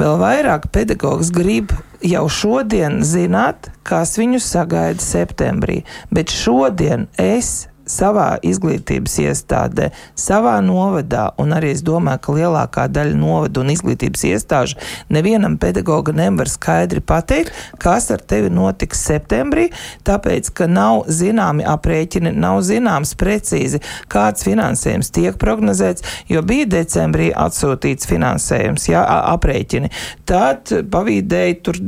Vēl 0.00 0.16
vairāk 0.22 0.70
pedagogs 0.74 1.32
grib 1.34 1.74
jau 2.06 2.26
šodien 2.30 3.00
zināt, 3.06 3.70
kas 3.86 4.16
viņu 4.20 4.40
sagaida 4.42 5.02
septembrī, 5.02 5.82
bet 6.14 6.32
šodien 6.32 7.08
es 7.20 7.66
savā 7.86 8.36
izglītības 8.44 9.14
iestādē, 9.22 9.90
savā 10.18 10.56
novadā, 10.64 11.30
un 11.40 11.54
arī 11.56 11.72
es 11.76 11.82
domāju, 11.86 12.22
ka 12.26 12.36
lielākā 12.36 12.86
daļa 12.90 13.16
novada 13.18 13.62
un 13.62 13.70
izglītības 13.72 14.24
iestāžu 14.30 14.80
nevienam 15.12 15.56
pedagogam 15.62 16.18
nevar 16.18 16.50
skaidri 16.50 17.00
pateikt, 17.00 17.52
kas 17.82 18.10
ar 18.14 18.22
tevi 18.22 18.50
notiks 18.52 19.04
septembrī, 19.06 19.68
tāpēc, 20.06 20.50
ka 20.56 20.68
nav 20.70 21.06
zināmi 21.12 21.66
aprēķini, 21.66 22.34
nav 22.34 22.62
zināms 22.66 23.14
precīzi, 23.18 23.82
kāds 24.12 24.46
finansējums 24.46 25.12
tiek 25.14 25.38
prognozēts, 25.40 26.04
jo 26.30 26.42
bija 26.46 26.66
decembrī 26.76 27.30
atsūtīts 27.36 28.08
finansējums, 28.10 28.88
jā, 28.90 29.04
aprēķini. 29.36 29.92
Tad 30.26 30.72
pavīdēja 30.90 31.60
tur 31.66 31.78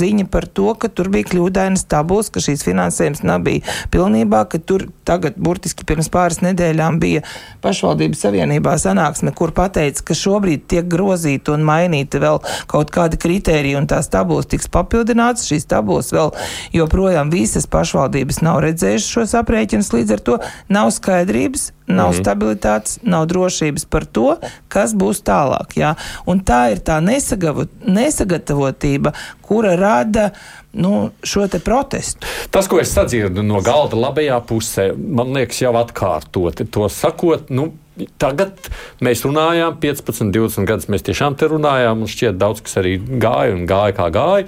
ziņa 0.00 0.28
par 0.30 0.46
to, 0.46 0.70
ka 0.78 0.90
tur 0.92 1.10
bija 1.12 1.30
kļūdainas 1.32 1.86
tabulas, 1.90 2.30
ka 2.30 2.42
šīs 2.44 2.64
finansējums 2.66 3.24
nebija 3.26 3.78
pilnībā, 3.90 4.44
ka 4.50 4.60
tur 4.62 4.86
tagad 5.08 5.39
burtiski 5.40 5.86
pirms 5.88 6.10
pāris 6.12 6.40
nedēļām 6.44 7.00
bija 7.02 7.24
pašvaldības 7.64 8.24
savienībā 8.26 8.76
sanāksme, 8.80 9.32
kur 9.36 9.54
pateica, 9.56 10.04
ka 10.10 10.16
šobrīd 10.16 10.66
tiek 10.70 10.88
grozīta 10.90 11.54
un 11.56 11.66
mainīta 11.66 12.20
vēl 12.22 12.40
kaut 12.70 12.92
kāda 12.94 13.18
kritērija 13.20 13.80
un 13.80 13.88
tās 13.90 14.10
tabulas 14.12 14.50
tiks 14.50 14.70
papildinātas. 14.72 15.48
Šīs 15.50 15.68
tabulas 15.70 16.12
vēl 16.14 16.34
joprojām 16.76 17.32
visas 17.32 17.68
pašvaldības 17.70 18.42
nav 18.46 18.62
redzējušas 18.66 19.12
šos 19.16 19.36
aprēķinus, 19.40 19.92
līdz 19.96 20.16
ar 20.16 20.24
to 20.28 20.40
nav 20.72 20.92
skaidrības, 20.94 21.70
nav 21.90 22.12
mm. 22.12 22.16
stabilitātes, 22.22 22.98
nav 23.02 23.26
drošības 23.30 23.84
par 23.90 24.04
to, 24.06 24.38
kas 24.72 24.94
būs 24.98 25.22
tālāk. 25.26 25.76
Jā. 25.80 25.94
Un 26.30 26.40
tā 26.46 26.60
ir 26.74 26.78
tā 26.86 26.96
nesagatavotība, 27.02 29.10
kura 29.44 29.72
rada 29.78 30.30
nu, 30.72 31.10
šo 31.26 31.48
protestu. 31.64 32.26
Tas, 32.50 32.68
ko 32.70 32.80
es 32.80 32.92
sadzirdu 32.94 33.42
no 33.42 33.60
galda 33.64 33.96
labajā 33.98 34.40
pusē, 34.46 34.94
man 34.94 35.32
liekas, 35.34 35.62
jau 35.64 35.74
atkārtot 35.80 36.70
to 36.70 36.88
sakot. 36.88 37.50
Nu, 37.50 37.72
Tagad 38.16 38.56
mēs 39.04 39.20
runājām, 39.26 39.74
15, 39.82 40.30
20 40.32 40.64
gadus 40.68 40.88
mēs 40.88 41.04
tiešām 41.04 41.34
te 41.36 41.44
runājām, 41.50 42.00
un 42.00 42.08
šķiet, 42.08 42.38
daudz 42.40 42.60
kas 42.64 42.78
arī 42.80 42.94
gāja 42.96 43.52
un 43.52 43.66
gāja 43.68 43.92
kā 43.98 44.06
gāja. 44.14 44.46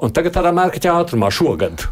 Un 0.00 0.12
tagad 0.16 0.32
tādā 0.36 0.52
mērķa 0.56 0.92
ātrumā 0.98 1.28
šogad 1.32 1.86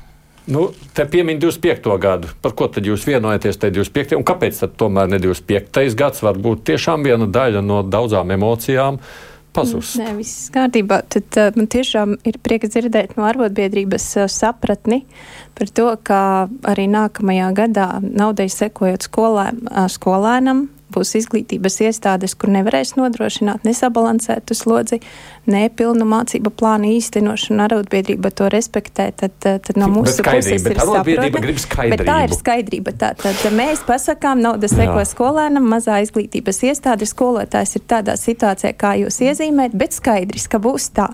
Nu, 0.48 0.70
te 0.96 1.04
piemin 1.04 1.38
25. 1.38 1.98
gadu. 2.00 2.28
Par 2.40 2.54
ko 2.56 2.70
tad 2.72 2.86
jūs 2.88 3.04
vienojaties 3.04 3.58
tajā 3.60 3.74
25. 3.82 4.16
un 4.16 4.24
kāpēc 4.24 4.62
tad 4.62 4.78
tomēr 4.80 5.10
ne 5.12 5.18
25. 5.20 5.96
gads 5.98 6.24
var 6.24 6.40
būt 6.40 6.62
tiešām 6.70 7.04
viena 7.04 7.28
daļa 7.28 7.60
no 7.64 7.82
daudzām 7.84 8.32
emocijām? 8.32 8.96
Pazust. 9.52 9.98
Nē, 10.00 10.14
viss 10.16 10.48
kārtībā. 10.54 11.02
Tad 11.12 11.36
uh, 11.40 11.52
man 11.56 11.68
tiešām 11.68 12.16
ir 12.28 12.40
prieks 12.44 12.72
dzirdēt 12.72 13.16
no 13.18 13.26
arotbiedrības 13.28 14.08
uh, 14.22 14.30
sapratni 14.32 15.02
par 15.58 15.72
to, 15.74 15.90
ka 16.04 16.20
arī 16.68 16.88
nākamajā 16.92 17.52
gadā 17.56 17.88
naudai 18.04 18.48
sekojot 18.52 19.08
skolē, 19.08 19.50
uh, 19.52 19.86
skolēnam 19.92 20.68
būs 20.94 21.14
izglītības 21.20 21.80
iestādes, 21.84 22.34
kur 22.38 22.52
nevarēs 22.52 22.94
nodrošināt 22.96 23.66
nesabalansētu 23.68 24.56
slodzi, 24.56 25.00
nepilnu 25.50 26.06
mācību 26.08 26.52
plānu 26.58 26.92
īstenošanu, 26.96 27.62
arotbiedrība 27.64 28.30
to 28.36 28.48
respektē, 28.52 29.08
tad, 29.16 29.34
tad 29.42 29.68
no 29.80 29.88
mūsu 29.92 30.24
puses 30.26 30.64
ir 30.68 30.78
saprotama. 30.78 31.42
Bet 31.92 32.04
tā 32.06 32.18
ir 32.26 32.34
skaidrība. 32.36 32.94
Tā, 32.98 33.12
tad 33.18 33.40
mēs 33.56 33.82
pasakām, 33.88 34.42
nauda 34.44 34.70
seko 34.70 35.02
skolēnam, 35.08 35.68
mazā 35.72 36.00
izglītības 36.04 36.62
iestāde, 36.70 37.08
skolotājs 37.08 37.78
ir 37.78 37.86
tādā 37.90 38.16
situācijā, 38.20 38.74
kā 38.78 38.94
jūs 39.02 39.20
iezīmējat, 39.28 39.76
bet 39.78 39.96
skaidrs, 39.96 40.48
ka 40.50 40.60
būs 40.62 40.90
tā. 40.96 41.08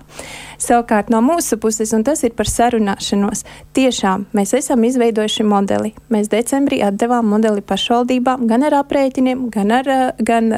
Savukārt 0.61 1.11
no 1.11 1.19
mūsu 1.23 1.57
puses, 1.61 1.91
un 1.95 2.05
tas 2.07 2.23
ir 2.23 2.35
par 2.35 2.47
sarunāšanos, 2.49 3.43
tiešām 3.75 4.27
mēs 4.35 4.55
esam 4.57 4.83
izveidojuši 4.87 5.45
modeli. 5.47 5.91
Mēs 6.13 6.29
decembrī 6.31 6.79
atdevām 6.85 7.27
modeli 7.29 7.63
pašvaldībām 7.65 8.45
gan 8.49 8.63
ar 8.67 8.79
aprēķiniem, 8.81 9.47
gan 9.53 9.73
ar, 9.75 9.91
gan, 10.19 10.51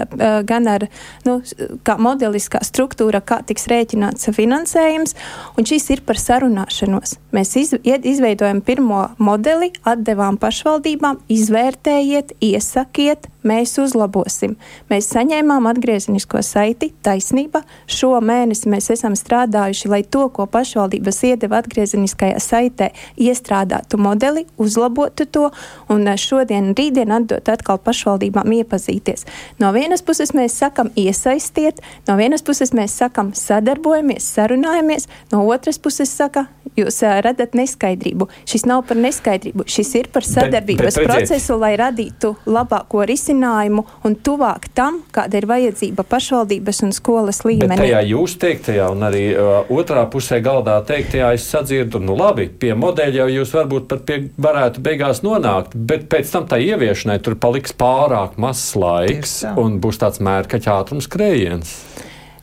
gan 0.48 0.70
ar 0.70 0.88
nu, 1.26 1.40
kā 1.88 1.98
modeliskā 2.02 2.62
struktūra, 2.66 3.24
kā 3.26 3.42
tiks 3.48 3.67
rēķināts 3.72 4.30
finansējums, 4.36 5.16
un 5.58 5.68
šis 5.68 5.90
ir 5.96 6.04
par 6.08 6.20
sarunāšanos. 6.22 7.18
Mēs 7.36 7.56
iz, 7.60 7.74
izveidojam 7.84 8.62
pirmo 8.66 9.08
modeli, 9.22 9.72
atdevām 9.88 10.40
pašvaldībām, 10.42 11.22
izvērtējiet, 11.32 12.38
iesakiet, 12.44 13.30
mēs 13.48 13.78
uzlabosim. 13.82 14.56
Mēs 14.92 15.10
saņēmām 15.14 15.68
atgriezenisko 15.72 16.42
saiti, 16.46 16.92
taisnība. 17.06 17.64
Šo 17.90 18.14
mēnesi 18.24 18.70
mēs 18.72 18.90
esam 18.94 19.16
strādājuši, 19.18 19.92
lai 19.92 20.02
to, 20.04 20.28
ko 20.34 20.48
pašvaldības 20.52 21.24
iedeva 21.30 21.62
atgriezeniskajā 21.62 22.40
saitē, 22.44 22.92
iestrādātu 23.18 24.00
modeli, 24.02 24.46
uzlabotu 24.62 25.26
to 25.26 25.48
un 25.94 26.08
eh, 26.08 26.20
šodien 26.20 26.74
rītdien 26.78 27.14
atdot 27.16 27.50
atkal 27.52 27.80
pašvaldībām 27.84 28.54
iepazīties. 28.60 29.28
No 29.62 29.72
vienas 29.76 30.04
puses 30.06 30.34
mēs 30.38 30.58
sakam 30.60 30.92
iesaistiet, 30.98 31.82
no 32.10 32.18
vienas 32.20 32.46
puses 32.46 32.74
mēs 32.76 32.96
sakam 33.00 33.34
sadarbojamies, 33.38 34.28
sarunājamies, 34.38 35.08
no 35.32 35.44
otras 35.48 35.80
puses 35.80 36.12
saka, 36.12 36.48
jūs 36.78 37.02
uh, 37.06 37.18
redzat 37.26 37.56
neskaidrību. 37.58 38.30
Šis 38.48 38.68
nav 38.70 38.84
par 38.90 39.00
neskaidrību, 39.02 39.66
šis 39.70 39.94
ir 40.00 40.12
par 40.14 40.26
sadarbības 40.28 40.98
bet, 40.98 41.00
bet, 41.00 41.10
procesu, 41.10 41.58
lai 41.62 41.74
radītu 41.80 42.34
labāko 42.50 43.06
risinājumu 43.08 43.37
risinājumu 43.38 43.86
un 44.06 44.16
tuvāk 44.16 44.68
tam, 44.74 45.02
kāda 45.14 45.38
ir 45.38 45.48
vajadzība 45.48 46.04
pašvaldības 46.08 46.84
un 46.84 46.92
skolas 46.92 47.44
līmenī. 47.46 47.78
Bet 47.78 47.84
tajā 47.84 48.02
jūs 48.10 48.38
teiktajā 48.42 48.90
un 48.92 49.04
arī 49.04 49.24
uh, 49.36 49.70
otrā 49.70 50.06
pusē 50.10 50.42
galdā 50.42 50.80
teiktajā 50.88 51.34
es 51.36 51.48
sadzirdu, 51.48 52.00
nu 52.00 52.18
labi, 52.18 52.50
pie 52.50 52.74
modeļa 52.76 53.24
jau 53.24 53.28
jūs 53.40 53.54
varbūt 53.54 53.88
pat 53.88 54.06
pie, 54.08 54.20
varētu 54.38 54.82
beigās 54.82 55.24
nonākt, 55.24 55.76
bet 55.76 56.08
pēc 56.10 56.32
tam 56.32 56.48
tā 56.48 56.60
ieviešanai 56.62 57.20
tur 57.22 57.38
paliks 57.40 57.74
pārāk 57.78 58.38
mazs 58.38 58.76
laiks 58.76 59.44
un 59.56 59.80
būs 59.82 60.02
tāds 60.02 60.22
mērkaķa 60.24 60.80
ātrums 60.82 61.10
krējiens. 61.12 61.76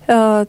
Uh, 0.05 0.45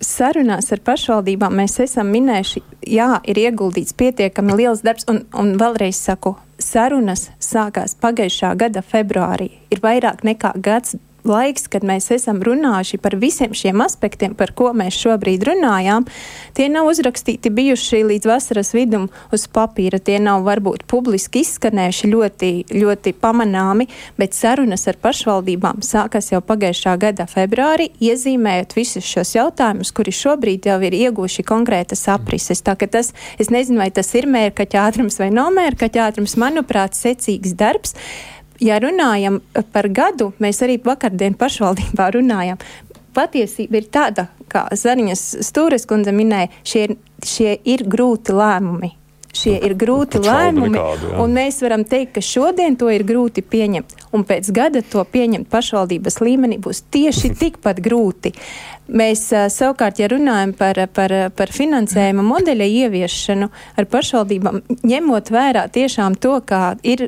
sarunās 0.00 0.72
ar 0.72 0.80
pašvaldībām 0.84 1.54
mēs 1.60 1.78
esam 1.84 2.10
minējuši, 2.14 2.62
jā, 2.96 3.10
ir 3.28 3.40
ieguldīts 3.44 3.96
pietiekami 3.96 4.56
liels 4.62 4.84
darbs, 4.86 5.06
un, 5.10 5.22
un 5.36 5.54
vēlreiz 5.60 6.00
saku, 6.00 6.34
sarunas 6.60 7.28
sākās 7.42 7.96
pagājušā 8.00 8.54
gada 8.60 8.82
februārī. 8.84 9.50
Ir 9.70 9.82
vairāk 9.84 10.24
nekā 10.26 10.54
gads 10.62 10.96
laiks, 11.26 11.66
kad 11.70 11.84
mēs 11.86 12.10
esam 12.14 12.40
runājuši 12.44 13.00
par 13.02 13.16
visiem 13.20 13.54
šiem 13.56 13.82
aspektiem, 13.84 14.34
par 14.38 14.52
ko 14.56 14.70
mēs 14.76 14.96
šobrīd 15.00 15.44
runājām, 15.48 16.06
tie 16.56 16.68
nav 16.72 16.88
uzrakstīti 16.90 17.52
bijuši 17.54 18.02
līdz 18.08 18.30
vasaras 18.30 18.72
vidum 18.76 19.08
uz 19.34 19.46
papīra. 19.50 20.00
Tie 20.00 20.18
nav 20.22 20.44
varbūt 20.46 20.86
publiski 20.90 21.44
izskanējuši 21.44 22.10
ļoti, 22.10 22.50
ļoti 22.74 23.14
pamanāmi, 23.20 23.88
bet 24.20 24.36
sarunas 24.36 24.86
ar 24.90 24.98
pašvaldībām 25.02 25.84
sākas 25.86 26.32
jau 26.32 26.42
pagājušā 26.44 26.96
gada 27.00 27.28
februārī, 27.30 27.90
iezīmējot 28.00 28.76
visus 28.78 29.06
šos 29.06 29.34
jautājumus, 29.36 29.92
kuri 29.96 30.14
šobrīd 30.14 30.70
jau 30.70 30.80
ir 30.86 30.96
ieguvuši 31.02 31.46
konkrētas 31.46 32.06
aprises. 32.12 32.64
Tā 32.64 32.76
ka 32.80 32.88
tas, 32.90 33.12
es 33.40 33.52
nezinu, 33.52 33.82
vai 33.82 33.90
tas 33.94 34.12
ir 34.18 34.28
mērkaķa 34.30 34.84
ātrums 34.88 35.20
vai 35.20 35.30
nav 35.34 35.52
mērkaķa 35.56 36.08
ātrums, 36.08 36.36
manuprāt, 36.40 36.98
secīgs 36.98 37.56
darbs 37.58 37.96
ja 38.60 38.78
runājam 38.82 39.40
par 39.72 39.88
gadu, 39.92 40.30
mēs 40.42 40.62
arī 40.64 40.78
vakardien 40.84 41.36
pašvaldībā 41.38 42.10
runājam. 42.16 42.60
Patiesība 43.16 43.80
ir 43.80 43.90
tāda, 43.90 44.28
kā 44.50 44.68
Zariņas 44.70 45.24
Stūres 45.46 45.86
kundze 45.90 46.14
minēja, 46.14 46.50
šie, 46.62 46.86
šie 47.26 47.56
ir 47.72 47.86
grūti 47.90 48.36
lēmumi. 48.36 48.94
Šie 49.30 49.54
ir 49.62 49.76
grūti 49.78 50.18
lēmumi, 50.24 50.80
un 51.22 51.34
mēs 51.36 51.60
varam 51.62 51.84
teikt, 51.86 52.16
ka 52.16 52.22
šodien 52.24 52.74
to 52.78 52.88
ir 52.90 53.04
grūti 53.06 53.44
pieņemt, 53.46 53.94
un 54.16 54.24
pēc 54.26 54.50
gada 54.54 54.82
to 54.82 55.04
pieņemt 55.06 55.50
pašvaldības 55.52 56.20
līmenī 56.24 56.60
būs 56.62 56.84
tieši 56.90 57.34
tikpat 57.42 57.82
grūti. 57.84 58.34
Mēs 58.90 59.28
savukārt, 59.54 60.00
ja 60.02 60.08
runājam 60.10 60.50
par, 60.58 60.80
par, 60.90 61.12
par 61.38 61.52
finansējuma 61.54 62.24
modeļa 62.26 62.66
ieviešanu 62.66 63.46
ar 63.78 63.86
pašvaldībām, 63.86 64.56
ņemot 64.82 65.30
vērā 65.30 65.62
tiešām 65.70 66.16
to, 66.18 66.32
kā 66.42 66.74
ir 66.82 67.04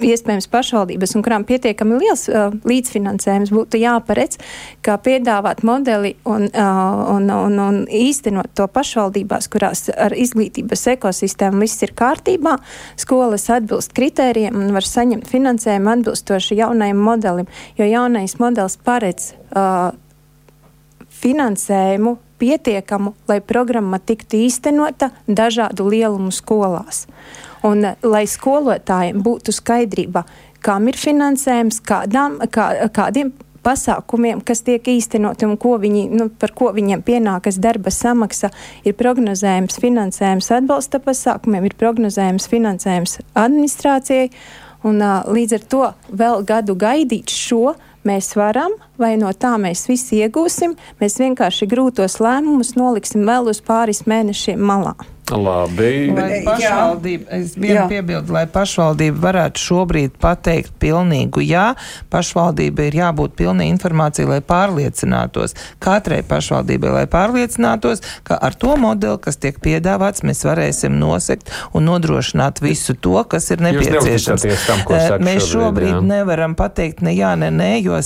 iespējams 0.00 0.48
pašvaldības 0.48 1.12
un 1.18 1.24
kurām 1.26 1.44
pietiekami 1.48 1.98
liels 2.00 2.24
uh, 2.30 2.54
līdzfinansējums 2.64 3.52
būtu 3.52 3.82
jāparedz, 3.82 4.40
kā 4.80 4.96
piedāvāt 5.02 5.60
modeli 5.66 6.14
un, 6.24 6.46
uh, 6.48 7.04
un, 7.12 7.28
un, 7.28 7.60
un 7.66 7.82
īstenot 7.84 8.54
to 8.56 8.64
pašvaldībās, 8.72 9.50
kurās 9.52 9.90
ar 9.92 10.16
izglītības 10.16 10.86
ekosistēmu 10.94 11.66
viss 11.66 11.84
ir 11.84 11.92
kārtībā, 12.00 12.56
skolas 12.96 13.44
atbilst 13.52 13.92
kritērijiem 13.96 14.56
un 14.56 14.72
var 14.76 14.88
saņemt 14.88 15.28
finansējumu 15.28 15.92
atbilstoši 15.98 16.45
jaunajam 16.54 17.00
modelim, 17.02 17.46
jo 17.78 17.84
jaunais 17.84 18.38
modelis 18.38 18.78
paredz 18.84 19.32
uh, 19.34 19.90
finansējumu 21.08 22.16
pietiekamu, 22.38 23.14
lai 23.28 23.40
programma 23.40 23.98
tiktu 23.98 24.38
īstenota 24.46 25.10
dažādu 25.26 25.88
lielumu 25.90 26.32
skolās. 26.34 27.06
Un 27.64 27.84
eh, 27.84 27.96
lai 28.04 28.26
skolotājiem 28.28 29.22
būtu 29.24 29.54
skaidrība, 29.56 30.26
kam 30.60 30.88
ir 30.90 30.98
finansējums, 31.00 31.80
kādām, 31.86 32.38
kā, 32.52 32.68
kādiem 32.94 33.32
pasākumiem, 33.66 34.42
kas 34.46 34.62
tiek 34.66 34.84
īstenoti 34.92 35.46
un 35.48 35.56
ko 35.58 35.74
viņi, 35.82 36.04
nu, 36.14 36.28
par 36.30 36.52
ko 36.56 36.70
viņiem 36.76 37.02
pienākas 37.06 37.58
darba 37.62 37.90
samaksa, 37.94 38.52
ir 38.86 38.94
prognozējums 38.98 39.80
finansējums 39.82 40.52
atbalsta 40.60 41.00
pasākumiem, 41.02 41.66
ir 41.66 41.74
prognozējums 41.80 42.46
finansējums 42.52 43.18
administrācijai. 43.34 44.30
Un, 44.86 45.02
līdz 45.02 45.56
ar 45.56 45.66
to 45.72 45.82
vēl 46.14 46.44
gadu 46.46 46.76
gaidīt 46.78 47.32
šo 47.32 47.74
mēs 48.06 48.34
varam, 48.38 48.76
vai 49.00 49.16
no 49.18 49.32
tā 49.34 49.56
mēs 49.58 49.86
visi 49.90 50.20
iegūsim, 50.22 50.76
mēs 51.02 51.18
vienkārši 51.22 51.66
grūtos 51.70 52.20
lēmumus 52.22 52.76
noliksim 52.78 53.26
vēl 53.26 53.50
uz 53.50 53.62
pāris 53.66 54.04
mēnešiem 54.06 54.62
malā. 54.62 54.94
Labi. 55.30 56.12
Lai 56.14 56.42
pašvaldība, 56.46 57.26
es 57.34 57.56
vienu 57.58 57.88
piebildu, 57.90 58.30
lai 58.36 58.44
pašvaldība 58.46 59.18
varētu 59.24 59.58
šobrīd 59.58 60.12
pateikt 60.22 60.76
pilnīgu 60.78 61.42
jā, 61.42 61.72
pašvaldība 62.12 62.86
ir 62.86 62.98
jābūt 63.00 63.34
pilnī 63.40 63.66
informācija, 63.72 64.28
lai 64.30 64.38
pārliecinātos, 64.46 65.56
katrai 65.82 66.20
pašvaldībai, 66.26 66.92
lai 67.00 67.04
pārliecinātos, 67.10 68.04
ka 68.26 68.38
ar 68.38 68.54
to 68.54 68.76
modeli, 68.78 69.18
kas 69.24 69.40
tiek 69.42 69.58
piedāvāts, 69.62 70.22
mēs 70.22 70.44
varēsim 70.46 70.94
nosekt 71.00 71.50
un 71.74 71.88
nodrošināt 71.90 72.62
visu 72.62 72.94
to, 72.94 73.18
kas 73.26 73.50
ir 73.50 73.66
nepieciešams. 73.66 74.46
Tam, 74.68 74.86
eh, 74.94 75.16
mēs 75.26 75.50
šobrīd 75.50 75.96
jā. 75.96 76.04
nevaram 76.06 76.54
pateikt 76.54 77.02
ne 77.02 77.16
jā, 77.16 77.34
ne 77.34 77.50
nē, 77.50 77.72
jo 77.82 77.98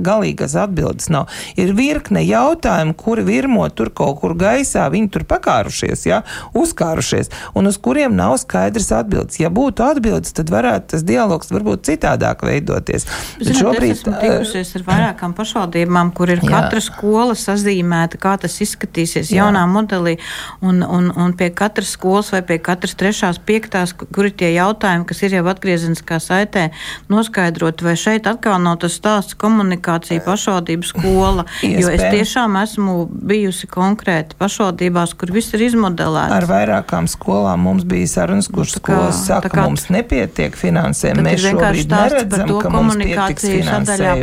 galīgas 0.00 0.56
atbildes 0.64 1.12
nav. 1.12 1.28
Ir 1.60 1.76
virkne 1.76 2.24
jautājumu, 2.24 2.96
kuri 2.96 3.28
virmo 3.28 3.68
tur 3.68 3.92
kaut 3.92 4.22
kur 4.24 4.32
gaisā, 4.38 4.88
viņi 4.88 5.12
tur 5.12 5.28
pakārušies, 5.28 6.08
jā, 6.08 6.24
uzkārušies 6.54 7.30
un 7.54 7.68
uz 7.70 7.78
kuriem 7.82 8.14
nav 8.16 8.36
skaidrs 8.42 8.90
atbildes. 8.94 9.38
Ja 9.42 9.50
būtu 9.54 9.84
atbildes, 9.86 10.34
tad 10.36 10.50
varētu 10.52 10.94
tas 10.94 11.04
dialogs 11.06 11.50
varbūt 11.52 11.86
citādāk 11.88 12.44
veidoties. 12.46 13.06
Bet 13.38 13.48
Zināt, 13.48 13.60
šobrīd 13.60 13.94
esmu 13.96 14.14
tikušies 14.22 14.74
ar 14.78 14.86
vairākām 14.88 15.34
pašvaldībām, 15.36 16.12
kur 16.16 16.32
ir 16.34 16.42
jā. 16.42 16.50
katra 16.52 16.82
skola 16.84 17.36
sazīmēta, 17.38 18.20
kā 18.22 18.36
tas 18.40 18.56
izskatīsies 18.64 19.32
jā. 19.32 19.42
jaunā 19.42 19.64
modelī, 19.70 20.16
un, 20.64 20.82
un, 20.82 21.10
un 21.10 21.34
pie 21.38 21.50
katras 21.54 21.94
skolas 21.96 22.32
vai 22.34 22.42
pie 22.46 22.58
katras 22.62 22.96
trešās, 23.00 23.40
piektās, 23.44 23.94
kur 23.94 24.30
ir 24.30 24.36
tie 24.38 24.52
jautājumi, 24.54 25.06
kas 25.08 25.24
ir 25.26 25.38
jau 25.38 25.44
atgriezeniskā 25.52 26.20
saitē, 26.22 26.68
noskaidrot, 27.12 27.82
vai 27.84 27.96
šeit 28.00 28.28
atkal 28.30 28.60
nav 28.62 28.80
tas 28.84 28.96
stāsts 29.00 29.36
komunikācija 29.38 30.22
pašvaldību 30.24 30.88
skola, 30.88 31.46
jo 31.62 31.90
es 31.92 32.04
tiešām 32.14 32.58
esmu 32.62 32.96
bijusi 33.10 33.68
konkrēti 33.70 34.38
pašvaldībās, 34.40 35.16
kur 35.18 35.34
viss 35.34 35.54
ir 35.56 35.66
izmodelēts 35.68 36.43
ar 36.44 36.50
vairākām 36.50 37.08
skolām 37.10 37.64
mums 37.64 37.86
bija 37.88 38.08
sarunas, 38.10 38.48
kuras 38.52 38.76
skolas 38.76 39.22
saka, 39.26 39.50
ka 39.52 39.64
mums 39.66 39.88
nepietiek 39.92 40.56
finansējuma. 40.58 41.24
Mēs 41.24 41.42
šobrīd 41.44 41.90
neredzam, 41.92 42.46
to, 42.50 42.58
ka 42.62 42.72
mums 42.72 42.98
pietiks 43.00 43.46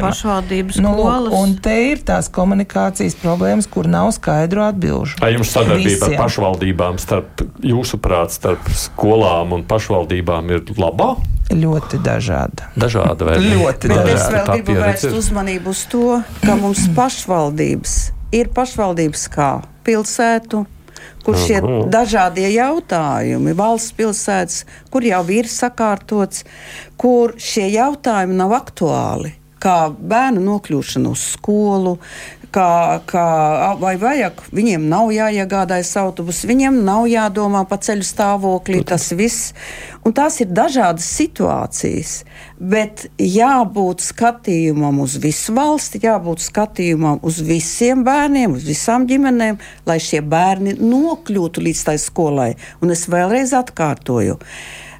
pašvaldības 0.02 0.80
nu, 0.84 0.94
skolas. 0.94 1.36
Un 1.42 1.58
te 1.64 1.76
ir 1.90 2.06
tās 2.08 2.30
komunikācijas 2.34 3.18
problēmas, 3.22 3.70
kur 3.72 3.90
nav 3.92 4.12
skaidru 4.16 4.66
atbilžu. 4.68 5.20
Vai 5.24 5.34
jums 5.36 5.54
sadarbība 5.56 6.12
ar 6.12 6.18
pašvaldībām 6.22 7.02
starp 7.02 7.46
jūsuprāt, 7.66 8.36
starp 8.36 8.72
skolām 8.78 9.58
un 9.58 9.68
pašvaldībām 9.68 10.56
ir 10.56 10.74
labā? 10.80 11.14
Ļoti 11.52 12.00
dažāda. 12.00 12.70
Dažāda 12.80 13.28
vai 13.28 13.40
ļoti 13.44 13.92
dažāda. 13.92 14.14
Es 14.14 14.28
vēl 14.32 14.46
gribu 14.54 14.78
vērst 14.80 15.18
uzmanību 15.20 15.74
uz 15.74 15.84
to, 15.92 16.22
ka 16.46 16.56
mums 16.60 16.86
pašvaldības 16.96 17.98
ir 18.32 18.52
pašvaldības 18.56 19.26
kā 19.34 19.50
pilsētu, 19.84 20.64
kur 21.26 21.38
šie 21.40 21.60
dažādie 21.92 22.50
jautājumi, 22.54 23.56
valsts 23.58 23.96
pilsētas, 23.98 24.64
kur 24.94 25.06
jau 25.06 25.22
ir 25.34 25.50
sakārtots, 25.52 26.46
kur 27.02 27.36
šie 27.42 27.68
jautājumi 27.74 28.38
nav 28.38 28.56
aktuāli. 28.58 29.36
Kā 29.62 29.78
bērnu 29.94 30.42
nokļūšana 30.42 31.12
uz 31.14 31.26
skolu, 31.36 31.98
ka, 32.52 33.02
ka 33.08 33.26
vai 33.80 33.94
vajag, 34.00 34.42
viņiem 34.52 34.88
nav 34.92 35.12
jāiegādājas 35.16 35.94
autobus, 36.02 36.44
viņiem 36.48 36.82
nav 36.86 37.08
jādomā 37.10 37.64
par 37.70 37.82
ceļu 37.86 38.06
stāvokli, 38.06 38.82
tas 38.88 39.10
viss. 39.16 39.54
Un 40.06 40.16
tās 40.18 40.40
ir 40.44 40.52
dažādas 40.52 41.08
situācijas, 41.16 42.14
bet 42.58 43.08
jābūt 43.22 44.04
skatījumam 44.04 45.02
uz 45.06 45.18
visu 45.22 45.56
valsti, 45.58 46.02
jābūt 46.04 46.44
skatījumam 46.44 47.22
uz 47.28 47.40
visiem 47.46 48.04
bērniem, 48.08 48.58
uz 48.58 48.68
visām 48.68 49.08
ģimenēm, 49.10 49.62
lai 49.88 50.00
šie 50.04 50.24
bērni 50.26 50.76
nokļūtu 50.82 51.64
līdz 51.70 51.88
tai 51.88 51.98
skolai. 52.02 52.52
Un 52.82 52.94
es 52.96 53.08
vēlreiz 53.12 53.56
atkārtoju, 53.58 54.40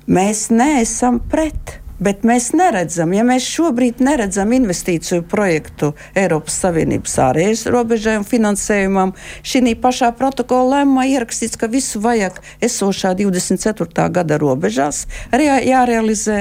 mēs 0.08 0.50
neesam 0.54 1.20
pret. 1.32 1.81
Bet 2.02 2.24
mēs 2.26 2.48
neredzam, 2.58 3.12
ja 3.14 3.22
mēs 3.22 3.46
šobrīd 3.46 4.00
neredzam 4.02 4.50
investīciju 4.58 5.22
projektu 5.30 5.92
Eiropas 6.18 6.56
Savienības 6.64 7.14
ārējas 7.28 7.68
robežai 7.70 8.16
un 8.18 8.26
finansējumam, 8.26 9.14
šī 9.46 9.76
pašā 9.84 10.10
protokola 10.18 10.80
lēmumā 10.80 11.06
ierakstīts, 11.14 11.60
ka 11.62 11.70
visu 11.70 12.02
vajag 12.02 12.42
esošā 12.66 13.14
24. 13.20 14.08
gada 14.18 14.42
robežās 14.42 15.06
arī 15.30 15.52
jārealizē. 15.70 16.40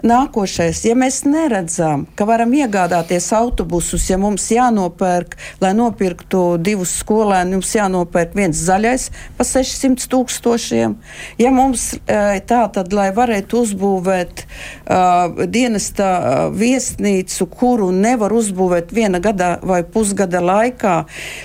Nākošais, 0.00 0.78
ja 0.88 0.94
mēs 0.96 1.22
neredzam, 1.28 2.06
ka 2.16 2.24
varam 2.24 2.54
iegādāties 2.56 3.26
autobusus, 3.36 4.06
ja 4.08 4.16
mums 4.20 4.46
jānopērk, 4.48 5.34
lai 5.60 5.74
nopirktu 5.76 6.56
divus 6.64 6.94
skolēnus, 7.02 7.52
mums 7.58 7.72
jānopērk 7.76 8.32
viens 8.38 8.62
zaļais 8.64 9.10
par 9.36 9.48
600 9.48 10.08
tūkstošiem. 10.12 10.94
Ja 11.42 11.52
mums 11.52 11.90
e, 11.98 12.40
tā 12.48 12.62
tad, 12.72 12.94
lai 12.96 13.10
varētu 13.16 13.60
uzbūvēt 13.60 14.44
uh, 14.44 15.44
dienesta 15.50 16.48
viesnīcu, 16.54 17.48
kuru 17.52 17.90
nevar 17.92 18.32
uzbūvēt 18.36 18.94
viena 18.96 19.20
gada 19.20 19.58
vai 19.62 19.82
pusgada 19.84 20.40
laikā, 20.40 20.96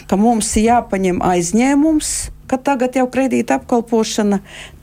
ka 0.07 0.19
mums 0.19 0.53
jāpaņem 0.61 1.19
aizņēmums, 1.25 2.13
ka 2.47 2.59
tagad 2.61 2.95
jau 2.97 3.07
kredīta 3.11 3.59
apkalpošana 3.59 4.41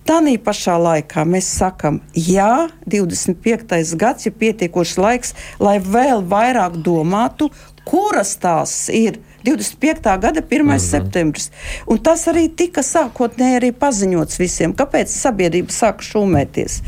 Tanī 0.09 0.35
pašā 0.43 0.75
laikā 0.83 1.23
mēs 1.29 1.47
sakām, 1.61 2.01
jā, 2.19 2.69
25. 2.91 3.95
gads 3.99 4.27
ir 4.27 4.35
pietiekošs 4.39 4.97
laiks, 4.99 5.35
lai 5.63 5.77
vēl 5.79 6.25
vairāk 6.27 6.81
domātu, 6.83 7.53
kuras 7.87 8.35
tās 8.43 8.89
ir 8.91 9.21
25. 9.45 10.19
gada 10.19 10.41
1. 10.41 10.63
Mm 10.63 10.71
-hmm. 10.71 10.79
septembris. 10.79 11.51
Un 11.87 11.99
tas 11.99 12.27
arī 12.27 12.49
tika 12.57 12.81
sākotnēji 12.81 13.73
paziņots 13.73 14.39
visiem. 14.39 14.75
Kāpēc 14.75 15.07
sabiedrība 15.07 15.71
sāka 15.71 16.03
šūmēties? 16.03 16.83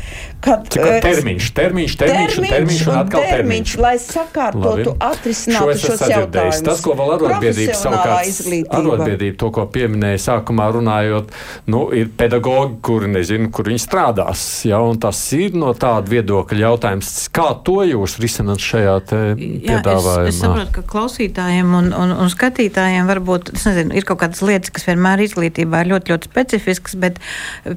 Kad, 0.45 0.67
Cik, 0.69 0.81
uh, 0.81 0.99
termiņš, 1.01 1.45
termiņš, 1.57 1.93
termiņš, 1.97 2.35
termiņš, 2.35 2.35
un 2.37 2.45
termiņš, 2.51 2.81
un 2.85 2.97
atkal 2.99 3.23
termiņš. 3.25 3.37
termiņš 3.39 3.71
lai 3.81 3.93
sakārtotu, 4.01 4.91
atrisinātu 5.01 5.77
šo 5.81 5.95
šos 5.95 6.03
jautājumus. 6.11 6.59
Tas, 6.67 6.83
ko 6.85 6.95
vēl 6.99 7.13
arotbiedrība 7.15 7.77
savukārt, 7.79 8.51
arotbiedrība 8.79 9.39
to, 9.41 9.49
ko 9.55 9.65
pieminēja 9.73 10.21
sākumā 10.25 10.67
runājot, 10.75 11.33
nu, 11.73 11.81
ir 11.97 12.11
pedagogi, 12.19 12.77
kuri 12.85 13.09
nezinu, 13.15 13.49
kur 13.55 13.69
viņi 13.71 13.81
strādās. 13.81 14.43
Ja, 14.69 14.83
un 14.85 14.99
tas 15.01 15.21
ir 15.37 15.57
no 15.57 15.73
tāda 15.77 16.13
viedokļa 16.13 16.61
jautājums, 16.67 17.11
kā 17.33 17.47
to 17.65 17.79
jūs 17.89 18.17
risināt 18.21 18.61
šajā 18.63 18.95
piedāvājumā? 19.09 20.29
Es, 20.29 20.37
es 20.37 20.41
saprotu, 20.43 20.75
ka 20.77 20.85
klausītājiem 20.93 21.73
un, 21.79 21.91
un, 21.95 22.13
un 22.25 22.31
skatītājiem 22.31 23.09
varbūt 23.09 23.53
nezinu, 23.57 23.95
ir 23.97 24.07
kaut 24.07 24.21
kādas 24.21 24.43
lietas, 24.45 24.73
kas 24.75 24.87
vienmēr 24.91 25.25
izglītībā 25.25 25.83
ir 25.83 25.93
ļoti, 25.95 26.13
ļoti 26.13 26.31
specifiskas, 26.31 26.97
bet 27.01 27.19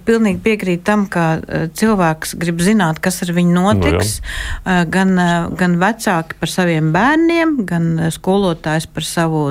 pilnīgi 0.09 0.43
piekrīt 0.45 0.85
tam, 0.87 1.07
ka 1.11 1.29
eh, 1.41 1.67
cilvēks 1.79 2.37
grib 2.41 2.58
zināt, 2.65 3.01
kas 3.05 3.23
ar 3.25 3.33
viņu 3.37 3.55
notiks. 3.55 4.19
No, 4.19 4.29
jā. 4.29 4.79
Eh, 4.79 4.85
gan, 4.93 5.15
gan 5.59 5.77
vecāki 5.81 6.39
par 6.41 6.53
saviem 6.53 6.93
bērniem, 6.95 7.57
gan 7.69 7.89
skolotājs 8.15 8.89
par 8.93 9.07
savu 9.07 9.43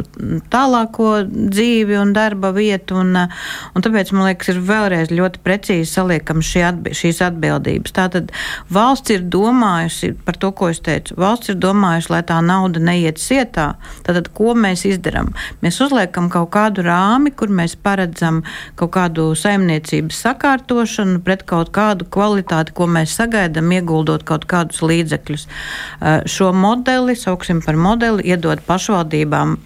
tālāko 0.54 1.12
dzīvi 1.28 1.98
un 2.02 2.14
darba 2.16 2.52
vietu. 2.56 3.00
Un, 3.02 3.16
un 3.18 3.86
tāpēc 3.86 4.14
man 4.16 4.30
liekas, 4.30 4.52
ir 4.54 4.62
vēlreiz 4.68 5.14
ļoti 5.14 5.44
precīzi 5.46 5.90
saliekam 5.92 6.44
šī 6.46 6.64
atbi 6.68 6.96
šīs 6.98 7.22
atbildības. 7.28 7.96
Tātad 7.98 8.34
valsts 8.74 9.14
ir 9.14 9.26
domājusi 9.28 10.14
par 10.26 10.40
to, 10.42 10.52
ko 10.58 10.72
es 10.74 10.82
teicu. 10.84 11.18
Valsts 11.20 11.54
ir 11.54 11.60
domājusi, 11.62 12.12
lai 12.14 12.24
tā 12.28 12.40
nauda 12.46 12.82
neiet 12.84 13.22
sietā. 13.22 13.74
Tātad, 14.08 14.32
ko 14.38 14.56
mēs 14.58 14.86
izdarām. 14.90 15.34
Mēs 15.64 15.80
uzliekam 15.84 16.30
kaut 16.34 16.52
kādu 16.56 16.86
rāmi, 16.86 17.34
kur 17.36 17.52
mēs 17.54 17.78
paredzam 17.80 18.44
kaut 18.80 18.94
kādu 18.96 19.30
saimniecības 19.38 20.22
sakārtošanu 20.26 21.22
pret 21.26 21.46
kaut 21.50 21.72
kādu 21.76 22.08
kvalitāti, 22.14 22.74
ko 22.78 22.87
mēs 22.90 23.16
sagaidām, 23.20 23.72
ieguldot 23.76 24.26
kaut 24.28 24.48
kādus 24.50 24.82
līdzekļus. 24.86 25.48
Šo 26.30 26.52
modeli, 26.56 27.16
sauksim 27.20 27.62
par 27.66 27.80
modeli, 27.80 28.26
iedod 28.32 28.64
pašvaldībām 28.68 29.58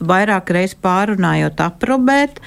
vairāk 0.00 0.52
reizes 0.54 0.76
pārunājot, 0.82 1.60
aprobēt, 1.64 2.40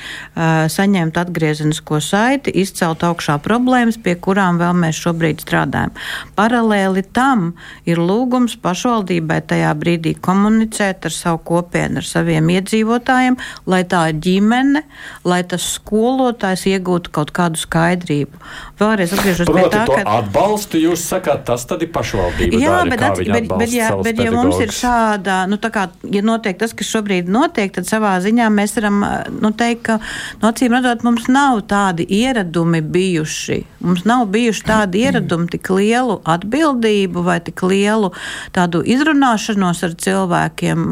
saņemt 0.72 1.18
atgriezenisko 1.22 2.00
saiti, 2.04 2.54
izcelt 2.62 3.04
augšā 3.06 3.38
problēmas, 3.44 4.00
pie 4.02 4.16
kurām 4.16 4.60
vēl 4.62 4.76
mēs 4.84 5.00
šobrīd 5.02 5.44
strādājam. 5.44 5.94
Paralēli 6.38 7.04
tam 7.14 7.52
ir 7.90 8.02
lūgums 8.02 8.58
pašvaldībai 8.62 9.42
tajā 9.52 9.72
brīdī 9.78 10.16
komunicēt 10.22 11.08
ar 11.10 11.16
savu 11.16 11.42
kopienu, 11.52 12.02
ar 12.02 12.08
saviem 12.08 12.50
iedzīvotājiem, 12.56 13.38
lai 13.72 13.82
tā 13.90 14.04
ģimene, 14.14 14.84
lai 15.28 15.42
tas 15.48 15.66
skolotājs 15.76 16.68
iegūtu 16.72 17.14
kaut 17.16 17.34
kādu 17.36 17.60
skaidrību. 17.62 18.42
Vēlreiz 18.82 19.16
atgriežos 19.16 19.52
pie 19.52 19.68
tā, 19.74 19.86
ka 19.90 20.02
atbalstu 20.20 20.82
jūs 20.82 21.04
sakāt, 21.12 21.46
tas 21.50 21.66
tad 21.70 21.84
ir 21.86 21.92
pašvaldība. 21.94 22.62
Jā, 22.62 22.80
daļa, 22.82 22.92
bet, 22.92 23.06
at, 23.06 23.22
bet, 23.36 23.52
bet, 23.62 23.76
jā, 23.76 23.90
bet 24.06 24.22
ja 24.22 24.32
mums 24.34 24.60
ir 24.64 24.74
šāda, 24.76 25.44
nu 25.52 25.60
tā 25.62 25.72
kā, 25.74 25.88
ja 26.12 26.24
notiek 26.26 26.58
tas, 26.62 26.74
kas 26.78 26.90
šobrīd 26.92 27.30
notiek, 27.30 27.41
notiek, 27.42 27.74
tad 27.76 27.90
savā 27.90 28.14
ziņā 28.24 28.48
mēs 28.54 28.78
varam 28.78 29.02
nu, 29.42 29.52
teikt, 29.58 29.84
ka 29.90 29.98
no 30.42 30.52
acīm 30.52 30.76
redzot, 30.78 31.04
mums 31.08 31.28
nav 31.32 31.64
tādi 31.72 32.06
ieradumi 32.22 32.82
bijuši. 32.82 33.60
Mums 33.82 34.06
nav 34.10 34.28
bijuši 34.34 34.66
tādi 34.68 35.04
ieradumi, 35.06 35.50
tik 35.52 35.74
lielu 35.74 36.20
atbildību 36.30 37.26
vai 37.26 37.40
tik 37.44 37.66
lielu 37.66 38.14
tādu 38.56 38.84
izrunāšanos 38.96 39.86
ar 39.88 39.98
cilvēkiem. 40.06 40.92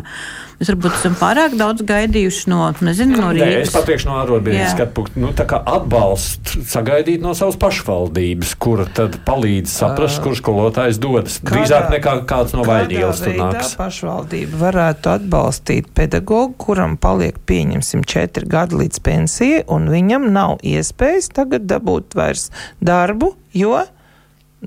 Mēs 0.59 0.73
varbūt 0.73 0.95
esam 0.97 1.13
pārāk 1.15 1.53
daudz 1.55 1.85
gaidījuši 1.87 2.49
no, 2.51 2.65
nezinu, 2.83 3.15
no 3.15 3.29
Rīgas. 3.31 3.47
Nē, 3.47 3.59
es 3.63 3.71
pateikšu 3.71 4.09
no 4.09 4.17
arotbiedrības 4.19 4.73
skatu 4.73 4.91
punktu. 4.97 5.21
Nu, 5.23 5.29
tā 5.31 5.45
kā 5.47 5.59
atbalstu 5.63 6.65
sagaidīt 6.67 7.23
no 7.23 7.31
savas 7.37 7.55
pašvaldības, 7.61 8.51
kura 8.59 8.83
tad 8.97 9.15
palīdz 9.23 9.71
saprast, 9.71 10.19
uh, 10.19 10.25
kur 10.25 10.35
skolotājs 10.35 10.99
dodas. 10.99 11.37
Drīzāk 11.47 11.87
nekā 11.93 12.15
kāds 12.27 12.55
no 12.57 12.65
vaļņielas 12.67 13.21
tur 13.23 13.37
nāks. 13.39 13.71
pašvaldība 13.79 14.59
varētu 14.65 15.13
atbalstīt 15.13 15.87
pedagogu, 15.95 16.57
kuram 16.59 16.97
paliek 16.99 17.39
pieņemsim 17.47 18.03
četri 18.03 18.49
gadi 18.51 18.81
līdz 18.81 18.99
pensijai, 19.05 19.63
un 19.71 19.87
viņam 19.93 20.27
nav 20.35 20.57
iespējas 20.59 21.31
tagad 21.39 21.71
dabūt 21.71 22.19
vairs 22.19 22.49
darbu, 22.83 23.31
jo 23.55 23.79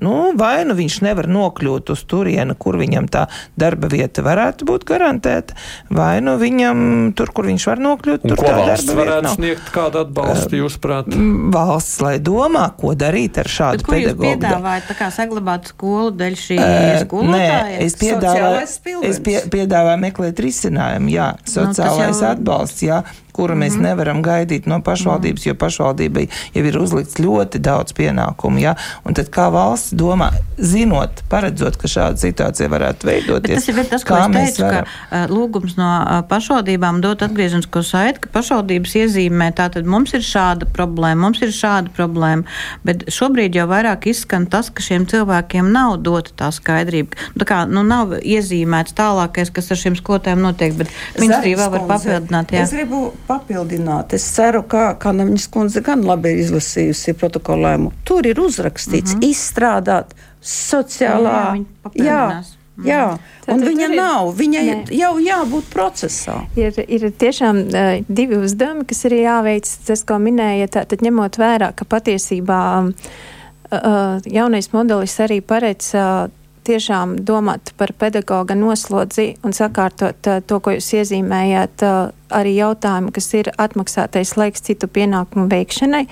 Nu, 0.01 0.33
vai 0.33 0.63
nu 0.65 0.73
viņš 0.73 0.95
nevar 1.05 1.27
nokļūt 1.29 1.91
uz 1.93 2.01
turieni, 2.09 2.55
kur 2.57 2.79
viņam 2.81 3.05
tā 3.13 3.27
darba 3.59 3.89
vieta 3.91 4.23
varētu 4.25 4.65
būt 4.65 4.87
garantēta, 4.89 5.53
vai 5.93 6.17
nu 6.25 6.33
viņam 6.41 7.11
tur, 7.17 7.29
kur 7.35 7.45
viņš 7.51 7.67
var 7.69 7.81
nokļūt, 7.83 8.25
Un 8.25 8.33
tur 8.33 8.41
tā 8.41 8.55
darba 8.57 8.95
vieta 8.97 9.19
nav. 9.27 9.35
sniegt 9.37 9.69
kādu 9.75 10.01
atbalstu, 10.01 10.57
jūsuprāt? 10.63 11.13
Valsts, 11.53 11.99
lai 12.01 12.15
domā, 12.17 12.65
ko 12.79 12.95
darīt 12.97 13.37
ar 13.43 13.51
šādu 13.53 13.85
pedagogu. 13.85 14.25
Jūs 14.25 14.39
piedāvājat 14.41 14.89
tā 14.89 14.97
kā 14.97 15.11
saglabāt 15.13 15.69
skolu 15.75 16.13
dēļ 16.17 16.39
šī 16.41 16.59
skolotāja? 17.05 17.59
Nē, 17.61 17.81
es 17.85 17.97
piedāvāju, 18.01 19.03
es 19.11 19.21
pie, 19.21 19.37
piedāvāju 19.53 20.01
meklēt 20.07 20.41
risinājumu, 20.41 21.13
jā, 21.13 21.29
sociālais 21.45 22.17
nu, 22.17 22.25
jau... 22.25 22.33
atbalsts, 22.33 22.81
jā, 22.89 23.03
kuru 23.33 23.55
mēs 23.55 23.73
mm 23.73 23.79
-hmm. 23.79 23.89
nevaram 23.89 24.23
gaidīt 24.23 24.67
no 24.69 24.81
pašvaldības, 24.81 25.41
-hmm. 25.41 25.47
jo 25.47 25.55
pašvaldībai 25.55 26.27
jau 26.53 26.65
ir 26.65 26.77
uzlikts 26.79 27.19
ļoti 27.19 27.57
daudz 27.57 27.93
pienākumu. 27.93 28.59
Ja? 28.59 28.75
Un 29.03 29.13
tad 29.13 29.29
kā 29.29 29.49
valsts 29.51 29.93
domā, 29.93 30.31
zinot, 30.57 31.23
paredzot, 31.29 31.77
ka 31.77 31.87
šāda 31.87 32.17
situācija 32.17 32.69
varētu 32.69 33.07
veidoties, 33.07 33.65
bet 33.65 33.65
tas 33.65 33.67
ir 33.67 33.89
tas, 33.89 34.03
ko 34.03 34.17
es 34.17 34.35
teicu, 34.35 34.63
varam? 34.63 34.85
ka 35.09 35.25
lūgums 35.33 35.77
no 35.77 35.89
pašvaldībām 36.29 37.01
dot 37.01 37.21
atgriezenisko 37.21 37.83
saiti, 37.83 38.19
ka 38.19 38.29
pašvaldības 38.33 38.95
iezīmē, 38.95 39.51
tātad 39.57 39.85
mums 39.85 40.13
ir 40.13 40.21
šāda 40.21 40.65
problēma, 40.65 41.21
mums 41.25 41.41
ir 41.41 41.53
šāda 41.55 41.93
problēma, 41.97 42.43
bet 42.83 43.05
šobrīd 43.11 43.55
jau 43.55 43.67
vairāk 43.67 44.07
izskan 44.11 44.45
tas, 44.45 44.69
ka 44.69 44.83
šiem 44.85 45.05
cilvēkiem 45.09 45.71
nav 45.73 45.97
dota 46.05 46.31
tā 46.43 46.51
skaidrība. 46.53 47.17
Tā 47.39 47.47
kā 47.49 47.63
nu, 47.69 47.83
nav 47.87 48.15
iezīmēts 48.19 48.95
tālākais, 48.97 49.51
kas 49.53 49.71
ar 49.73 49.79
šiem 49.79 49.97
skolotājiem 49.99 50.43
notiek, 50.43 50.75
bet 50.77 50.91
ministrija 51.19 51.59
vēl 51.63 51.73
var 51.77 51.87
papildināt. 51.95 52.53
Jā. 52.53 52.67
Es 52.67 52.75
gribu 52.75 53.11
papildināt. 53.27 54.13
Es 54.17 54.25
ceru, 54.35 54.63
ka 54.67 54.93
Kanaviņas 54.99 55.47
kundze 55.53 55.83
gan 55.85 56.03
labi 56.07 56.33
ir 56.33 56.43
izlasījusi 56.43 57.15
protokolēmu. 57.19 57.91
Tur 58.07 58.27
ir 58.27 58.41
uzrakstīts, 58.43 59.15
mm 59.15 59.19
-hmm. 59.19 59.29
izstrādāt 59.29 60.13
sociālā. 60.43 61.63
Jā, 61.95 62.03
jā, 62.05 62.85
jā. 62.85 63.03
un 63.47 63.59
Tad 63.59 63.67
viņa 63.67 63.87
ir, 63.89 63.95
nav. 63.95 64.33
Viņai 64.37 64.63
ne. 64.67 64.77
jau 64.97 65.13
jābūt 65.19 65.69
procesā. 65.73 66.41
Ir, 66.55 66.73
ir 66.87 67.09
tiešām 67.11 67.63
uh, 67.67 67.91
divi 68.07 68.37
uzdevumi, 68.37 68.85
kas 68.85 69.05
ir 69.05 69.17
jāveic. 69.21 69.69
Tas, 69.87 70.03
ko 70.03 70.19
minēja, 70.19 70.67
tad 70.67 71.01
ņemot 71.01 71.37
vērā, 71.37 71.73
ka 71.75 71.85
patiesībā 71.85 72.61
uh, 72.83 74.19
jaunais 74.25 74.71
modelis 74.73 75.19
arī 75.19 75.41
paredz 75.41 75.93
uh, 75.95 76.29
tiešām 76.65 77.15
domāt 77.27 77.73
par 77.77 77.93
pedagoga 77.99 78.55
noslodzi 78.57 79.33
un 79.43 79.55
sakārtot 79.55 80.29
uh, 80.29 80.41
to, 80.47 80.59
ko 80.63 80.73
jūs 80.75 80.89
iezīmējāt, 80.99 81.83
uh, 81.85 82.11
arī 82.33 82.55
jautājumu, 82.57 83.11
kas 83.13 83.27
ir 83.37 83.49
atmaksātais 83.61 84.33
laiks 84.39 84.65
citu 84.65 84.87
pienākumu 84.89 85.45
veikšanai. 85.51 86.03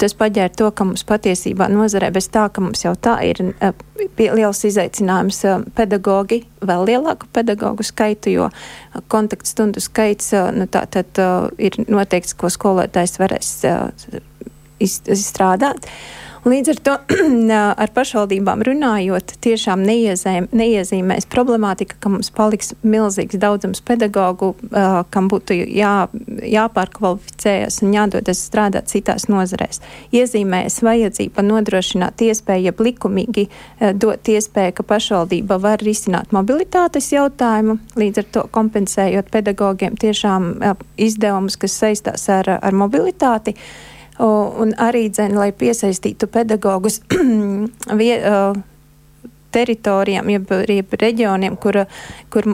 Tas 0.00 0.16
paģēra 0.18 0.52
to, 0.58 0.70
ka 0.76 0.86
mums 0.88 1.06
patiesībā 1.08 1.68
nozarē 1.72 2.10
bez 2.14 2.28
tā, 2.32 2.48
ka 2.52 2.64
mums 2.64 2.84
jau 2.84 2.94
tā 2.94 3.16
ir 3.28 3.40
uh, 3.44 3.72
liels 4.18 4.64
izaicinājums 4.68 5.42
uh, 5.48 5.62
pedagogi, 5.78 6.42
vēl 6.60 6.88
lielāku 6.90 7.30
pedagoģu 7.32 7.86
skaitu, 7.88 8.34
jo 8.36 8.50
kontaktstundu 9.12 9.80
skaits 9.82 10.32
uh, 10.36 10.50
nu, 10.56 10.68
tā, 10.70 10.84
tad, 10.90 11.22
ir 11.58 11.78
noteikts, 11.86 12.36
ko 12.38 12.50
skolotājs 12.52 13.18
varēs 13.22 13.54
izstrādāt. 14.82 15.88
Līdz 16.42 16.70
ar 16.72 16.78
to 16.82 16.94
ar 17.82 17.90
pašvaldībām 17.94 18.64
runājot, 18.66 19.36
tiešām 19.46 19.84
neiezīm, 19.86 20.48
neiezīmēs 20.50 21.28
problemātika, 21.30 21.94
ka 22.02 22.10
mums 22.10 22.32
paliks 22.34 22.72
milzīgs 22.82 23.38
daudzums 23.38 23.78
pedagoģu, 23.86 24.48
uh, 24.50 24.96
kam 25.14 25.28
būtu 25.30 25.54
jā, 25.54 25.92
jāpārkvalificējas 26.50 27.78
un 27.86 27.94
jādodas 27.94 28.42
strādāt 28.48 28.90
citās 28.90 29.28
nozarēs. 29.30 29.78
Iezīmēs 30.10 30.80
vajadzība 30.82 31.46
nodrošināt 31.46 32.26
iespēju, 32.26 32.72
ja 32.72 32.74
likumīgi 32.90 33.46
dot 34.02 34.26
iespēju, 34.34 34.74
ka 34.80 34.86
pašvaldība 34.96 35.60
var 35.62 35.78
risināt 35.86 36.34
mobilitātes 36.34 37.12
jautājumu, 37.14 37.78
līdz 37.94 38.24
ar 38.24 38.28
to 38.34 38.44
kompensējot 38.50 39.30
pedagogiem 39.30 39.94
tiešām 39.94 40.52
izdevumus, 40.98 41.54
kas 41.54 41.78
saistās 41.84 42.26
ar, 42.34 42.56
ar 42.58 42.82
mobilitāti. 42.82 43.54
Uh, 43.54 43.91
un 44.20 44.74
arī 44.78 45.08
dzen, 45.10 45.36
lai 45.38 45.52
piesaistītu 45.56 46.28
pedagogus 46.32 47.00
vie, 48.00 48.18
teritorijām, 49.52 50.30
jeb, 50.32 50.52
jeb 50.68 50.94
reģioniem, 51.00 51.56
kur, 51.60 51.82
kur 52.32 52.48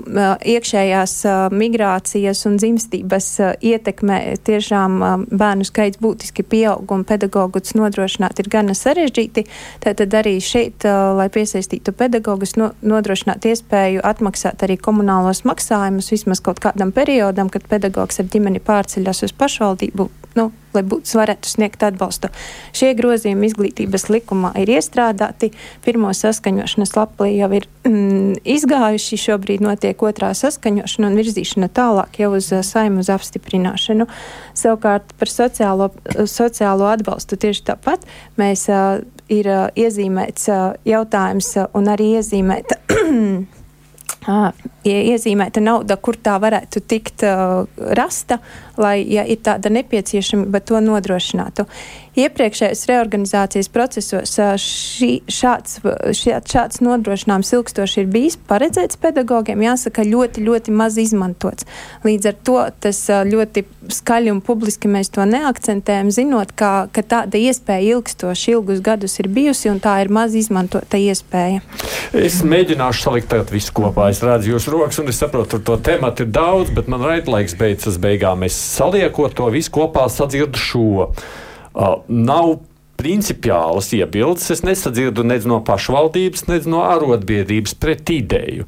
iekšējās 0.55 1.15
migrācijas 1.55 2.45
un 2.49 2.59
dzimstības 2.61 3.29
ietekmē 3.65 4.19
tiešām 4.47 4.99
bērnu 5.31 5.67
skaits 5.69 6.01
būtiski 6.03 6.45
pieaug 6.47 6.91
un 6.95 7.05
pedagogus 7.09 7.77
nodrošināt 7.79 8.43
ir 8.43 8.51
gana 8.53 8.77
sarežģīti. 8.79 9.47
Tātad 9.85 10.19
arī 10.19 10.37
šeit, 10.43 10.87
lai 11.19 11.29
piesaistītu 11.33 11.95
pedagogus, 11.97 12.57
no, 12.61 12.73
nodrošināt 12.83 13.47
iespēju 13.53 14.05
atmaksāt 14.07 14.67
arī 14.67 14.79
komunālos 14.83 15.45
maksājumus 15.49 16.13
vismaz 16.15 16.43
kaut 16.45 16.63
kādam 16.65 16.93
periodam, 16.95 17.53
kad 17.53 17.67
pedagogs 17.71 18.21
ar 18.21 18.31
ģimeni 18.33 18.63
pārceļas 18.65 19.27
uz 19.29 19.37
pašvaldību 19.39 20.11
nu, 20.39 20.49
lai 20.77 20.83
būtu, 20.87 21.17
varētu 21.19 21.51
sniegt 21.51 21.83
atbalstu. 21.85 22.31
Šie 22.77 22.93
grozījumi 22.99 23.49
izglītības 23.49 24.09
likumā 24.13 24.53
ir 24.63 24.71
iestrādāti. 24.77 25.51
Pirmo 25.85 26.13
saskaņošanas 26.15 26.95
lapā 26.97 27.29
jau 27.33 27.51
ir 27.59 27.69
mm, 27.89 28.39
izgājuši. 28.57 29.21
Šobrīd 29.25 29.65
notiek 29.65 30.03
otrā 30.07 30.31
saskaņošana 30.39 31.11
un 31.11 31.19
virzīšana 31.19 31.71
tālāk 31.75 32.21
jau 32.23 32.33
uz 32.39 32.53
uh, 32.55 32.63
saimu 32.67 33.03
uz 33.05 33.13
apstiprināšanu. 33.13 34.09
Savukārt 34.59 35.15
par 35.19 35.33
sociālo, 35.33 35.91
sociālo 36.31 36.89
atbalstu 36.93 37.41
tieši 37.41 37.67
tāpat 37.73 38.07
mēs 38.41 38.69
uh, 38.73 39.03
ir 39.33 39.51
uh, 39.53 39.69
iezīmēts 39.77 40.51
uh, 40.53 40.67
jautājums 40.89 41.55
uh, 41.59 41.71
un 41.79 41.93
arī 41.95 42.15
iezīmēta. 42.19 42.83
iezīmēta 44.89 45.63
nauda, 45.65 45.97
kur 45.97 46.17
tā 46.21 46.37
varētu 46.41 46.83
tikt 46.89 47.25
uh, 47.27 47.65
rasta, 47.97 48.39
lai, 48.79 49.01
ja 49.09 49.25
ir 49.27 49.41
tāda 49.45 49.73
nepieciešamība, 49.73 50.61
to 50.65 50.81
nodrošinātu. 50.85 51.67
Iepriekšējos 52.19 52.83
reorganizācijas 52.91 53.69
procesos 53.71 54.33
šī, 54.63 55.11
šāds, 55.31 55.79
šāds, 56.19 56.51
šāds 56.51 56.81
nodrošinājums 56.83 57.53
ilgstoši 57.55 58.03
ir 58.03 58.09
bijis 58.11 58.39
paredzēts 58.51 58.99
pedagogiem, 58.99 59.63
jāsaka, 59.63 60.03
ļoti, 60.07 60.43
ļoti 60.47 60.75
maz 60.75 60.99
izmantots. 60.99 61.67
Līdz 62.07 62.31
ar 62.33 62.39
to 62.49 62.59
tas 62.83 63.05
ļoti 63.29 63.65
skaļi 63.99 64.35
un 64.35 64.43
publiski 64.45 64.91
mēs 64.91 65.13
to 65.15 65.27
neakcentējam, 65.31 66.11
zinot, 66.15 66.53
ka, 66.59 66.89
ka 66.95 67.07
tāda 67.07 67.39
iespēja 67.39 67.99
ilgstoši 67.99 68.57
ilgus 68.57 68.83
gadus 68.85 69.19
ir 69.23 69.31
bijusi 69.31 69.71
un 69.71 69.79
tā 69.83 70.01
ir 70.03 70.11
maz 70.13 70.35
izmantota 70.39 70.99
iespēja. 70.99 71.63
Es 72.19 72.41
mēģināšu 72.43 73.07
salikt 73.07 73.55
visu 73.55 73.75
kopā. 73.79 74.11
Es 74.11 74.18
redzu 74.25 74.55
jūsu 74.55 74.75
rokas 74.75 75.01
un 75.03 75.11
es 75.13 75.21
saprotu, 75.21 75.59
tur 75.59 75.65
to 75.65 75.77
tematu 75.91 76.25
ir 76.27 76.33
daudz, 76.35 76.73
bet 76.75 76.89
man 76.91 77.05
raidlaiks 77.07 77.57
beidzas 77.59 77.99
beigām. 78.03 78.47
Es 78.47 78.57
saliekot 78.57 79.37
to 79.39 79.51
visu 79.55 79.75
kopā 79.75 80.09
sadzirdu 80.13 80.61
šo. 80.61 80.89
Uh, 81.79 82.01
nav 82.09 82.59
principiālas 82.99 83.93
iebildes. 83.95 84.51
Es 84.51 84.65
nesadzirdu 84.67 85.25
nec 85.27 85.47
no 85.49 85.61
pašvaldības, 85.65 86.49
nec 86.51 86.67
no 86.71 86.83
arotbiedrības 86.87 87.77
pret 87.79 88.11
ideju. 88.13 88.67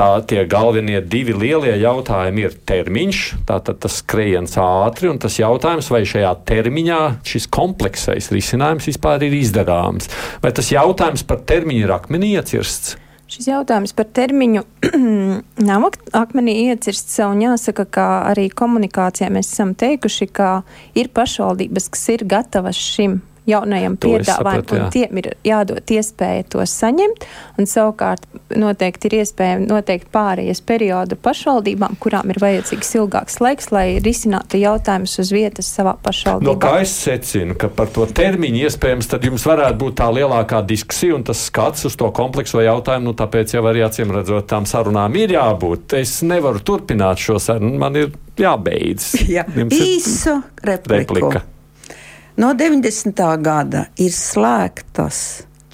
Tā 0.00 0.22
tie 0.24 0.46
galvenie 0.48 1.02
divi 1.04 1.34
lielie 1.36 1.74
jautājumi 1.76 2.46
ir 2.46 2.54
termiņš, 2.70 3.18
tātad 3.44 3.82
tas 3.82 3.98
skrējiens 4.00 4.54
ātri, 4.62 5.10
un 5.10 5.18
tas 5.20 5.36
jautājums, 5.36 5.90
vai 5.92 6.06
šajā 6.08 6.30
termiņā 6.48 7.00
šis 7.28 7.50
kompleksais 7.52 8.30
risinājums 8.32 8.88
vispār 8.88 9.26
ir 9.26 9.36
izdarāms. 9.42 10.08
Vai 10.40 10.54
tas 10.56 10.72
jautājums 10.72 11.26
par 11.28 11.42
termiņu 11.44 11.84
ir 11.84 11.92
akmenī 11.98 12.32
iecirsts? 12.38 12.96
Šis 13.30 13.46
jautājums 13.46 13.92
par 13.94 14.08
termiņu 14.10 14.64
nav 15.70 15.84
akmenī 16.18 16.56
iecirsts, 16.66 17.20
un 17.22 17.44
jāsaka, 17.44 17.86
ka 17.86 18.06
arī 18.32 18.48
komunikācijā 18.50 19.30
mēs 19.30 19.52
esam 19.52 19.76
teikuši, 19.78 20.26
ka 20.34 20.48
ir 20.98 21.12
pašvaldības, 21.14 21.86
kas 21.94 22.08
ir 22.16 22.26
gatavas 22.26 22.80
šim 22.80 23.20
jaunajam 23.50 23.96
piedāvājumam, 24.00 24.70
un 24.76 24.92
tiem 24.94 25.20
ir 25.22 25.30
jādod 25.46 25.92
iespēja 25.94 26.46
to 26.52 26.64
saņemt. 26.66 27.26
Un 27.60 27.68
savukārt 27.68 28.24
noteikti 28.56 29.10
ir 29.10 29.18
iespēja 29.20 29.58
noteikt 29.62 30.10
pārējais 30.14 30.62
periodu 30.66 31.18
pašvaldībām, 31.20 31.98
kurām 32.02 32.32
ir 32.32 32.40
vajadzīgs 32.42 32.94
ilgāks 33.00 33.40
laiks, 33.42 33.70
lai 33.74 33.86
risinātu 34.02 34.60
jautājumus 34.60 35.18
uz 35.22 35.32
vietas 35.34 35.70
savā 35.70 35.96
pašvaldībā. 36.04 36.48
No 36.48 36.56
kā 36.60 36.80
es 36.84 36.94
secinu, 36.94 37.56
ka 37.58 37.70
par 37.72 37.92
to 37.94 38.06
termiņu 38.06 38.64
iespējams 38.66 39.10
tad 39.10 39.26
jums 39.26 39.46
varētu 39.48 39.80
būt 39.84 39.98
tā 40.00 40.08
lielākā 40.14 40.62
diskusija 40.66 41.18
un 41.18 41.26
tas 41.26 41.44
skats 41.50 41.86
uz 41.90 41.98
to 41.98 42.10
komplekso 42.16 42.62
jautājumu, 42.64 43.10
nu 43.10 43.16
tāpēc 43.18 43.56
jau 43.56 43.64
arī 43.70 43.84
acīm 43.86 44.14
redzot 44.14 44.48
tām 44.50 44.66
sarunām 44.68 45.16
ir 45.20 45.36
jābūt. 45.36 45.98
Es 46.00 46.20
nevaru 46.26 46.62
turpināt 46.64 47.20
šo 47.22 47.38
sarunu, 47.42 47.76
man 47.80 47.98
ir 48.00 48.12
jābeidz. 48.40 49.14
Jā, 49.36 49.46
īsu 49.68 50.40
repliku. 50.64 51.18
replika. 51.20 51.46
No 52.40 52.54
90. 52.54 53.20
gada 53.42 53.82
ir 54.00 54.14
slēgtas 54.16 55.16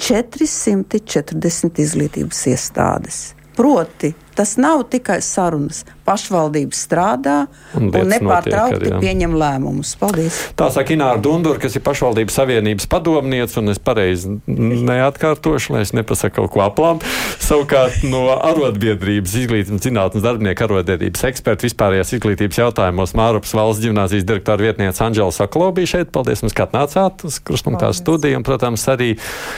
440 0.02 1.78
izglītības 1.84 2.40
iestādes. 2.50 3.18
Proti, 3.54 4.10
tas 4.34 4.56
nav 4.58 4.82
tikai 4.90 5.20
sarunas, 5.22 5.84
pašvaldības 6.06 6.82
strādā 6.86 7.36
un, 7.76 7.90
un 7.90 8.10
nepārtraukti 8.12 8.80
notiek, 8.86 8.98
pieņem 9.02 9.36
lēmumus. 9.40 9.94
Paldies! 10.00 10.38
Tā 10.58 10.70
saka 10.74 10.94
Ināra 10.94 11.20
Dundura, 11.22 11.60
kas 11.62 11.76
ir 11.76 11.84
pašvaldības 11.86 12.38
savienības 12.40 12.88
padomniece, 12.90 13.58
un 13.60 13.72
es 13.74 13.82
pareizi 13.82 14.38
neatkārtošu, 14.46 15.74
lai 15.74 15.84
es 15.86 15.94
nepasaku 15.96 16.36
kaut 16.36 16.52
ko 16.54 16.64
aplām. 16.66 17.02
Savukārt 17.42 18.04
no 18.06 18.26
arotbiedrības 18.34 19.36
izglītības 19.42 19.84
zinātnes 19.86 20.24
darbinieku 20.24 20.66
arotbiedrības 20.66 21.26
eksperta 21.30 21.66
vispārējās 21.66 22.14
izglītības 22.16 22.60
jautājumos 22.60 23.14
Mārupas 23.18 23.54
valsts 23.56 23.84
ģimnāzijas 23.84 24.26
direktora 24.28 24.68
vietniece 24.68 25.04
Anģela 25.04 25.34
Saklo 25.34 25.70
bija 25.76 25.96
šeit. 25.96 26.12
Paldies, 26.14 26.42
mums, 26.44 26.54
ka 26.56 26.66
atnācāt 26.68 27.26
uz 27.26 27.38
Kruspunktā 27.44 27.90
studiju, 27.96 28.38
un, 28.40 28.46
protams, 28.46 28.84
arī, 28.92 29.14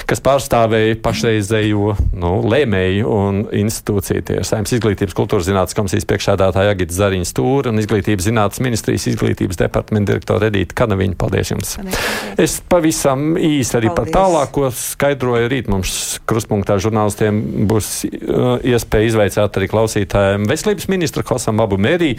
kas 0.08 0.22
pārstāvēja 0.24 0.98
pašreizējo 1.04 1.94
nu, 2.18 2.32
lēmēju 2.48 3.12
un 3.12 3.42
institūciju. 3.64 4.24
Tie 4.28 4.38
ir 4.40 4.48
Saimnes 4.48 4.74
izglītības 4.78 5.16
kultūras 5.18 5.48
zinātnes 5.48 5.76
komisijas 5.78 6.08
priekšā 6.08 6.37
priekšsēdētāja 6.38 6.74
Agita 6.74 6.94
Zariņa 6.94 7.28
Stūra 7.28 7.72
un 7.72 7.80
Izglītības 7.82 8.26
zinātnes 8.28 8.62
ministrijas 8.62 9.06
izglītības 9.10 9.58
departamenta 9.58 10.12
direktora 10.12 10.48
Edīta 10.50 10.76
Kanaviņa. 10.78 11.16
Paldies 11.18 11.52
jums! 11.52 11.74
Es 12.38 12.58
pavisam 12.68 13.36
īsi 13.36 13.76
arī 13.78 13.90
Paldies. 13.90 14.12
par 14.12 14.28
tālāko 14.28 14.70
skaidroju. 14.74 15.48
Rīt 15.50 15.70
mums 15.70 16.18
kruspunktā 16.28 16.78
žurnālistiem 16.82 17.40
būs 17.68 17.90
uh, 18.06 18.58
iespēja 18.62 19.10
izveicāt 19.10 19.58
arī 19.58 19.70
klausītājiem 19.72 20.46
veselības 20.50 20.88
ministra 20.92 21.24
Kosam 21.26 21.62
Abu 21.64 21.78
Mērī. 21.80 22.14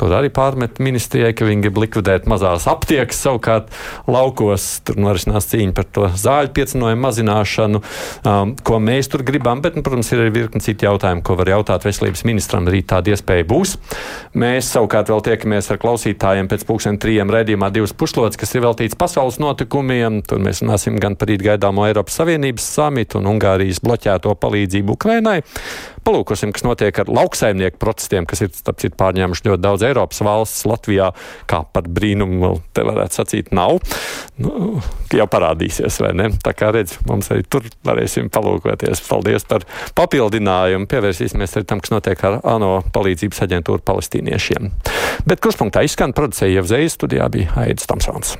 Tur 0.00 0.14
arī 0.16 0.32
pārmet 0.34 0.80
ministrijai, 0.82 1.32
ka 1.36 1.46
viņi 1.46 1.66
grib 1.68 1.82
likvidēt 1.84 2.26
mazās 2.30 2.66
aptiekas, 2.70 3.20
savukārt 3.22 3.70
laukos 4.10 4.80
tur 4.86 4.98
norisinās 5.02 5.46
cīņa 5.52 5.76
par 5.76 5.86
to 5.94 6.08
zāļu 6.18 6.52
piecinojumu 6.56 7.06
mazināšanu, 7.06 7.82
um, 8.26 8.54
ko 8.66 8.80
mēs 8.82 9.10
tur 9.12 9.22
gribam, 9.26 9.62
bet, 9.62 9.76
nu, 9.78 9.84
protams, 9.86 10.10
ir 10.12 10.24
arī 10.24 10.34
virkni 10.40 10.64
citu 10.64 10.88
jautājumu, 10.88 11.22
ko 11.26 11.36
var 11.38 11.52
jautāt 11.54 11.86
veselības 11.86 12.24
ministram. 12.28 12.66
Rīt 12.72 12.88
tāda 12.90 13.12
iespēja 13.12 13.46
būs. 13.48 13.51
Mēs 14.32 14.70
savukārt 14.72 15.10
vēl 15.12 15.22
tiekamies 15.26 15.70
ar 15.72 15.80
klausītājiem 15.82 16.48
pēc 16.50 16.64
pusdien 16.68 16.98
trījiem 17.02 17.32
redzījumā 17.32 17.68
divas 17.74 17.92
pušlodes, 17.96 18.40
kas 18.40 18.54
ir 18.56 18.64
veltīts 18.64 18.98
pasaules 18.98 19.38
notikumiem. 19.42 20.22
Tur 20.26 20.40
mēs 20.44 20.62
runāsim 20.64 20.96
gan 21.02 21.18
par 21.20 21.30
rīt 21.30 21.44
gaidāmo 21.44 21.84
Eiropas 21.88 22.16
Savienības 22.20 22.68
samitu 22.78 23.20
un 23.20 23.28
Ungārijas 23.34 23.82
bloķēto 23.84 24.34
palīdzību 24.40 24.96
Ukrainai. 24.96 25.42
Palūkosim, 26.02 26.50
kas 26.54 26.64
notiek 26.66 26.96
ar 26.98 27.10
lauksaimnieku 27.12 27.78
protestiem, 27.82 28.26
kas 28.28 28.42
ir 28.42 28.50
starp 28.56 28.80
citu 28.82 28.98
pārņēmuši 28.98 29.46
ļoti 29.48 29.62
daudz 29.62 29.84
Eiropas 29.86 30.22
valsts. 30.26 30.64
Latvijā, 30.66 31.10
kā 31.50 31.62
par 31.74 31.86
brīnumu, 31.86 32.56
te 32.74 32.84
varētu 32.86 33.18
sacīt, 33.20 33.52
nav. 33.54 33.78
Nu, 34.42 34.80
jau 35.14 35.28
parādīsies, 35.30 36.00
vai 36.02 36.12
ne? 36.18 36.30
Tā 36.42 36.54
kā 36.56 36.72
redz, 36.74 36.96
mums 37.08 37.30
arī 37.34 37.46
tur 37.46 37.68
varēsim 37.86 38.32
palūkoties. 38.32 39.04
Paldies 39.06 39.46
par 39.48 39.66
papildinājumu. 39.98 40.90
Pievērsīsimies 40.90 41.56
arī 41.58 41.70
tam, 41.70 41.84
kas 41.84 41.94
notiek 41.94 42.26
ar 42.28 42.40
ANO 42.54 42.74
palīdzības 42.94 43.44
aģentūru 43.46 43.86
palestīniešiem. 43.86 44.74
Bet 45.28 45.44
kruspunktā 45.44 45.86
izskan 45.86 46.16
producēja 46.16 46.60
jau 46.60 46.68
Zvejas 46.74 46.98
studijā 46.98 47.30
bija 47.32 47.54
Aidis 47.66 47.90
Tomsons. 47.90 48.36